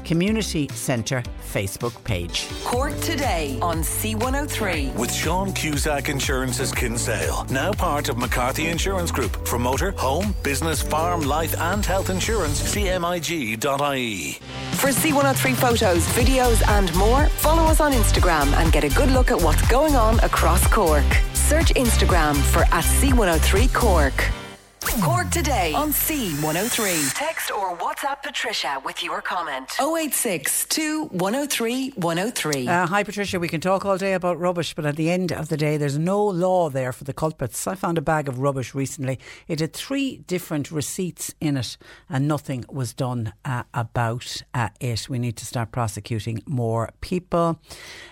[0.04, 1.22] Community Centre
[1.52, 2.48] Facebook page.
[2.64, 4.94] Cork today on C103.
[4.96, 9.46] With Sean Cusack Insurance's Kinsale, now part of McCarthy Insurance Group.
[9.46, 14.32] For motor, home, business, farm, life, and health insurance, cmig.ie.
[14.72, 19.30] For C103 photos, videos, and more, follow us on Instagram and get a good look
[19.30, 21.04] at what's going on across Cork.
[21.34, 24.39] Search Instagram for at C103 Cork.
[24.80, 27.12] Cork today on C103.
[27.14, 29.70] Text or WhatsApp Patricia with your comment.
[29.78, 30.66] 086
[31.10, 32.68] 103 103.
[32.68, 33.38] Uh, hi, Patricia.
[33.38, 35.98] We can talk all day about rubbish, but at the end of the day, there's
[35.98, 37.66] no law there for the culprits.
[37.66, 39.18] I found a bag of rubbish recently.
[39.48, 41.76] It had three different receipts in it,
[42.08, 45.08] and nothing was done uh, about uh, it.
[45.08, 47.60] We need to start prosecuting more people.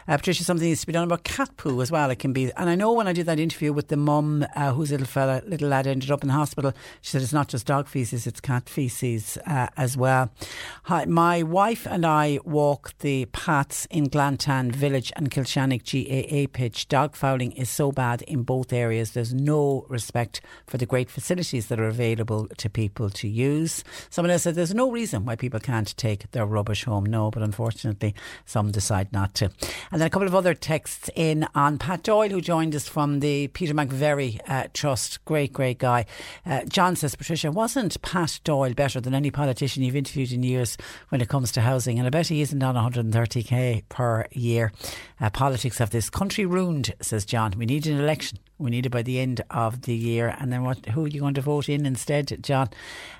[0.06, 2.10] Uh, Patricia, something needs to be done about cat poo as well.
[2.10, 4.72] It can be, and I know when I did that interview with the mum uh,
[4.72, 7.66] whose little fella, little lad ended up in the hospital, she said it's not just
[7.66, 10.30] dog feces, it's cat feces uh, as well.
[10.84, 16.88] Hi, my wife and I walk the paths in Glantane Village and Kilshannig GAA pitch.
[16.88, 19.12] Dog fouling is so bad in both areas.
[19.12, 23.84] There's no respect for the great facilities that are available to people to use.
[24.10, 27.06] Someone else said there's no reason why people can't take their rubbish home.
[27.06, 28.14] No, but unfortunately,
[28.44, 29.50] some decide not to.
[29.92, 33.20] And then a couple of other texts in on Pat Doyle, who joined us from
[33.20, 35.24] the Peter McVerry uh, Trust.
[35.24, 36.04] Great, great guy.
[36.48, 40.78] Uh, John says, Patricia, wasn't Pat Doyle better than any politician you've interviewed in years
[41.10, 41.98] when it comes to housing?
[41.98, 44.72] And I bet he isn't on 130k per year.
[45.20, 47.52] Uh, politics have this country ruined, says John.
[47.56, 48.38] We need an election.
[48.56, 50.34] We need it by the end of the year.
[50.40, 50.86] And then what?
[50.86, 52.70] Who are you going to vote in instead, John?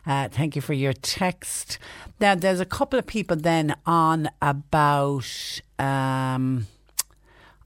[0.07, 1.79] Uh, thank you for your text.
[2.21, 5.61] Now, there's a couple of people then on about.
[5.79, 6.67] Um,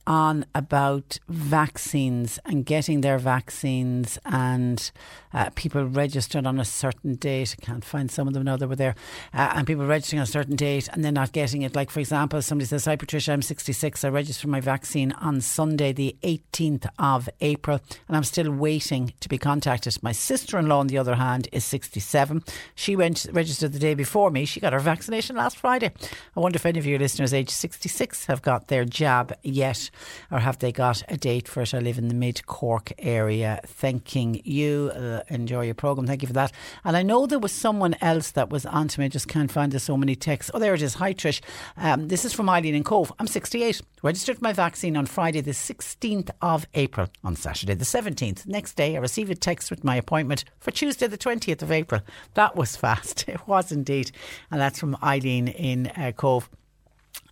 [0.05, 4.91] on about vaccines and getting their vaccines and
[5.33, 7.55] uh, people registered on a certain date.
[7.59, 8.95] I can't find some of them now that were there.
[9.33, 11.75] Uh, and people registering on a certain date and then not getting it.
[11.75, 14.03] Like, for example, somebody says, Hi, Patricia, I'm 66.
[14.03, 19.29] I registered my vaccine on Sunday, the 18th of April, and I'm still waiting to
[19.29, 20.01] be contacted.
[20.01, 22.43] My sister in law, on the other hand, is 67.
[22.75, 24.45] She went registered the day before me.
[24.45, 25.91] She got her vaccination last Friday.
[26.35, 29.89] I wonder if any of your listeners aged 66 have got their jab yet
[30.31, 31.73] or have they got a date for it?
[31.73, 33.59] I live in the mid Cork area.
[33.65, 34.91] Thanking you.
[34.93, 36.07] Uh, enjoy your programme.
[36.07, 36.51] Thank you for that.
[36.83, 39.05] And I know there was someone else that was on to me.
[39.05, 40.51] I just can't find there's so many texts.
[40.53, 40.95] Oh, there it is.
[40.95, 41.41] Hi, Trish.
[41.77, 43.11] Um, this is from Eileen in Cobh.
[43.19, 43.81] I'm 68.
[44.01, 47.07] Registered for my vaccine on Friday, the 16th of April.
[47.23, 48.45] On Saturday, the 17th.
[48.45, 52.01] Next day, I received a text with my appointment for Tuesday, the 20th of April.
[52.33, 53.27] That was fast.
[53.27, 54.11] It was indeed.
[54.51, 56.49] And that's from Eileen in uh, Cobh.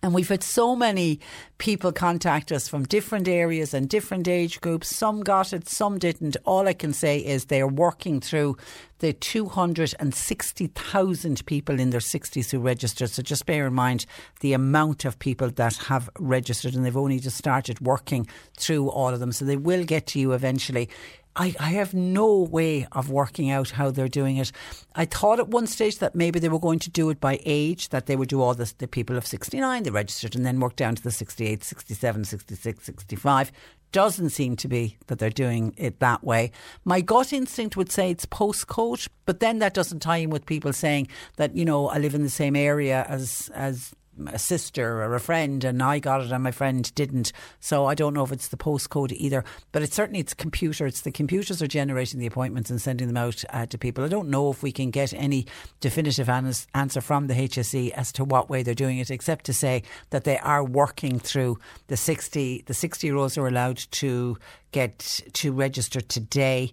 [0.04, 1.20] And we've had so many
[1.58, 4.96] people contact us from different areas and different age groups.
[4.96, 6.36] Some got it, some didn't.
[6.44, 8.56] All I can say is they're working through
[8.98, 13.10] the 260,000 people in their 60s who registered.
[13.10, 14.04] So just bear in mind
[14.40, 18.26] the amount of people that have registered and they've only just started working
[18.56, 19.30] through all of them.
[19.30, 20.88] So they will get to you eventually.
[21.34, 24.52] I, I have no way of working out how they're doing it.
[24.94, 27.88] I thought at one stage that maybe they were going to do it by age,
[27.88, 30.76] that they would do all this, the people of 69, they registered, and then work
[30.76, 33.52] down to the 68, 67, 66, 65
[33.92, 36.50] doesn't seem to be that they're doing it that way.
[36.84, 40.72] My gut instinct would say it's postcode, but then that doesn't tie in with people
[40.72, 43.94] saying that you know I live in the same area as as
[44.26, 47.32] a sister or a friend and I got it and my friend didn't.
[47.60, 50.86] So I don't know if it's the postcode either, but it's certainly it's computer.
[50.86, 54.04] It's the computers are generating the appointments and sending them out uh, to people.
[54.04, 55.46] I don't know if we can get any
[55.80, 59.52] definitive ans- answer from the HSE as to what way they're doing it, except to
[59.52, 61.58] say that they are working through
[61.88, 64.36] the 60, the 60 year olds are allowed to
[64.72, 66.72] get to register today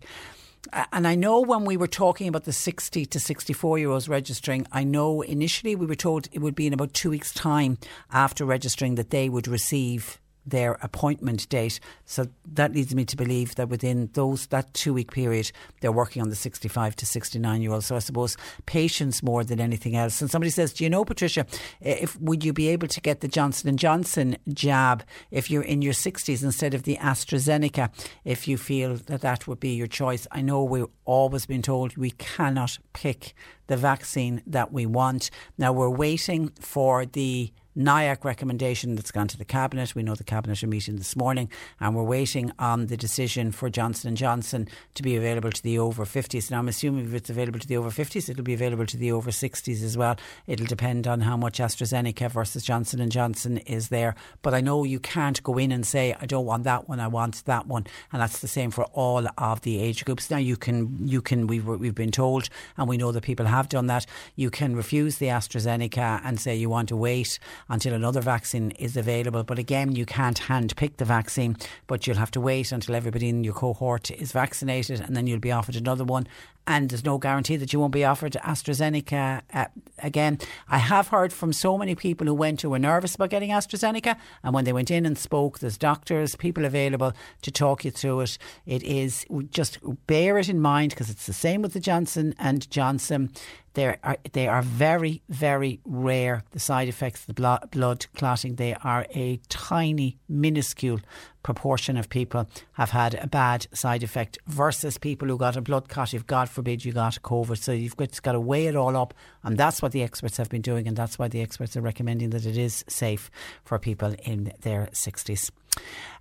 [0.91, 4.67] and I know when we were talking about the 60 to 64 year olds registering,
[4.71, 7.77] I know initially we were told it would be in about two weeks' time
[8.11, 11.79] after registering that they would receive their appointment date.
[12.05, 15.51] So that leads me to believe that within those that two week period,
[15.81, 17.85] they're working on the 65 to 69 year olds.
[17.85, 20.21] So I suppose patience more than anything else.
[20.21, 21.45] And somebody says, "Do you know, Patricia,
[21.81, 25.81] if would you be able to get the Johnson and Johnson jab if you're in
[25.81, 27.89] your 60s instead of the AstraZeneca?
[28.23, 31.97] If you feel that that would be your choice, I know we've always been told
[31.97, 33.33] we cannot pick
[33.67, 35.29] the vaccine that we want.
[35.57, 39.93] Now we're waiting for the NIAC recommendation that's gone to the cabinet.
[39.93, 43.69] We know the cabinet are meeting this morning, and we're waiting on the decision for
[43.69, 46.49] Johnson and Johnson to be available to the over 50s.
[46.49, 49.11] Now I'm assuming if it's available to the over 50s, it'll be available to the
[49.11, 50.15] over 60s as well.
[50.47, 54.15] It'll depend on how much AstraZeneca versus Johnson and Johnson is there.
[54.41, 57.07] But I know you can't go in and say I don't want that one, I
[57.07, 60.31] want that one, and that's the same for all of the age groups.
[60.31, 63.69] Now you can you can we've we've been told, and we know that people have
[63.69, 64.07] done that.
[64.35, 67.37] You can refuse the AstraZeneca and say you want to wait
[67.69, 69.43] until another vaccine is available.
[69.43, 71.55] But again, you can't hand pick the vaccine,
[71.87, 75.39] but you'll have to wait until everybody in your cohort is vaccinated and then you'll
[75.39, 76.27] be offered another one
[76.69, 79.65] and there's no guarantee that you won't be offered AstraZeneca uh,
[79.97, 80.37] again.
[80.69, 84.15] I have heard from so many people who went who were nervous about getting AstraZeneca,
[84.43, 88.21] and when they went in and spoke, there's doctors, people available to talk you through
[88.21, 88.37] it.
[88.67, 92.69] It is just bear it in mind because it's the same with the Johnson and
[92.69, 93.31] Johnson.
[93.73, 96.43] They are they are very very rare.
[96.51, 100.99] The side effects, the blood, blood clotting, they are a tiny, minuscule
[101.43, 105.89] proportion of people have had a bad side effect versus people who got a blood
[105.89, 107.57] clot if God forbid you got COVID.
[107.57, 109.13] So you've got, got to weigh it all up,
[109.43, 112.31] and that's what the experts have been doing, and that's why the experts are recommending
[112.31, 113.31] that it is safe
[113.63, 115.51] for people in their 60s.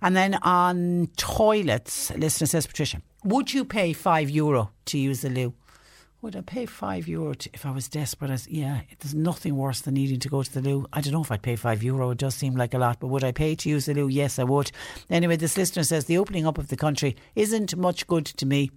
[0.01, 5.29] And then on toilets, listener says, Patricia, would you pay five euro to use the
[5.29, 5.53] loo?
[6.21, 8.29] Would I pay five euro to, if I was desperate?
[8.29, 10.85] As yeah, there's nothing worse than needing to go to the loo.
[10.91, 12.09] I don't know if I'd pay five euro.
[12.09, 14.09] It does seem like a lot, but would I pay to use the loo?
[14.09, 14.69] Yes, I would.
[15.09, 18.69] Anyway, this listener says the opening up of the country isn't much good to me,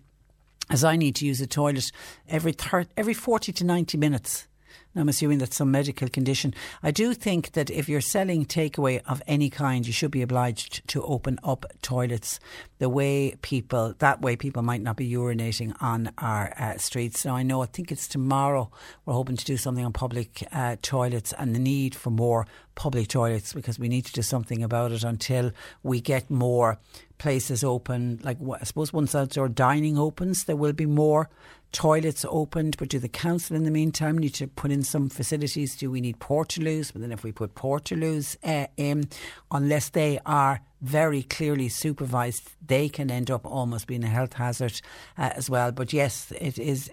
[0.71, 1.91] as I need to use a toilet
[2.29, 4.47] every thir- every forty to ninety minutes.
[4.95, 6.53] I'm assuming that's some medical condition.
[6.83, 10.87] I do think that if you're selling takeaway of any kind, you should be obliged
[10.89, 12.39] to open up toilets
[12.79, 17.25] the way people, that way people might not be urinating on our uh, streets.
[17.25, 18.71] Now, I know, I think it's tomorrow,
[19.07, 23.09] we're hoping to do something on public uh, toilets and the need for more public
[23.09, 26.79] toilets because we need to do something about it until we get more
[27.19, 28.21] places open.
[28.23, 31.29] Like, I suppose once outdoor dining opens, there will be more
[31.73, 35.77] toilets opened, but do the council in the meantime need to put in some facilities?
[35.77, 36.93] Do we need portaloos?
[36.93, 39.09] But then if we put portaloos uh, in,
[39.51, 44.81] unless they are very clearly supervised, they can end up almost being a health hazard
[45.17, 45.71] uh, as well.
[45.71, 46.91] But yes, it is.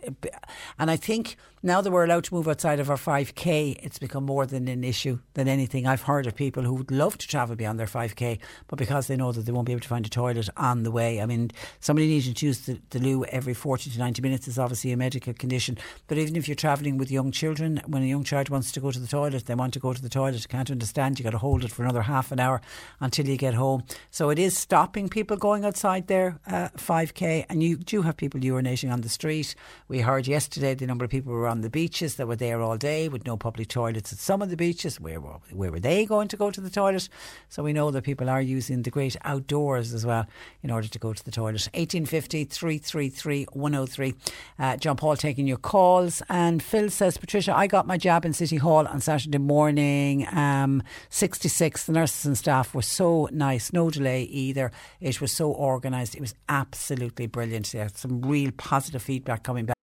[0.78, 4.26] And I think now that we're allowed to move outside of our 5K, it's become
[4.26, 5.88] more than an issue than anything.
[5.88, 9.18] I've heard of people who would love to travel beyond their 5K, but because they
[9.18, 11.20] know that they won't be able to find a toilet on the way.
[11.20, 11.52] I mean,
[11.82, 14.98] somebody needing to use the, the loo every 40 to 90 minutes is obviously a
[14.98, 15.78] medical condition.
[16.08, 18.92] But even if you're travelling with young children, when a young child wants to go
[18.92, 21.40] to the toilet, they want to go to the toilet, can't understand, you've got to
[21.40, 22.62] hold it for another half an hour
[23.02, 23.79] until you get home.
[24.12, 27.46] So it is stopping people going outside their uh, 5K.
[27.50, 29.56] And you do have people urinating on the street.
[29.88, 32.62] We heard yesterday the number of people who were on the beaches that were there
[32.62, 35.00] all day with no public toilets at some of the beaches.
[35.00, 37.10] Where were, where were they going to go to the toilet?
[37.50, 40.26] So we know that people are using the great outdoors as well
[40.64, 41.68] in order to go to the toilet.
[41.74, 44.16] 1850 333 103.
[44.58, 46.22] Uh, John Paul taking your calls.
[46.30, 50.28] And Phil says, Patricia, I got my job in City Hall on Saturday morning.
[50.32, 51.86] Um, 66.
[51.86, 53.69] The nurses and staff were so nice.
[53.74, 54.72] No delay either.
[55.00, 56.16] It was so organised.
[56.16, 57.72] It was absolutely brilliant.
[57.72, 59.76] There some real positive feedback coming back.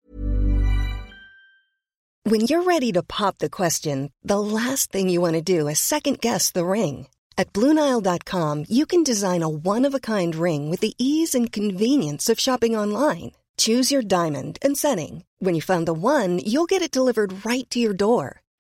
[2.27, 5.79] When you're ready to pop the question, the last thing you want to do is
[5.79, 7.07] second guess the ring.
[7.37, 11.53] At Bluenile.com, you can design a one of a kind ring with the ease and
[11.53, 13.33] convenience of shopping online.
[13.59, 15.25] Choose your diamond and setting.
[15.39, 18.41] When you find the one, you'll get it delivered right to your door.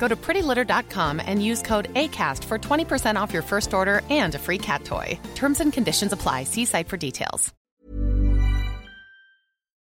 [0.00, 4.38] Go to prettylitter.com and use code ACAST for 20% off your first order and a
[4.38, 5.20] free cat toy.
[5.36, 6.44] Terms and conditions apply.
[6.44, 7.52] See site for details.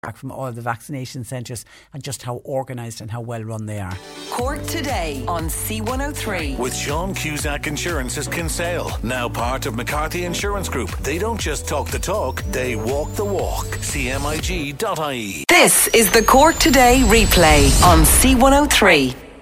[0.03, 1.63] Back from all the vaccination centres
[1.93, 3.97] and just how organised and how well run they are.
[4.29, 6.59] Cork today on C103.
[6.59, 10.91] With Sean Cusack Insurance's Kinsale, now part of McCarthy Insurance Group.
[10.97, 13.65] They don't just talk the talk, they walk the walk.
[13.65, 15.45] CMIG.ie.
[15.47, 19.32] This is the Cork Today replay on C103.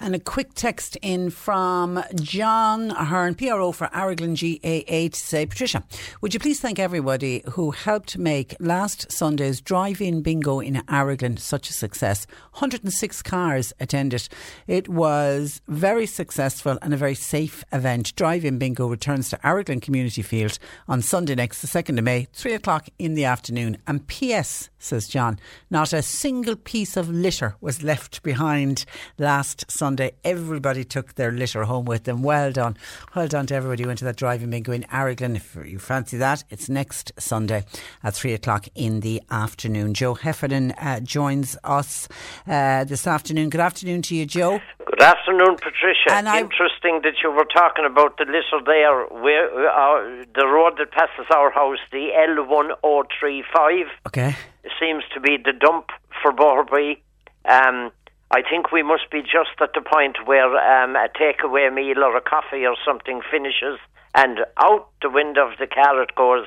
[0.00, 5.82] And a quick text in from John Ahern, PRO for Araglin GAA to say, Patricia,
[6.20, 11.68] would you please thank everybody who helped make last Sunday's drive-in bingo in Araglin such
[11.68, 12.26] a success?
[12.52, 14.28] 106 cars attended.
[14.68, 18.14] It was very successful and a very safe event.
[18.14, 22.54] Drive-in bingo returns to Araglin Community Field on Sunday next, the 2nd of May, 3
[22.54, 23.78] o'clock in the afternoon.
[23.86, 28.84] And P.S., says John, not a single piece of litter was left behind
[29.18, 29.87] last Sunday.
[30.24, 32.22] Everybody took their litter home with them.
[32.22, 32.76] Well done.
[33.14, 35.36] Well done to everybody who went to that driving bingo in Araglin.
[35.36, 37.64] If you fancy that, it's next Sunday
[38.04, 39.94] at three o'clock in the afternoon.
[39.94, 42.08] Joe Heffernan uh, joins us
[42.46, 43.48] uh, this afternoon.
[43.50, 44.60] Good afternoon to you, Joe.
[44.84, 46.12] Good afternoon, Patricia.
[46.12, 50.74] And I- Interesting that you were talking about the litter there, where uh, the road
[50.78, 53.84] that passes our house, the L1035.
[54.06, 54.36] Okay.
[54.80, 55.86] seems to be the dump
[56.22, 56.98] for Borby.
[57.44, 57.90] Um,
[58.30, 62.16] I think we must be just at the point where um, a takeaway meal or
[62.16, 63.78] a coffee or something finishes,
[64.14, 66.46] and out the window of the car it goes.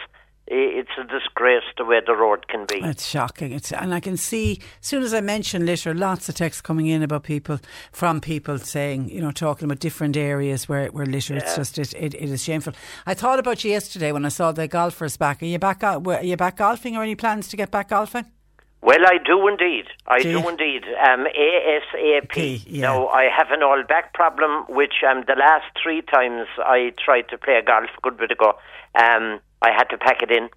[0.53, 2.79] It's a disgrace the way the road can be.
[2.83, 3.53] It's shocking.
[3.53, 6.87] It's and I can see as soon as I mention litter, lots of texts coming
[6.87, 7.59] in about people
[7.93, 11.35] from people saying, you know, talking about different areas where where litter.
[11.37, 12.73] It's just it, it, it is shameful.
[13.05, 15.41] I thought about you yesterday when I saw the golfers back.
[15.41, 15.83] Are you back?
[15.83, 16.97] out- Are you back golfing?
[16.97, 18.25] Or any plans to get back golfing?
[18.81, 19.85] Well, I do indeed.
[20.07, 20.85] I Do do, indeed.
[21.07, 22.63] Um, ASAP.
[22.65, 22.81] yeah.
[22.81, 27.29] Now, I have an old back problem, which um, the last three times I tried
[27.29, 28.57] to play golf a good bit ago,
[28.95, 30.49] um, I had to pack it in.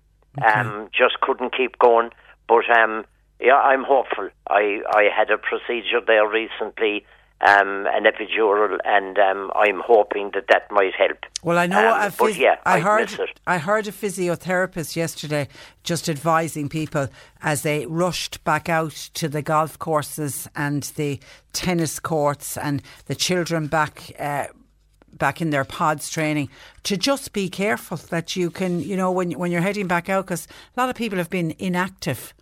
[0.42, 2.10] Um, just couldn't keep going.
[2.48, 3.04] But um,
[3.40, 4.30] yeah, I'm hopeful.
[4.48, 7.04] I, I had a procedure there recently,
[7.44, 11.18] um, an epidural, and um, I'm hoping that that might help.
[11.42, 11.94] Well, I know.
[11.94, 13.32] Um, phys- yeah, I I'd heard.
[13.46, 15.48] I heard a physiotherapist yesterday
[15.82, 17.08] just advising people
[17.42, 21.20] as they rushed back out to the golf courses and the
[21.52, 24.12] tennis courts and the children back.
[24.18, 24.46] Uh,
[25.16, 26.48] back in their pods training
[26.82, 30.24] to just be careful that you can you know when when you're heading back out
[30.24, 32.34] because a lot of people have been inactive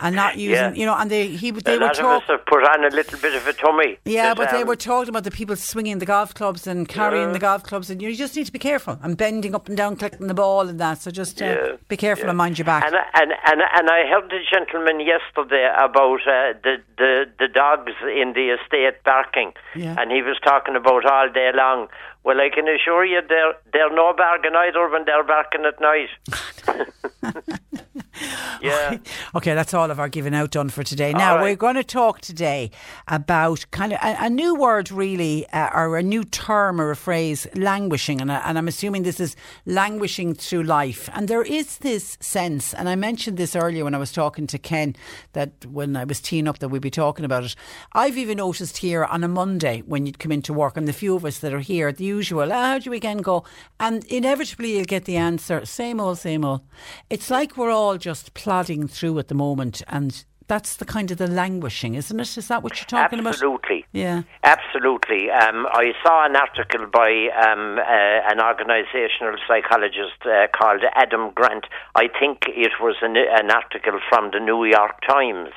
[0.00, 0.72] and not using Yeah.
[0.74, 2.84] you know and they he they a were lot talking of us have put on
[2.84, 3.98] a little bit of a tummy.
[4.04, 7.28] yeah, but they um, were talking about the people swinging the golf clubs and carrying
[7.28, 7.32] Yeah.
[7.32, 9.96] the golf clubs, and you just need to be careful and bending up and down,
[9.96, 10.98] collecting the ball and that.
[11.02, 12.84] So just uh, Yeah, be careful and mind your back.
[12.86, 17.92] And and and and I heard the gentleman yesterday about uh, the the the dogs
[18.02, 19.96] in the estate barking, Yeah.
[19.98, 21.88] and he was talking about all day long.
[22.24, 26.10] Well, I can assure you, they're they're no barking either when they're barking at night.
[28.62, 28.98] yeah.
[29.34, 31.12] Okay, that's all of our giving out done for today.
[31.12, 31.42] Now, right.
[31.42, 32.70] we're going to talk today
[33.06, 36.96] about kind of a, a new word, really, uh, or a new term or a
[36.96, 38.20] phrase, languishing.
[38.20, 39.36] And, I, and I'm assuming this is
[39.66, 41.08] languishing through life.
[41.14, 44.58] And there is this sense, and I mentioned this earlier when I was talking to
[44.58, 44.96] Ken,
[45.32, 47.54] that when I was teeing up that we'd be talking about it.
[47.92, 51.14] I've even noticed here on a Monday when you'd come into work, and the few
[51.14, 53.44] of us that are here, the usual, ah, how'd your weekend go?
[53.78, 56.62] And inevitably you'll get the answer, same old, same old.
[57.10, 61.18] It's like we're all just plodding through at the moment, and that's the kind of
[61.18, 62.36] the languishing, isn't it?
[62.36, 63.34] Is that what you're talking about?
[63.34, 63.84] Absolutely.
[63.92, 64.22] Yeah.
[64.42, 65.30] Absolutely.
[65.30, 71.66] Um, I saw an article by um, uh, an organizational psychologist uh, called Adam Grant.
[71.94, 75.50] I think it was an, an article from the New York Times.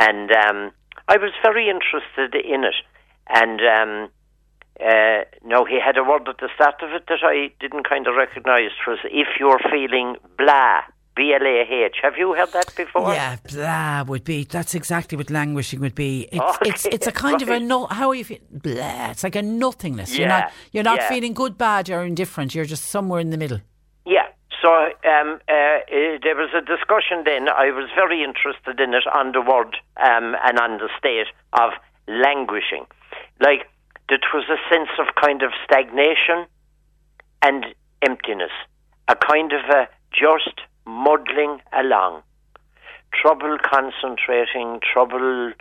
[0.00, 0.72] And um,
[1.08, 2.74] I was very interested in it.
[3.28, 4.08] And um,
[4.80, 8.06] uh, now he had a word at the start of it that I didn't kind
[8.06, 10.80] of recognise was if you're feeling blah
[11.14, 11.96] B L A H.
[12.02, 13.12] Have you heard that before?
[13.12, 14.44] Yeah, blah would be.
[14.44, 16.28] That's exactly what languishing would be.
[16.32, 17.86] It's Okay, it's it's a kind of a no.
[17.86, 18.38] How are you feel?
[18.50, 19.10] Blah.
[19.10, 20.16] It's like a nothingness.
[20.16, 21.08] You're Yeah, not you're not yeah.
[21.08, 22.54] feeling good, bad, or indifferent.
[22.54, 23.60] You're just somewhere in the middle.
[24.06, 24.28] Yeah.
[24.62, 27.48] So um, uh, uh, there was a discussion then.
[27.48, 31.72] I was very interested in it on the word um, and on the state of
[32.06, 32.86] languishing.
[33.40, 33.68] Like,
[34.08, 36.46] there was a sense of kind of stagnation
[37.42, 37.66] and
[38.02, 38.52] emptiness,
[39.08, 42.22] a kind of a just muddling along,
[43.12, 45.52] trouble concentrating, trouble,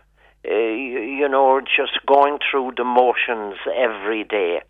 [0.48, 4.62] uh, you, know, just going through the motions every day.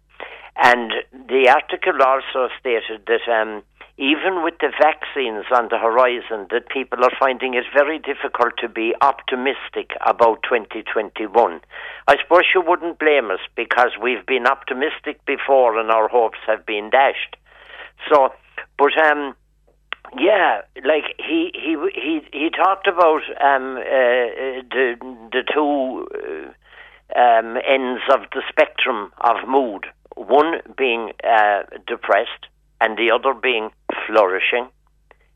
[0.58, 3.64] And the article also stated that um,
[3.98, 8.68] even with the vaccines on the horizon, that people are finding it very difficult to
[8.68, 11.62] be optimistic about 2021.
[12.08, 16.66] I suppose you wouldn't blame us because we've been optimistic before and our hopes have
[16.66, 17.36] been dashed.
[18.10, 18.34] So,
[18.78, 19.36] but um,
[20.18, 24.96] yeah, like he he he he talked about um, uh, the
[25.32, 29.86] the two uh, um, ends of the spectrum of mood.
[30.16, 32.48] One being uh, depressed,
[32.82, 33.70] and the other being
[34.06, 34.70] flourishing.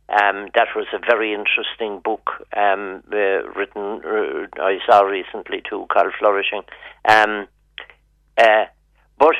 [0.07, 4.01] Um, that was a very interesting book um, uh, written.
[4.05, 6.61] Uh, I saw recently too, called Flourishing.
[7.09, 7.47] Um,
[8.37, 8.65] uh,
[9.17, 9.35] but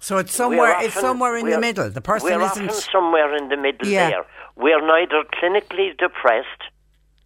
[0.00, 0.76] So it's somewhere.
[0.78, 1.90] we're it's somewhere in the middle.
[1.90, 2.68] The person we're isn't.
[2.70, 4.10] often somewhere in the middle Yeah.
[4.10, 4.26] there.
[4.56, 6.62] We're neither clinically depressed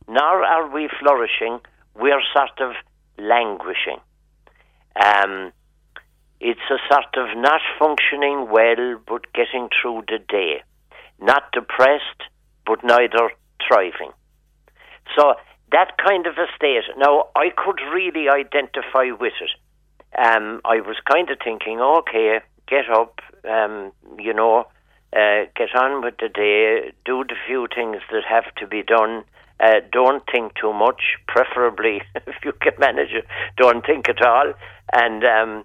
[0.08, 1.60] nor are we flourishing.
[1.94, 2.72] We're sort of
[3.18, 4.00] languishing.
[4.96, 5.52] Um,
[6.40, 10.62] it's a sort of not functioning well, but getting through the day.
[11.20, 12.22] Not depressed,
[12.66, 13.30] but neither
[13.66, 14.12] thriving.
[15.16, 15.34] So
[15.70, 16.84] that kind of a state.
[16.96, 19.50] Now, I could really identify with it.
[20.18, 24.66] Um, I was kind of thinking, okay, get up, um, you know,
[25.14, 29.24] uh, get on with the day, do the few things that have to be done.
[29.60, 33.26] Uh, don't think too much, preferably if you can manage it.
[33.56, 34.52] Don't think at all.
[34.92, 35.64] And um,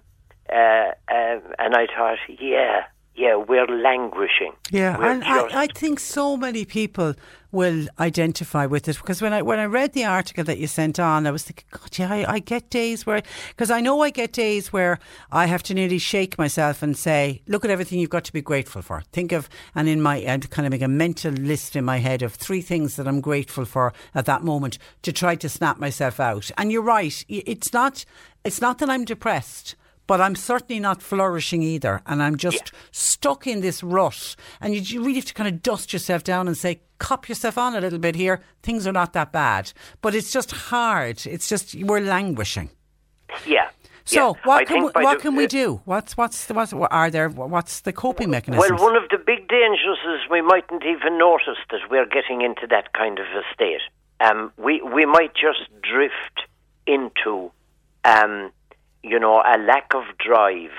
[0.52, 2.84] uh, um and I thought, yeah,
[3.18, 4.52] yeah, we're languishing.
[4.70, 7.14] Yeah, We're and I, I think so many people
[7.50, 11.00] will identify with it because when I when I read the article that you sent
[11.00, 14.10] on, I was thinking, God, yeah, I, I get days where because I know I
[14.10, 14.98] get days where
[15.32, 18.42] I have to nearly shake myself and say, look at everything you've got to be
[18.42, 19.02] grateful for.
[19.12, 22.22] Think of and in my I'd kind of make a mental list in my head
[22.22, 26.20] of three things that I'm grateful for at that moment to try to snap myself
[26.20, 26.50] out.
[26.58, 28.04] And you're right, it's not
[28.44, 29.74] it's not that I'm depressed
[30.08, 32.02] but I'm certainly not flourishing either.
[32.06, 34.34] And I'm just stuck in this rut.
[34.60, 37.56] And you, you really have to kind of dust yourself down and say, cop yourself
[37.56, 38.40] on a little bit here.
[38.62, 39.72] Things are not that bad.
[40.00, 41.24] But it's just hard.
[41.26, 42.70] It's just, we're languishing.
[43.46, 43.68] yeah.
[44.06, 44.40] So yeah.
[44.44, 45.82] what can we, what the- can we do?
[45.84, 47.28] What's what's the, what's what are there?
[47.28, 48.76] What's the coping mechanism?
[48.76, 52.66] Well, one of the big dangers is we mightn't even notice that we're getting into
[52.70, 53.82] that kind of a state.
[54.20, 56.48] Um, we we might just drift
[56.86, 57.52] into,
[58.06, 58.50] um,
[59.02, 60.72] you know, a lack of drive,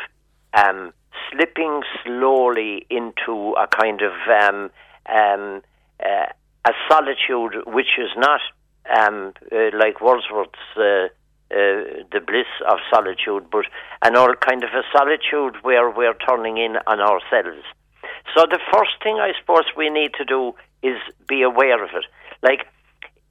[0.54, 0.94] um,
[1.32, 4.70] slipping slowly into a kind of um,
[5.08, 5.62] um,
[6.04, 6.26] uh,
[6.66, 8.42] a solitude which is not
[8.98, 10.60] um, uh, like Wordsworth's.
[10.76, 11.08] Uh,
[11.52, 13.66] uh, the bliss of solitude, but
[14.04, 17.66] an all kind of a solitude where we're turning in on ourselves.
[18.36, 20.98] So the first thing I suppose we need to do is
[21.28, 22.06] be aware of it.
[22.44, 22.68] Like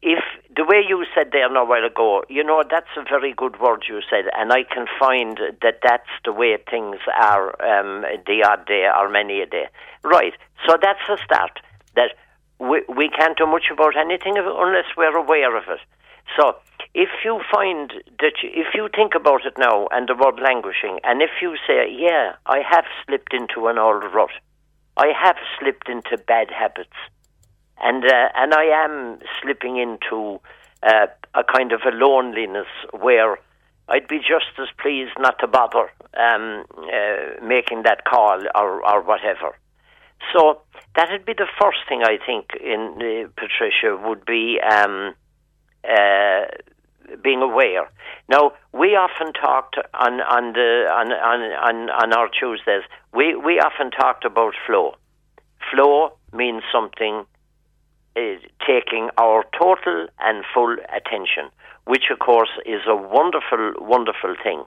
[0.03, 0.23] if
[0.55, 3.85] the way you said there a while ago, you know that's a very good word
[3.89, 8.67] you said, and I can find that that's the way things are um, the odd
[8.67, 9.67] day or many a day.
[10.05, 10.35] Right.
[10.67, 11.61] So that's a start.
[11.97, 12.13] That
[12.59, 15.81] we we can't do much about anything unless we're aware of it.
[16.39, 16.57] So
[16.95, 21.01] if you find that you, if you think about it now and the word languishing,
[21.05, 24.31] and if you say, yeah, I have slipped into an old rut,
[24.97, 26.97] I have slipped into bad habits,
[27.83, 30.41] and uh, and I am slipping into
[30.83, 32.67] uh, a kind of a loneliness
[32.99, 33.39] where
[33.89, 39.03] I'd be just as pleased not to bother um, uh, making that call or or
[39.03, 39.57] whatever.
[40.33, 40.61] So
[40.97, 44.61] that'd be the first thing I think in uh, Patricia would be.
[44.61, 45.15] Um,
[45.89, 46.47] uh,
[47.23, 47.89] being aware.
[48.29, 52.83] Now we often talked on on the on on on, on our Tuesdays.
[53.15, 54.97] We we often talked about flow.
[55.71, 57.25] Flow means something
[58.17, 58.21] uh,
[58.67, 61.51] taking our total and full attention,
[61.85, 64.65] which of course is a wonderful wonderful thing.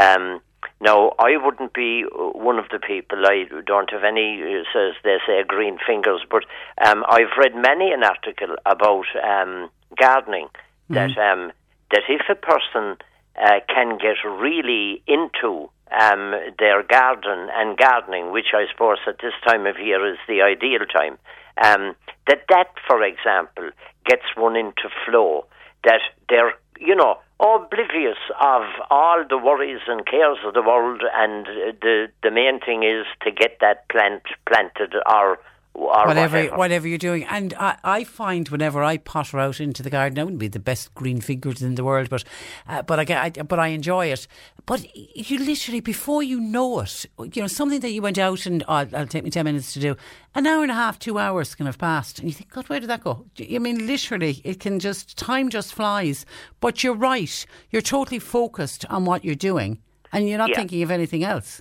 [0.00, 0.40] Um,
[0.80, 3.26] now, I wouldn't be one of the people.
[3.26, 6.22] I don't have any, uh, says they say, green fingers.
[6.28, 6.44] But
[6.84, 10.48] um, I've read many an article about um, gardening
[10.90, 11.52] that um,
[11.90, 12.96] that if a person
[13.40, 15.70] uh, can get really into
[16.00, 20.42] um, their garden and gardening, which I suppose at this time of year is the
[20.42, 21.18] ideal time,
[21.62, 21.94] um,
[22.28, 23.70] that that, for example,
[24.06, 25.46] gets one into flow.
[25.84, 31.46] That they're, you know, oblivious of all the worries and cares of the world, and
[31.80, 35.38] the the main thing is to get that plant planted or
[35.74, 36.56] whatever, whatever.
[36.56, 37.24] whatever you're doing.
[37.24, 40.58] And I, I find whenever I potter out into the garden, I wouldn't be the
[40.58, 42.24] best green fingers in the world, but
[42.68, 44.26] uh, but I, I but I enjoy it.
[44.64, 48.62] But you literally before you know it, you know something that you went out and
[48.68, 49.96] oh, it'll take me ten minutes to do,
[50.34, 52.80] an hour and a half, two hours can have passed, and you think, God, where
[52.80, 53.26] did that go?
[53.40, 56.24] I mean, literally, it can just time just flies.
[56.60, 59.80] But you're right; you're totally focused on what you're doing,
[60.12, 60.56] and you're not Yeah.
[60.56, 61.60] thinking of anything else.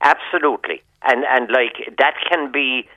[0.00, 2.88] Absolutely, and and like that can be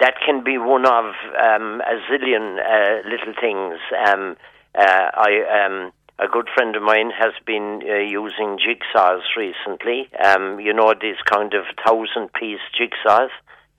[0.00, 3.78] that can be one of um, a zillion uh, little things.
[4.06, 4.36] Um,
[4.74, 10.08] uh, I um, a good friend of mine has been uh, using jigsaws recently.
[10.24, 13.30] Um, you know these kind of thousand piece jigsaws.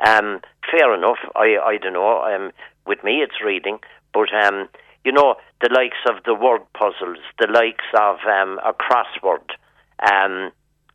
[0.06, 0.42] Um,
[0.72, 1.20] fair enough.
[1.36, 2.24] I I don't know.
[2.24, 2.52] Um,
[2.86, 3.80] with me, it's reading,
[4.14, 4.70] but um,
[5.04, 9.50] you know the likes of the word puzzles, the likes of um, a crossword.
[10.12, 10.52] Um,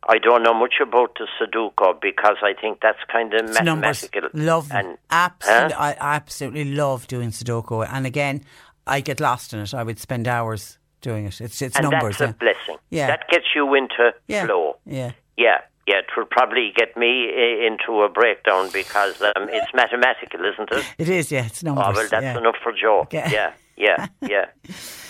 [0.07, 4.03] I don't know much about the Sudoku because I think that's kind of It's numbers.
[4.03, 4.29] mathematical.
[4.39, 5.79] Love and Absolutely, Huh?
[5.79, 7.87] I absolutely love doing Sudoku.
[7.91, 8.43] And again,
[8.85, 9.73] I get lost in it.
[9.73, 11.41] I would spend hours doing it.
[11.41, 12.17] It's it's and numbers.
[12.17, 12.77] that's a blessing.
[12.89, 13.07] Yeah.
[13.07, 14.45] That gets you into yeah.
[14.45, 14.77] flow.
[14.85, 15.11] Yeah.
[15.37, 15.97] Yeah, yeah.
[15.97, 17.29] It will probably get me
[17.67, 20.85] into a breakdown because um, it's mathematical, isn't it?
[20.97, 21.31] It is.
[21.31, 21.85] Yeah, it's numbers.
[21.87, 22.37] Oh well, that's yeah.
[22.37, 23.07] enough for Joe.
[23.11, 23.29] Yeah.
[23.29, 24.45] Yeah, yeah, yeah,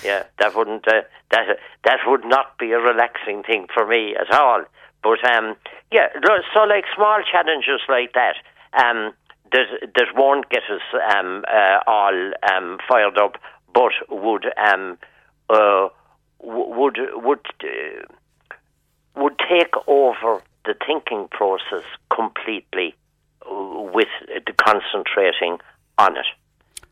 [0.04, 0.24] yeah.
[0.40, 1.02] That wouldn't uh,
[1.32, 4.64] that that would not be a relaxing thing for me at all.
[5.06, 5.56] But um,
[5.92, 6.08] yeah,
[6.52, 8.38] so like small challenges like that,
[8.74, 9.14] um,
[9.52, 10.82] that that won't get us
[11.16, 13.38] um uh, all um fired up,
[13.72, 14.98] but would um
[15.48, 15.90] uh
[16.42, 18.06] would would uh,
[19.16, 22.96] would take over the thinking process completely
[23.46, 25.60] uh, with the concentrating
[26.00, 26.26] on it.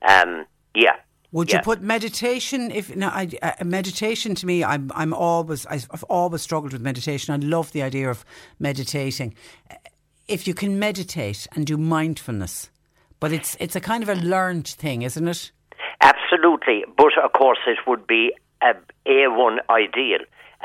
[0.08, 0.46] Um,
[0.76, 0.98] yeah.
[1.34, 2.70] Would you put meditation?
[2.70, 7.34] If no, I, uh, meditation to me, I'm I'm always I've always struggled with meditation.
[7.34, 8.24] I love the idea of
[8.60, 9.34] meditating.
[10.28, 12.70] If you can meditate and do mindfulness,
[13.20, 15.52] but it's it's a kind of a learned thing, isn't it?
[16.02, 18.32] Absolutely, but of course it would be
[18.62, 18.74] a
[19.08, 20.20] a one ideal.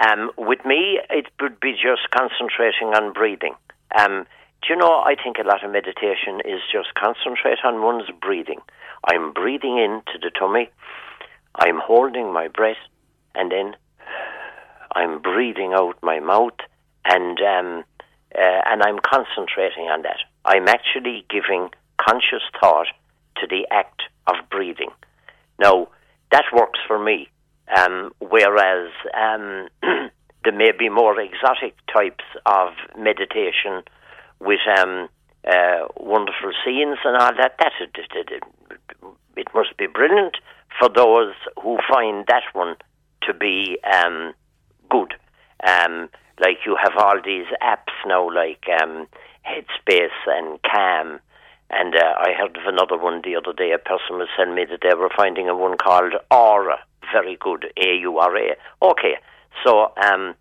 [0.06, 3.54] Um, with me, it would be just concentrating on breathing.
[3.98, 4.26] Um,
[4.62, 5.00] do you know?
[5.00, 8.60] I think a lot of meditation is just concentrate on one's breathing.
[9.04, 10.70] I'm breathing in to the tummy.
[11.54, 12.76] I'm holding my breath,
[13.34, 13.76] and then
[14.94, 16.58] I'm breathing out my mouth,
[17.04, 17.84] and um,
[18.34, 20.18] uh, and I'm concentrating on that.
[20.44, 22.86] I'm actually giving conscious thought
[23.36, 24.90] to the act of breathing.
[25.58, 25.88] Now,
[26.30, 27.28] that works for me.
[27.76, 29.68] Um, whereas um,
[30.44, 33.82] there may be more exotic types of meditation
[34.40, 35.08] with um,
[35.46, 37.56] uh, wonderful scenes and all that.
[37.58, 38.42] That it, it, it,
[39.36, 40.36] it must be brilliant
[40.78, 42.76] for those who find that one
[43.22, 44.32] to be um,
[44.90, 45.14] good.
[45.66, 46.08] Um,
[46.40, 49.06] like you have all these apps now, like um,
[49.46, 51.20] Headspace and Calm.
[51.70, 53.72] And uh, I heard of another one the other day.
[53.72, 56.78] A person was telling me that they were finding a one called Aura.
[57.12, 58.56] Very good, A U R A.
[58.82, 59.16] Okay,
[59.64, 60.34] so um,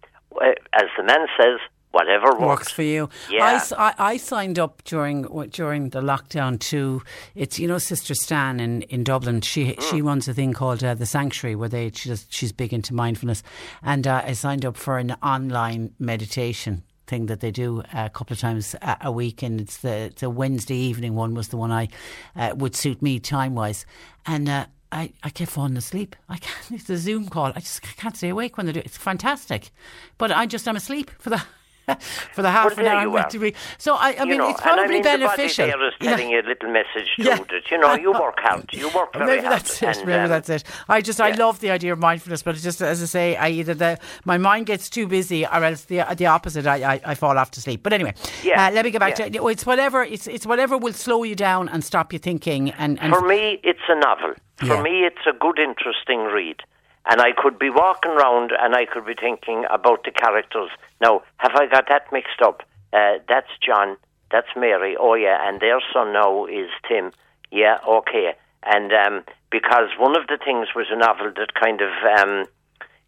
[0.73, 1.59] as the man says,
[1.91, 2.39] whatever works.
[2.41, 3.09] Works for you.
[3.29, 3.61] Yeah.
[3.77, 7.01] I, I, signed up during during the lockdown to
[7.35, 9.41] it's you know Sister Stan in, in Dublin.
[9.41, 9.89] She Mm.
[9.89, 12.93] she runs a thing called uh, the Sanctuary where they she does, she's big into
[12.93, 13.43] mindfulness,
[13.83, 18.33] and uh, I signed up for an online meditation thing that they do a couple
[18.33, 21.87] of times a, week, and it's the the Wednesday evening one was the one I
[22.35, 23.85] uh, would suit me time wise,
[24.25, 24.49] and.
[24.49, 26.15] Uh, I, I kept falling asleep.
[26.29, 26.71] I can't.
[26.71, 27.51] It's a Zoom call.
[27.53, 28.79] I just can't stay awake when they do.
[28.79, 28.85] it.
[28.85, 29.71] It's fantastic,
[30.17, 31.43] but I just I'm asleep for the
[32.33, 33.01] for the half Well, an hour.
[33.01, 33.55] you I'm meant to be.
[33.77, 35.67] So I, I You mean, know, it's and I probably mean, the body beneficial.
[35.67, 36.09] there is Yeah.
[36.11, 37.23] telling you a little message too.
[37.23, 37.37] Yeah.
[37.37, 38.69] That you know, you work hard.
[38.73, 39.59] You work very Maybe hard.
[39.61, 39.97] that's it.
[39.97, 40.63] and, Maybe um, that's it.
[40.89, 43.49] I just I love the idea of mindfulness, but it's just as I say, I
[43.49, 46.67] either the my mind gets too busy, or else the the opposite.
[46.67, 47.83] I I, I fall off to sleep.
[47.83, 48.67] But anyway, Yeah.
[48.67, 49.29] uh, let me get back Yeah.
[49.29, 50.03] to it's whatever.
[50.03, 52.71] It's it's whatever will slow you down and stop you thinking.
[52.71, 54.33] And, and For me, it's a novel.
[54.57, 54.81] For Yeah.
[54.81, 56.61] me, it's a good, interesting read.
[57.09, 60.69] And I could be walking around and I could be thinking about the characters.
[61.01, 62.63] Now, have I got that mixed up?
[62.93, 63.97] Uh, that's John.
[64.31, 64.95] That's Mary.
[64.99, 65.47] Oh, yeah.
[65.47, 67.11] And their son now is Tim.
[67.51, 68.35] Yeah, okay.
[68.63, 71.89] And um, because one of the things was a novel that kind of.
[72.19, 72.45] Um,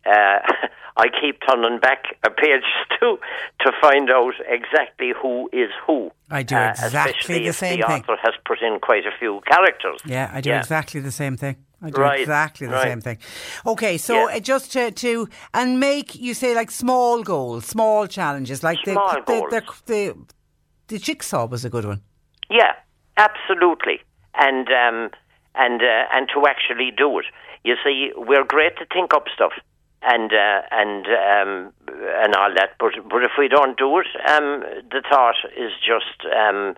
[0.06, 0.40] uh,
[0.98, 2.64] I keep turning back a page
[3.00, 3.18] to
[3.62, 6.12] to find out exactly who is who.
[6.30, 8.02] I do Uh, exactly especially the same the thing.
[8.04, 10.02] author has put in quite a few characters.
[10.06, 10.60] Yeah, I do Yeah.
[10.60, 11.56] exactly the same thing.
[11.82, 12.84] I do Right, exactly the right.
[12.88, 13.18] same thing.
[13.66, 14.36] Okay, so Yeah.
[14.38, 19.10] uh, just to, to and make you say like small goals, small challenges, like Small
[19.14, 19.82] the, the, goals.
[19.88, 20.16] the the
[20.88, 22.02] the jigsaw was a good one.
[22.50, 22.74] Yeah,
[23.18, 24.02] absolutely.
[24.36, 25.10] and um,
[25.56, 27.26] and uh, and to actually do it.
[27.64, 29.52] You see, we're great to think up stuff
[30.02, 31.74] and uh, and um,
[32.24, 34.62] and all that, but but if we don't do it, um,
[34.92, 36.76] the thought is just um,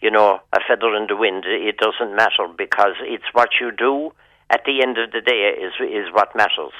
[0.00, 1.44] you know a feather in the wind.
[1.46, 4.12] It doesn't matter because it's what you do
[4.50, 6.74] at the end of the day is is what matters.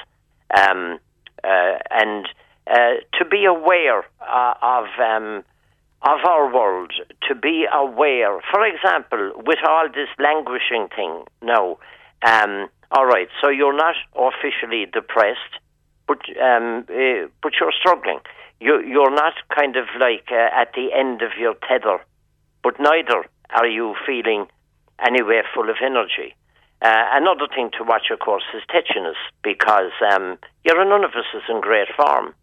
[0.55, 0.99] Um,
[1.43, 2.27] uh, and
[2.67, 5.43] uh, to be aware uh, of um,
[6.03, 6.93] of our world,
[7.27, 8.39] to be aware.
[8.51, 11.77] For example, with all this languishing thing now,
[12.25, 13.29] um, all right.
[13.41, 15.53] So you're not officially depressed,
[16.07, 18.19] but um, uh, but you're struggling.
[18.59, 21.99] You you're not kind of like uh, at the end of your tether,
[22.63, 24.47] but neither are you feeling
[24.99, 26.35] anywhere full of energy.
[26.81, 31.25] Uh, another thing to watch, of course, is tetchiness because um, you're none of us
[31.35, 32.33] is in great form.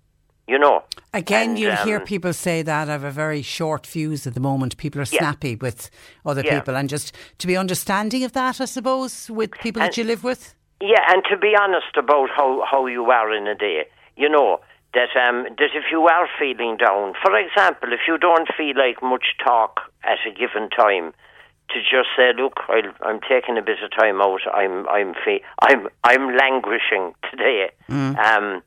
[0.46, 0.82] You know.
[1.12, 4.32] Again, And, you'll um, hear people say that I have a very short fuse at
[4.32, 4.78] the moment.
[4.78, 5.18] People are Yeah.
[5.18, 5.90] snappy with
[6.24, 6.54] other Yeah.
[6.54, 10.24] people, and just to be understanding of that, I suppose, with people that you live
[10.24, 10.54] with.
[10.80, 14.60] Yeah, and to be honest about how, how you are in a day, you know
[14.94, 19.02] that um, that if you are feeling down, for example, if you don't feel like
[19.02, 21.12] much talk at a given time,
[21.70, 24.40] to just say, look, I'll, I'm taking a bit of time out.
[24.52, 27.70] I'm I'm fe- I'm I'm languishing today.
[28.18, 28.62] Um,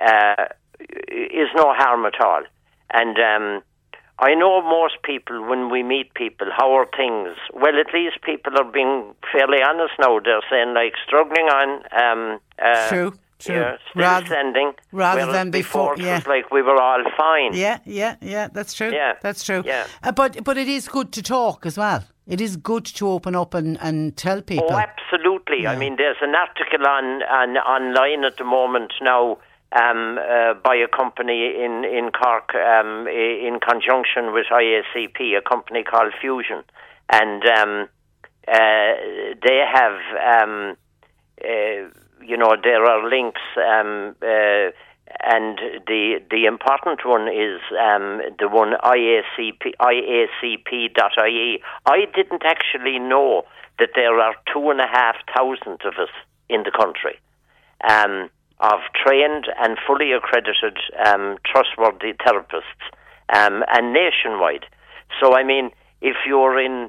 [0.00, 0.44] uh,
[1.08, 2.42] is no harm at all,
[2.92, 3.62] and um,
[4.18, 7.36] I know most people when we meet people, how are things?
[7.52, 10.18] Well, at least people are being fairly honest now.
[10.20, 11.68] They're saying like struggling on.
[11.92, 13.12] Um, uh, True,
[13.44, 13.54] true.
[13.56, 14.72] Yeah, still Rather- sending.
[14.92, 16.16] rather than before, it yeah.
[16.16, 17.54] was like we were all fine.
[17.54, 18.48] Yeah, yeah, yeah.
[18.52, 18.92] That's true.
[18.92, 19.14] Yeah.
[19.22, 19.62] that's true.
[19.64, 19.86] Yeah.
[20.02, 22.04] Uh, but but it is good to talk as well.
[22.26, 24.68] It is good to open up and, and tell people.
[24.70, 25.66] Oh, absolutely.
[25.66, 29.38] I mean, there's an article on, on online at the moment now
[29.72, 35.82] um, uh, by a company in in Cork um, in conjunction with IACP, a company
[35.82, 36.62] called Fusion,
[37.08, 37.88] and um,
[38.46, 38.92] uh,
[39.42, 39.98] they have.
[40.42, 40.76] Um,
[41.44, 41.88] uh,
[42.24, 44.70] you know, there are links, um, uh,
[45.24, 51.62] and the the important one is um, the one IACP IACP.ie.
[51.86, 53.44] I didn't actually know
[53.78, 56.12] that there are two and a half thousand of us
[56.48, 57.18] in the country.
[57.88, 58.30] Um,
[58.62, 62.82] of trained and fully accredited um, trustworthy therapists
[63.34, 64.64] um, and nationwide.
[65.20, 65.70] So, I mean,
[66.00, 66.88] if you're in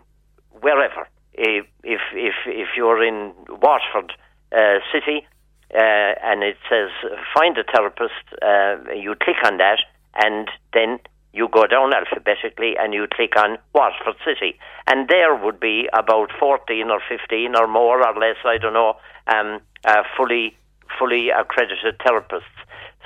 [0.62, 4.14] wherever, if if if, if you're in Waterford
[4.54, 5.26] uh, City
[5.74, 6.90] uh, and it says
[7.34, 9.80] find a therapist, uh, you click on that,
[10.16, 11.00] and then
[11.34, 14.58] you go down alphabetically and you click on Waterford City,
[14.88, 18.98] and there would be about fourteen or fifteen or more or less, I don't know,
[19.28, 20.56] um, uh, fully
[21.00, 22.44] fully accredited therapists.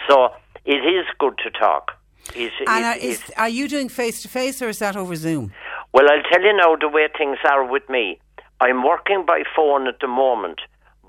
[0.10, 0.30] So
[0.66, 1.92] it is good to talk.
[2.36, 5.54] And it- are, is, are you doing face to face or is that over Zoom?
[5.94, 8.20] well, I'll tell you now the way things are with me.
[8.60, 10.60] I'm working by phone at the moment,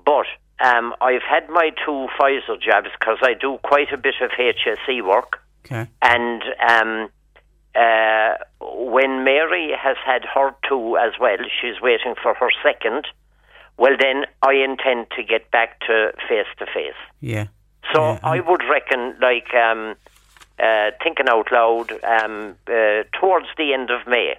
[0.09, 0.25] but
[0.65, 5.05] um, I've had my two Pfizer jabs because I do quite a bit of HSE
[5.05, 5.39] work.
[5.65, 5.87] Okay.
[6.01, 7.09] And um,
[7.75, 13.05] uh, when Mary has had her two as well, she's waiting for her second.
[13.77, 16.99] Well, then I intend to get back to face to face.
[17.21, 17.45] Yeah.
[17.93, 19.95] So I would reckon, like, um,
[20.59, 24.37] uh, thinking out loud, um, uh, towards the end of May.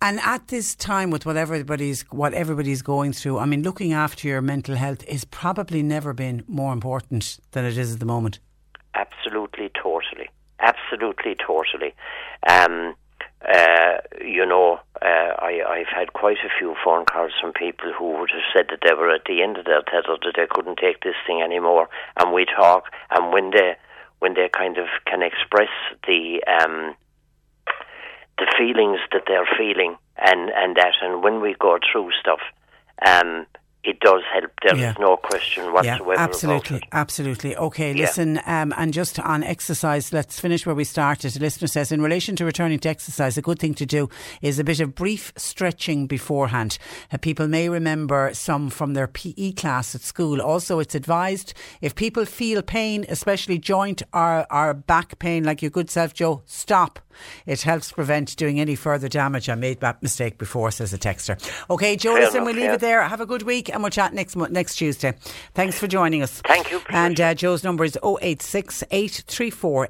[0.00, 4.28] And at this time, with what everybody's what everybody's going through, I mean, looking after
[4.28, 8.38] your mental health is probably never been more important than it is at the moment.
[8.94, 10.28] Absolutely, totally,
[10.60, 11.94] absolutely, totally.
[12.48, 12.94] Um,
[13.46, 18.18] uh, you know, uh, I, I've had quite a few phone calls from people who
[18.18, 20.78] would have said that they were at the end of their tether, that they couldn't
[20.78, 21.88] take this thing anymore,
[22.18, 23.76] and we talk, and when they
[24.20, 25.70] when they kind of can express
[26.06, 26.96] the um,
[28.38, 32.40] the feelings that they're feeling and and that, and when we go through stuff,
[33.06, 33.46] um,
[33.84, 34.50] it does help.
[34.62, 34.94] There is Yeah.
[34.98, 36.82] no question whatsoever yeah, about absolutely, it.
[36.92, 37.56] absolutely.
[37.56, 38.02] Okay, Yeah.
[38.02, 41.36] listen, um, and just on exercise, let's finish where we started.
[41.36, 44.10] A listener says, in relation to returning to exercise, a good thing to do
[44.42, 46.76] is a bit of brief stretching beforehand.
[47.12, 50.42] Uh, people may remember some from their PE class at school.
[50.42, 55.70] Also, it's advised if people feel pain, especially joint or, or back pain, like your
[55.70, 56.98] good self, Joe, stop.
[57.46, 59.48] It helps prevent doing any further damage.
[59.48, 61.38] I made that mistake before, says a texter.
[61.70, 61.96] Okay,
[62.32, 62.74] Fair we'll leave yeah.
[62.74, 63.02] it there.
[63.02, 65.14] Have a good week, and we'll chat next next Tuesday.
[65.54, 66.40] Thanks for joining us.
[66.42, 66.80] Thank you.
[66.90, 69.88] And uh, Joe's number is 086 834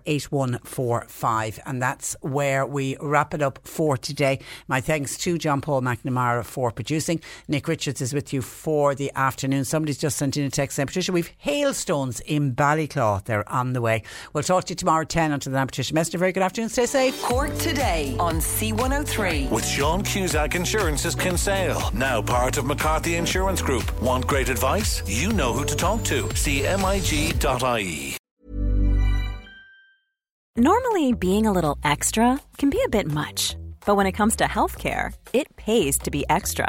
[1.66, 4.40] And that's where we wrap it up for today.
[4.66, 7.20] My thanks to John Paul McNamara for producing.
[7.46, 9.64] Nick Richards is with you for the afternoon.
[9.64, 13.24] Somebody's just sent in a text saying, Patricia, we've hailstones in Ballyclough.
[13.24, 14.02] They're on the way.
[14.32, 15.66] We'll talk to you tomorrow at 10 until then.
[15.66, 16.70] Patricia Messinger, very good afternoon.
[16.70, 17.17] Stay safe.
[17.22, 19.50] Cork today on C103.
[19.50, 24.00] With Sean Cusack Insurance's Kinsale, now part of McCarthy Insurance Group.
[24.00, 25.02] Want great advice?
[25.06, 26.22] You know who to talk to.
[26.24, 28.16] CMIG.ie.
[30.56, 34.44] Normally, being a little extra can be a bit much, but when it comes to
[34.44, 36.68] healthcare, it pays to be extra.